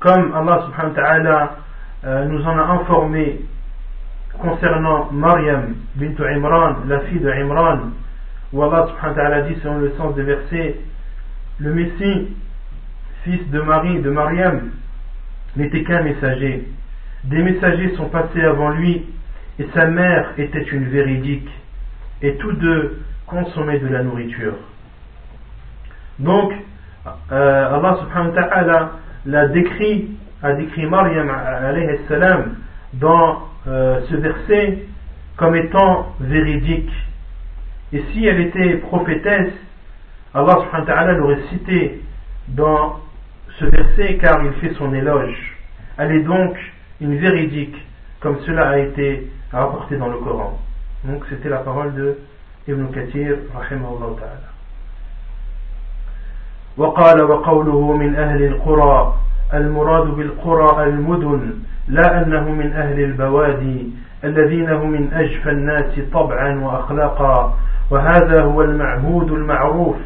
comme 0.00 0.34
Allah 0.34 0.64
subhanahu 0.66 0.94
wa 0.94 1.02
ta'ala 1.02 1.56
euh, 2.04 2.24
nous 2.26 2.44
en 2.44 2.58
a 2.58 2.62
informé 2.62 3.40
concernant 4.38 5.10
Maryam 5.12 5.76
bint 5.94 6.18
Imran, 6.18 6.76
la 6.88 7.00
fille 7.00 7.20
de 7.20 7.30
Imran, 7.30 7.92
où 8.52 8.62
Allah 8.62 8.88
subhanahu 8.88 9.16
wa 9.16 9.22
ta'ala 9.22 9.40
dit 9.42 9.56
selon 9.62 9.78
le 9.78 9.92
sens 9.96 10.14
des 10.14 10.22
versets, 10.22 10.76
le 11.58 11.72
Messie, 11.72 12.36
fils 13.22 13.48
de 13.50 13.60
Marie, 13.60 14.00
de 14.00 14.10
Maryam, 14.10 14.70
n'était 15.56 15.84
qu'un 15.84 16.02
messager. 16.02 16.68
Des 17.24 17.42
messagers 17.42 17.94
sont 17.96 18.08
passés 18.08 18.42
avant 18.42 18.70
lui, 18.70 19.06
et 19.58 19.66
sa 19.72 19.86
mère 19.86 20.32
était 20.36 20.64
une 20.64 20.84
véridique, 20.88 21.48
et 22.24 22.36
tous 22.36 22.52
deux 22.52 23.02
consommaient 23.26 23.78
de 23.78 23.88
la 23.88 24.02
nourriture. 24.02 24.54
Donc, 26.18 26.52
euh, 27.32 27.74
Allah 27.76 27.98
subhanahu 28.00 28.34
wa 28.34 28.42
ta'ala 28.42 28.92
l'a 29.26 29.48
décrit 29.48 30.08
a 30.42 30.52
décrit 30.54 30.86
Maryam 30.86 31.30
salam 32.08 32.56
dans 32.94 33.48
euh, 33.66 34.00
ce 34.08 34.16
verset 34.16 34.78
comme 35.36 35.56
étant 35.56 36.14
véridique. 36.20 36.92
Et 37.92 38.02
si 38.12 38.26
elle 38.26 38.40
était 38.40 38.76
prophétesse, 38.76 39.52
Allah 40.32 40.58
subhanahu 40.64 40.88
wa 40.88 41.12
l'aurait 41.12 41.42
cité 41.50 42.02
dans 42.48 43.00
ce 43.58 43.64
verset 43.66 44.18
car 44.18 44.42
il 44.44 44.52
fait 44.54 44.74
son 44.74 44.94
éloge. 44.94 45.56
Elle 45.98 46.12
est 46.12 46.22
donc 46.22 46.56
une 47.00 47.16
véridique, 47.16 47.76
comme 48.20 48.38
cela 48.40 48.70
a 48.70 48.78
été 48.78 49.30
rapporté 49.52 49.96
dans 49.96 50.08
le 50.08 50.18
Coran. 50.18 50.58
Donc 51.04 51.24
c'était 51.28 51.48
la 51.48 51.58
parole 51.58 51.94
de 51.94 52.18
Ibn 52.66 52.86
Kathir, 52.92 53.36
rahimahullah 53.54 54.16
ta'ala. 54.18 54.54
وقال 56.76 57.22
وقوله 57.22 57.92
من 57.92 58.16
أهل 58.16 58.42
القرى 58.44 59.14
المراد 59.54 60.06
بالقرى 60.06 60.84
المدن 60.84 61.54
لا 61.88 62.22
أنه 62.22 62.50
من 62.50 62.72
أهل 62.72 63.00
البوادي 63.00 63.90
الذين 64.24 64.70
هم 64.70 64.90
من 64.90 65.12
أجفى 65.12 65.50
الناس 65.50 66.00
طبعا 66.12 66.60
وأخلاقا 66.60 67.58
وهذا 67.90 68.42
هو 68.42 68.62
المعهود 68.62 69.32
المعروف 69.32 69.96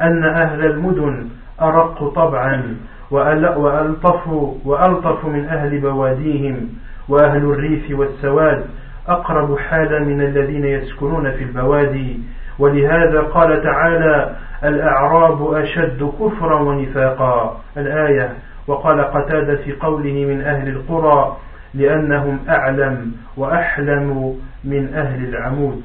أن 0.00 0.24
أهل 0.24 0.64
المدن 0.66 1.28
أرق 1.62 2.08
طبعا 2.14 2.76
وألطف, 3.10 4.28
وألطف 4.64 5.24
من 5.24 5.44
أهل 5.44 5.80
بواديهم 5.80 6.68
وأهل 7.08 7.42
الريف 7.44 7.98
والسواد 7.98 8.64
أقرب 9.08 9.58
حالا 9.58 9.98
من 9.98 10.20
الذين 10.20 10.64
يسكنون 10.64 11.32
في 11.32 11.44
البوادي. 11.44 12.20
ولهذا 12.58 13.20
قال 13.20 13.62
تعالى 13.62 14.36
الأعراب 14.64 15.54
أشد 15.54 16.12
كفرا 16.20 16.60
ونفاقا. 16.60 17.60
الآية 17.76 18.32
وقال 18.66 19.00
قتادة 19.00 19.56
في 19.56 19.72
قوله 19.72 20.12
من 20.12 20.40
أهل 20.40 20.68
القرى 20.68 21.36
لأنهم 21.74 22.38
أعلم 22.48 23.12
وأحلم 23.36 24.40
من 24.64 24.94
أهل 24.94 25.28
العمود. 25.28 25.82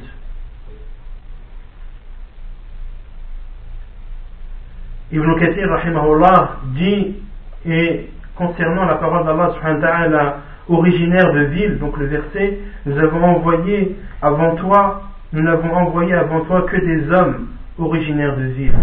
Ibn 5.14 5.30
Kathir 5.38 5.70
rahimahullah 5.70 6.58
dit 6.74 7.22
et 7.70 8.10
concernant 8.36 8.86
la 8.86 8.96
parole 8.96 9.26
d'Allah 9.26 9.54
subhanahu 9.54 9.82
wa 9.82 9.88
ta'ala 9.88 10.38
originaire 10.70 11.34
de 11.34 11.44
ville, 11.46 11.80
donc 11.80 11.98
le 11.98 12.06
verset, 12.06 12.60
nous 12.86 12.98
avons 12.98 13.24
envoyé 13.24 13.96
avant 14.22 14.56
toi, 14.56 15.04
nous 15.34 15.42
n'avons 15.42 15.74
envoyé 15.74 16.14
avant 16.14 16.42
toi 16.42 16.64
que 16.64 16.78
des 16.78 17.12
hommes 17.12 17.48
originaires 17.78 18.38
de 18.38 18.46
ville. 18.46 18.74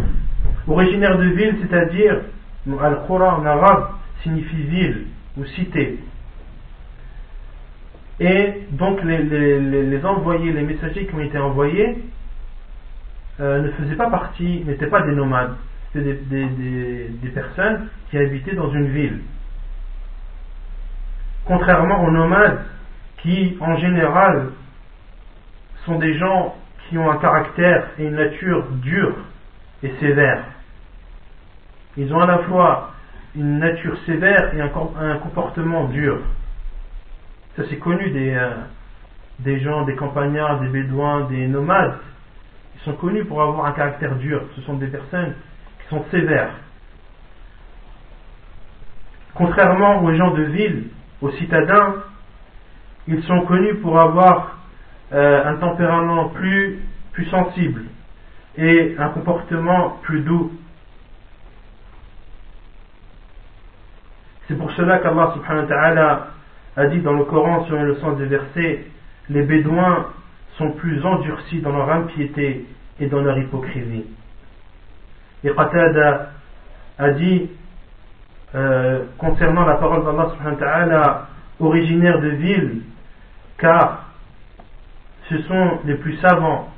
Originaire 0.69 1.17
de 1.17 1.25
ville, 1.25 1.57
c'est-à-dire, 1.63 2.21
Al-Qura 2.81 3.39
en 3.39 3.47
arabe 3.47 3.89
signifie 4.23 4.63
ville 4.63 5.07
ou 5.39 5.45
cité. 5.45 5.99
Et 8.21 8.53
donc 8.73 9.03
les, 9.03 10.05
envoyés, 10.05 10.53
les 10.53 10.63
messagers 10.63 11.07
qui 11.07 11.15
ont 11.15 11.21
été 11.21 11.39
envoyés 11.39 11.97
euh, 13.41 13.63
ne 13.63 13.71
faisaient 13.71 13.97
pas 13.97 14.11
partie, 14.11 14.63
n'étaient 14.67 14.89
pas 14.89 15.03
des 15.07 15.15
nomades, 15.15 15.57
c'était 15.93 16.21
des, 16.29 17.09
des, 17.09 17.29
personnes 17.31 17.89
qui 18.11 18.19
habitaient 18.19 18.55
dans 18.55 18.71
une 18.73 18.89
ville. 18.89 19.21
Contrairement 21.51 22.05
aux 22.05 22.13
nomades 22.13 22.61
qui 23.17 23.59
en 23.61 23.77
général 23.77 24.51
sont 25.85 25.99
des 25.99 26.17
gens 26.17 26.55
qui 26.79 26.97
ont 26.97 27.11
un 27.11 27.17
caractère 27.17 27.89
et 27.99 28.05
une 28.05 28.15
nature 28.15 28.65
dure 28.75 29.17
et 29.83 29.93
sévère. 29.99 30.45
Ils 31.97 32.15
ont 32.15 32.21
à 32.21 32.27
la 32.27 32.39
fois 32.45 32.93
une 33.35 33.59
nature 33.59 33.99
sévère 34.07 34.55
et 34.55 34.61
un, 34.61 34.69
comportement 35.19 35.89
dur. 35.89 36.21
Ça 37.57 37.65
c'est 37.69 37.79
connu 37.79 38.11
des, 38.11 38.33
euh, 38.33 38.53
des 39.41 39.59
gens, 39.59 39.83
des 39.83 39.97
campagnards, 39.97 40.61
des 40.61 40.69
bédouins, 40.69 41.23
des 41.23 41.49
nomades. 41.49 41.99
Ils 42.77 42.81
sont 42.83 42.95
connus 42.95 43.25
pour 43.25 43.43
avoir 43.43 43.67
un 43.67 43.73
caractère 43.73 44.15
dur. 44.15 44.45
Ce 44.55 44.63
sont 44.63 44.75
des 44.75 44.87
personnes 44.87 45.35
qui 45.81 45.89
sont 45.89 46.05
sévères. 46.13 46.53
Contrairement 49.35 50.05
aux 50.05 50.15
gens 50.15 50.31
de 50.31 50.45
ville, 50.45 50.91
aux 51.21 51.31
citadins, 51.33 51.97
ils 53.09 53.23
sont 53.25 53.41
connus 53.43 53.77
pour 53.77 53.99
avoir 53.99 54.59
euh, 55.13 55.45
un 55.45 55.57
tempérament 55.57 56.29
plus, 56.29 56.81
plus 57.13 57.27
sensible 57.27 57.85
et 58.57 58.95
un 58.99 59.09
comportement 59.09 59.99
plus 60.03 60.21
doux. 60.21 60.53
C'est 64.49 64.57
pour 64.57 64.71
cela 64.73 64.99
qu'Allah 64.99 65.33
subhanahu 65.35 65.63
wa 65.63 65.69
ta'ala 65.69 66.27
a 66.77 66.87
dit 66.87 67.01
dans 67.01 67.13
le 67.13 67.25
Coran 67.25 67.65
sur 67.67 67.77
le 67.77 67.97
sens 67.97 68.19
des 68.19 68.27
versets 68.27 68.85
les 69.31 69.43
Bédouins 69.43 70.09
sont 70.59 70.73
plus 70.73 71.05
endurcis 71.05 71.61
dans 71.61 71.73
leur 71.73 71.91
impiété 71.91 72.67
et 72.99 73.07
dans 73.07 73.21
leur 73.21 73.39
hypocrisie. 73.39 74.07
Et 75.45 75.51
Qatada 75.51 76.33
a 76.99 77.11
dit 77.13 77.49
euh, 78.56 79.06
concernant 79.18 79.66
la 79.66 79.76
parole 79.76 80.04
d'Allah 80.06 80.32
subhanahu 80.34 80.60
wa 80.60 80.66
ta'ala 80.66 81.28
originaire 81.60 82.20
de 82.20 82.30
ville 82.30 82.82
car 83.58 84.06
ce 85.30 85.42
sont 85.44 85.80
les 85.86 85.96
plus 85.96 86.18
savants, 86.18 86.70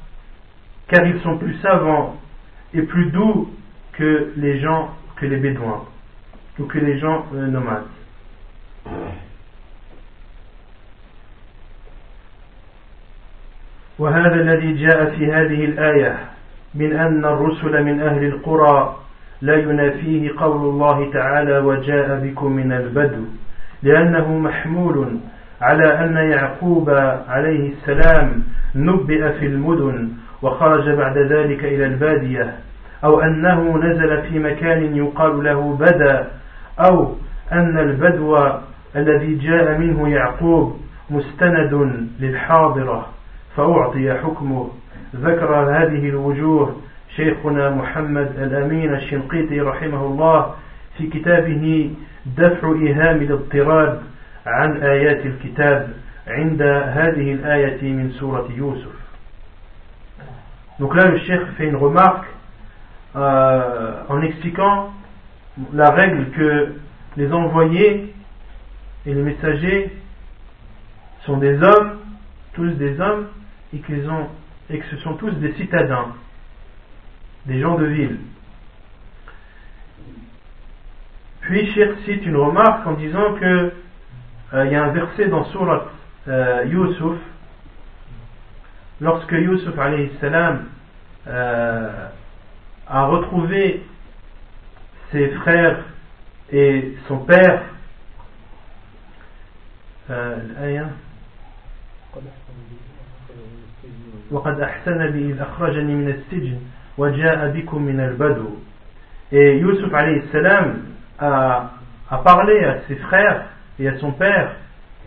car 0.87 1.05
ils 1.05 1.19
sont 1.21 1.37
plus 1.37 1.55
savants 1.55 2.15
et 2.73 2.81
plus 2.81 3.11
doux 3.11 3.49
que 3.93 4.33
les 4.37 4.59
gens, 4.59 4.89
que 5.17 5.25
les 5.25 5.37
bédouins, 5.37 5.83
ou 6.59 6.65
que 6.65 6.79
les 6.79 6.99
gens 6.99 7.25
euh, 7.33 7.47
nomades. 7.47 7.87
وهذا 13.99 14.35
الذي 14.35 14.73
جاء 14.73 15.09
في 15.17 15.25
هذه 15.25 15.65
الآية 15.65 16.17
من 16.75 16.93
أن 16.93 17.25
الرسل 17.25 17.83
من 17.83 18.01
أهل 18.01 18.23
القرى 18.23 18.95
لا 19.42 19.54
ينافيه 19.56 20.30
قول 20.36 20.60
الله 20.60 21.12
تعالى 21.12 21.58
وجاء 21.58 22.20
بكم 22.24 22.52
من 22.52 22.72
البدو 22.72 23.24
لأنه 23.82 24.38
محمول 24.38 25.18
على 25.60 25.84
أن 25.84 26.16
يعقوب 26.16 26.90
عليه 27.28 27.72
السلام 27.72 28.42
نبئ 28.74 29.32
في 29.32 29.46
المدن 29.46 30.08
وخرج 30.42 30.90
بعد 30.90 31.18
ذلك 31.18 31.64
إلى 31.64 31.86
البادية 31.86 32.54
أو 33.04 33.20
أنه 33.20 33.78
نزل 33.78 34.22
في 34.22 34.38
مكان 34.38 34.96
يقال 34.96 35.44
له 35.44 35.76
بدا 35.76 36.28
أو 36.80 37.14
أن 37.52 37.78
البدو 37.78 38.38
الذي 38.96 39.34
جاء 39.34 39.78
منه 39.78 40.08
يعقوب 40.08 40.76
مستند 41.10 42.06
للحاضرة 42.20 43.06
فأعطي 43.56 44.14
حكمه. 44.14 44.70
ذكر 45.16 45.54
هذه 45.54 46.08
الوجوه 46.08 46.76
شيخنا 47.15 47.69
محمد 47.69 48.39
الأمين 48.39 48.93
الشنقيطي 48.93 49.61
رحمه 49.61 50.05
الله 50.05 50.55
في 50.97 51.07
كتابه 51.07 51.91
دفع 52.37 52.73
إيهام 52.73 53.21
الاضطراب 53.21 54.01
عن 54.45 54.77
آيات 54.77 55.25
الكتاب 55.25 55.93
عند 56.27 56.61
هذه 56.61 57.33
الآية 57.33 57.93
من 57.93 58.11
سورة 58.11 58.47
يوسف 58.57 58.97
Donc 60.79 60.93
là, 60.95 61.05
le 61.07 61.17
cheikh 61.17 61.41
fait 61.57 61.65
une 61.65 61.75
remarque 61.75 62.27
euh, 63.15 64.03
en 64.09 64.21
expliquant 64.21 64.91
la 65.73 65.89
règle 65.89 66.29
que 66.31 66.75
les 67.15 67.33
envoyés 67.33 68.13
et 69.07 69.13
les 69.13 69.23
messagers 69.23 69.91
sont 71.25 71.37
des 71.37 71.61
hommes, 71.63 71.97
tous 72.53 72.69
des 72.73 72.99
hommes, 73.01 73.27
et, 73.73 73.79
qu'ils 73.79 74.07
ont, 74.07 74.27
et 74.69 74.77
que 74.77 74.85
ce 74.91 74.97
sont 74.97 75.13
tous 75.15 75.31
des 75.31 75.53
citadins, 75.53 76.13
des 77.45 77.59
gens 77.61 77.75
de 77.75 77.85
ville. 77.85 78.17
Puis 81.41 81.71
Cheikh 81.73 81.91
cite 82.05 82.25
une 82.25 82.35
remarque 82.35 82.85
en 82.85 82.93
disant 82.93 83.35
que 83.35 83.71
euh, 84.53 84.65
il 84.65 84.71
y 84.71 84.75
a 84.75 84.83
un 84.83 84.91
verset 84.91 85.27
dans 85.27 85.45
Surat 85.45 85.87
euh, 86.27 86.65
Yusuf, 86.65 87.17
lorsque 88.99 89.31
Yusuf 89.31 89.75
salam, 90.19 90.65
euh, 91.27 92.07
a 92.87 93.05
retrouvé 93.05 93.85
ses 95.11 95.29
frères 95.29 95.83
et 96.51 96.95
son 97.07 97.19
père, 97.19 97.63
euh, 100.09 100.85
وقد 104.31 104.59
أحسن 104.59 105.11
بي 105.11 105.31
إذ 105.31 105.41
أخرجني 105.41 105.95
من 105.95 106.09
السجن 106.09 106.59
Et 109.32 109.58
Yusuf 109.58 109.92
a, 111.18 111.70
a 112.10 112.18
parlé 112.18 112.64
à 112.64 112.80
ses 112.86 112.96
frères 112.96 113.46
et 113.78 113.88
à 113.88 113.98
son 113.98 114.12
père 114.12 114.56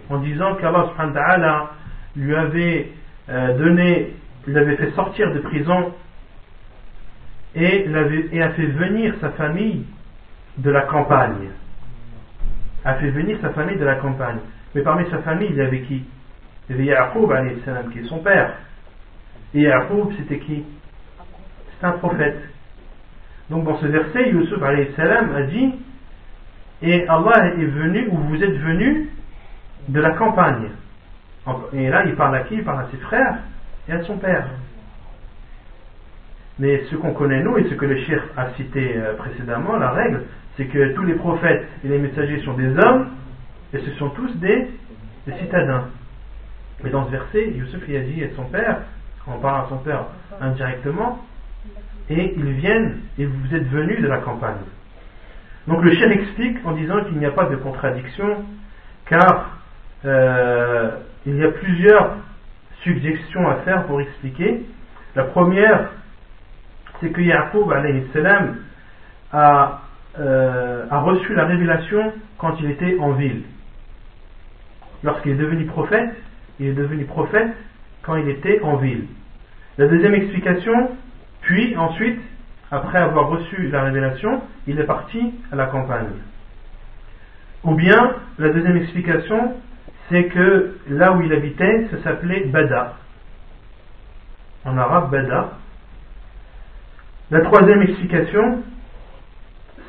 en 0.10 0.20
disant 0.20 0.56
qu'Allah 0.56 1.72
lui 2.16 2.36
avait 2.36 2.92
euh, 3.30 3.58
donné, 3.58 4.14
l'avait 4.48 4.78
fait 4.78 4.92
sortir 4.92 5.34
de 5.34 5.40
prison 5.40 5.94
et, 7.56 7.88
a 8.42 8.50
fait 8.50 8.66
venir 8.66 9.16
sa 9.22 9.32
famille 9.32 9.86
de 10.58 10.72
la 10.72 10.82
campagne. 10.82 11.50
A 12.84 12.96
fait 12.96 13.10
venir 13.10 13.38
sa 13.42 13.50
famille 13.52 13.78
de 13.78 13.86
la 13.86 13.96
campagne. 13.96 14.40
Mais 14.74 14.82
parmi 14.82 15.10
sa 15.10 15.20
famille, 15.20 15.50
il 15.50 15.56
y 15.56 15.62
avait 15.62 15.82
qui? 15.82 16.04
Il 16.70 16.76
y 16.76 16.80
avait 16.80 16.86
Yaqub, 16.86 17.32
qui 17.92 18.00
est 18.00 18.04
son 18.06 18.20
père. 18.20 18.54
Et 19.54 19.62
Yaqub, 19.62 20.12
c'était 20.18 20.40
qui? 20.40 20.64
C'est 21.80 21.88
un 21.88 21.91
prophète. 21.93 22.41
Donc 23.49 23.65
dans 23.65 23.78
ce 23.78 23.86
verset, 23.86 24.30
Yusuf 24.30 24.61
a 24.61 25.41
dit 25.43 25.73
Et 26.82 27.07
Allah 27.07 27.47
est 27.47 27.65
venu, 27.65 28.07
ou 28.09 28.17
vous 28.17 28.43
êtes 28.43 28.57
venu 28.57 29.09
de 29.88 29.99
la 29.99 30.11
campagne. 30.11 30.69
Et 31.73 31.89
là, 31.89 32.05
il 32.05 32.15
parle 32.15 32.36
à 32.36 32.41
qui? 32.41 32.55
Il 32.55 32.63
parle 32.63 32.86
à 32.86 32.88
ses 32.89 32.97
frères 32.97 33.38
et 33.88 33.91
à 33.91 34.03
son 34.03 34.17
père. 34.17 34.47
Mais 36.57 36.84
ce 36.89 36.95
qu'on 36.95 37.13
connaît 37.13 37.43
nous 37.43 37.57
et 37.57 37.65
ce 37.65 37.76
que 37.76 37.86
le 37.86 37.97
shir 37.97 38.23
a 38.38 38.49
cité 38.51 38.95
euh, 38.95 39.13
précédemment, 39.15 39.76
la 39.76 39.91
règle, 39.91 40.23
c'est 40.55 40.65
que 40.65 40.93
tous 40.93 41.03
les 41.03 41.15
prophètes 41.15 41.67
et 41.84 41.89
les 41.89 41.99
messagers 41.99 42.41
sont 42.45 42.53
des 42.53 42.69
hommes 42.78 43.09
et 43.73 43.80
ce 43.80 43.91
sont 43.97 44.09
tous 44.09 44.34
des, 44.38 44.69
citadins. 45.39 45.89
Mais 46.84 46.89
dans 46.91 47.05
ce 47.07 47.11
verset, 47.11 47.49
Youssef 47.49 47.84
a 47.84 47.99
dit 47.99 48.21
et 48.21 48.32
son 48.36 48.45
père, 48.45 48.82
on 49.28 49.39
parle 49.39 49.65
à 49.65 49.69
son 49.69 49.78
père 49.78 50.05
indirectement, 50.39 51.26
et 52.09 52.34
ils 52.36 52.51
viennent 52.51 52.99
et 53.18 53.26
vous 53.26 53.55
êtes 53.55 53.68
venus 53.68 54.01
de 54.01 54.07
la 54.07 54.20
campagne. 54.20 54.55
Donc 55.68 55.84
le 55.84 55.93
chien 55.93 56.09
explique 56.11 56.57
en 56.66 56.74
disant 56.74 57.03
qu'il 57.05 57.18
n'y 57.18 57.26
a 57.26 57.32
pas 57.32 57.45
de 57.45 57.55
contradiction, 57.55 58.45
car 59.07 59.57
euh, 60.05 60.91
il 61.26 61.38
y 61.38 61.43
a 61.43 61.49
plusieurs 61.49 62.18
suggestions 62.84 63.47
à 63.49 63.55
faire 63.57 63.86
pour 63.86 63.99
expliquer. 64.01 64.63
La 65.16 65.24
première, 65.24 65.89
c'est 66.99 67.09
que 67.09 67.22
Yaqub 67.22 67.72
a, 69.32 69.82
euh, 70.20 70.86
a 70.89 70.99
reçu 70.99 71.34
la 71.34 71.45
révélation 71.45 72.13
quand 72.38 72.55
il 72.59 72.70
était 72.72 72.97
en 72.99 73.13
ville. 73.13 73.43
Lorsqu'il 75.03 75.32
est 75.34 75.36
devenu 75.36 75.66
prophète, 75.66 76.16
il 76.59 76.68
est 76.68 76.74
devenu 76.74 77.05
prophète 77.05 77.55
quand 78.03 78.16
il 78.18 78.30
était 78.30 78.61
en 78.61 78.76
ville. 78.76 79.05
La 79.78 79.88
deuxième 79.88 80.13
explication, 80.13 80.95
puis 81.46 81.78
ensuite, 81.78 82.20
après 82.72 82.98
avoir 82.98 83.30
reçu 83.30 83.70
la 83.70 83.84
révélation, 83.84 84.41
il 84.66 84.80
est 84.80 84.86
parti 84.86 85.34
à 85.52 85.56
la 85.56 85.68
campagne. 85.68 86.10
Ou 87.64 87.76
bien, 87.76 88.16
la 88.39 88.50
deuxième 88.50 88.78
explication, 88.78 89.54
c'est 90.10 90.26
que 90.26 90.76
là 90.89 91.14
où 91.14 91.22
il 91.22 91.32
habitait, 91.32 91.88
ça 91.91 92.02
s'appelait 92.04 92.46
Bada. 92.46 92.96
En 94.66 94.76
arabe, 94.76 95.12
Bada. 95.12 95.52
La 97.30 97.41
troisième 97.41 97.84
explication, 97.84 98.64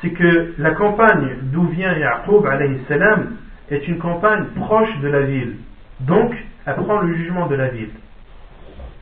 c'est 0.03 0.11
que 0.11 0.55
la 0.59 0.73
campagne 0.73 1.37
d'où 1.43 1.69
vient 1.69 1.97
Yaqub 1.97 2.47
salam 2.87 3.37
est 3.71 3.89
une 3.89 3.99
campagne 3.99 4.45
proche 4.57 4.95
de 5.01 5.09
la 5.09 5.23
ville. 5.23 5.57
Donc, 6.01 6.35
elle 6.67 6.75
prend 6.75 7.01
le 7.01 7.15
jugement 7.15 7.47
de 7.47 7.55
la 7.55 7.69
ville. 7.69 7.93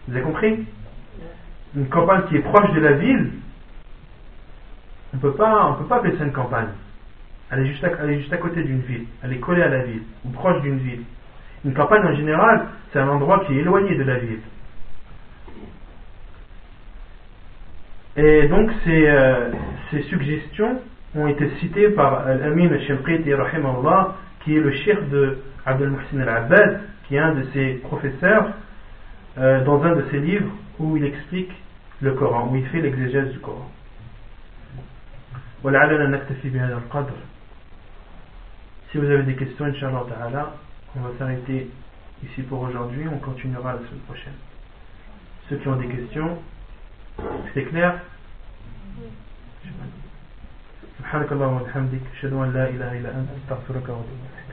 Vous 0.07 0.15
avez 0.15 0.23
compris? 0.23 0.67
Une 1.77 1.89
campagne 1.89 2.23
qui 2.29 2.37
est 2.37 2.41
proche 2.41 2.71
de 2.73 2.81
la 2.81 2.93
ville, 2.93 3.31
on 5.13 5.17
ne 5.17 5.23
peut 5.23 5.33
pas 5.33 5.79
appeler 5.91 6.17
ça 6.17 6.25
une 6.25 6.33
campagne. 6.33 6.69
Elle 7.51 7.61
est, 7.61 7.67
juste 7.67 7.85
à, 8.33 8.37
côté 8.37 8.63
d'une 8.63 8.81
ville, 8.81 9.07
elle 9.23 9.33
est 9.33 9.39
collée 9.39 9.63
à 9.63 9.69
la 9.69 9.85
ville, 9.85 10.03
ou 10.25 10.31
proche 10.31 10.61
d'une 10.63 10.79
ville. 10.79 11.03
Une 11.65 11.75
campagne 11.75 12.05
en 12.05 12.15
général, 12.15 12.67
c'est 12.93 12.99
un 12.99 13.09
endroit 13.09 13.45
qui 13.47 13.55
est 13.55 13.61
éloigné 13.61 13.95
de 13.97 14.03
la 14.03 14.19
ville. 14.19 14.41
Et 18.17 18.49
donc 18.49 18.71
ces, 18.85 19.09
euh, 19.09 19.51
suggestions 20.09 20.81
ont 21.17 21.27
été 21.29 21.49
citées 21.61 21.91
par 21.91 22.27
Al-Amin 22.27 22.73
al-Shamqiti 22.73 23.31
qui 24.45 24.57
est 24.57 24.61
le 24.61 24.73
chef 24.73 25.09
de 25.11 25.39
Abdel 25.67 25.91
Muhsin 25.91 26.21
al-Abbad, 26.21 26.81
qui 27.07 27.17
est 27.17 27.21
un 27.21 27.35
de 27.35 27.45
ses 27.53 27.75
professeurs, 27.85 28.49
euh, 29.39 29.65
dans 29.65 29.83
un 29.83 29.97
de 29.97 30.05
ses 30.11 30.19
livres 30.19 30.51
où 30.79 30.97
il 30.97 31.05
explique 31.05 31.53
le 32.02 32.14
Coran, 32.14 32.50
où 32.52 32.56
il 32.56 32.66
fait 32.68 32.82
l'exégèse 32.82 33.32
du 33.32 33.40
Coran. 33.40 33.70
Si 38.92 38.98
vous 38.98 39.06
avez 39.06 39.24
des 39.24 39.36
questions, 39.36 39.66
Inch'Allah 39.66 40.06
Ta'ala, 40.08 40.54
on 40.96 41.02
va 41.02 41.10
s'arrêter 41.18 41.70
ici 42.24 42.42
pour 42.44 42.62
aujourd'hui, 42.62 43.08
on 43.12 43.18
continuera 43.18 43.74
la 43.74 43.80
semaine 43.80 44.00
prochaine. 44.08 44.34
Ceux 45.50 45.58
qui 45.58 45.68
ont 45.68 45.76
des 45.76 45.88
questions, 45.88 46.38
c'est 47.54 47.64
clair 47.66 48.00
سبحانك 51.00 51.32
اللهم 51.32 51.54
وبحمدك 51.62 52.02
اشهد 52.14 52.34
ان 52.34 52.54
لا 52.54 52.70
اله 52.70 52.92
الا 53.00 53.10
انت 53.10 53.30
استغفرك 53.40 53.90
واتوب 53.90 54.20
اليك 54.30 54.50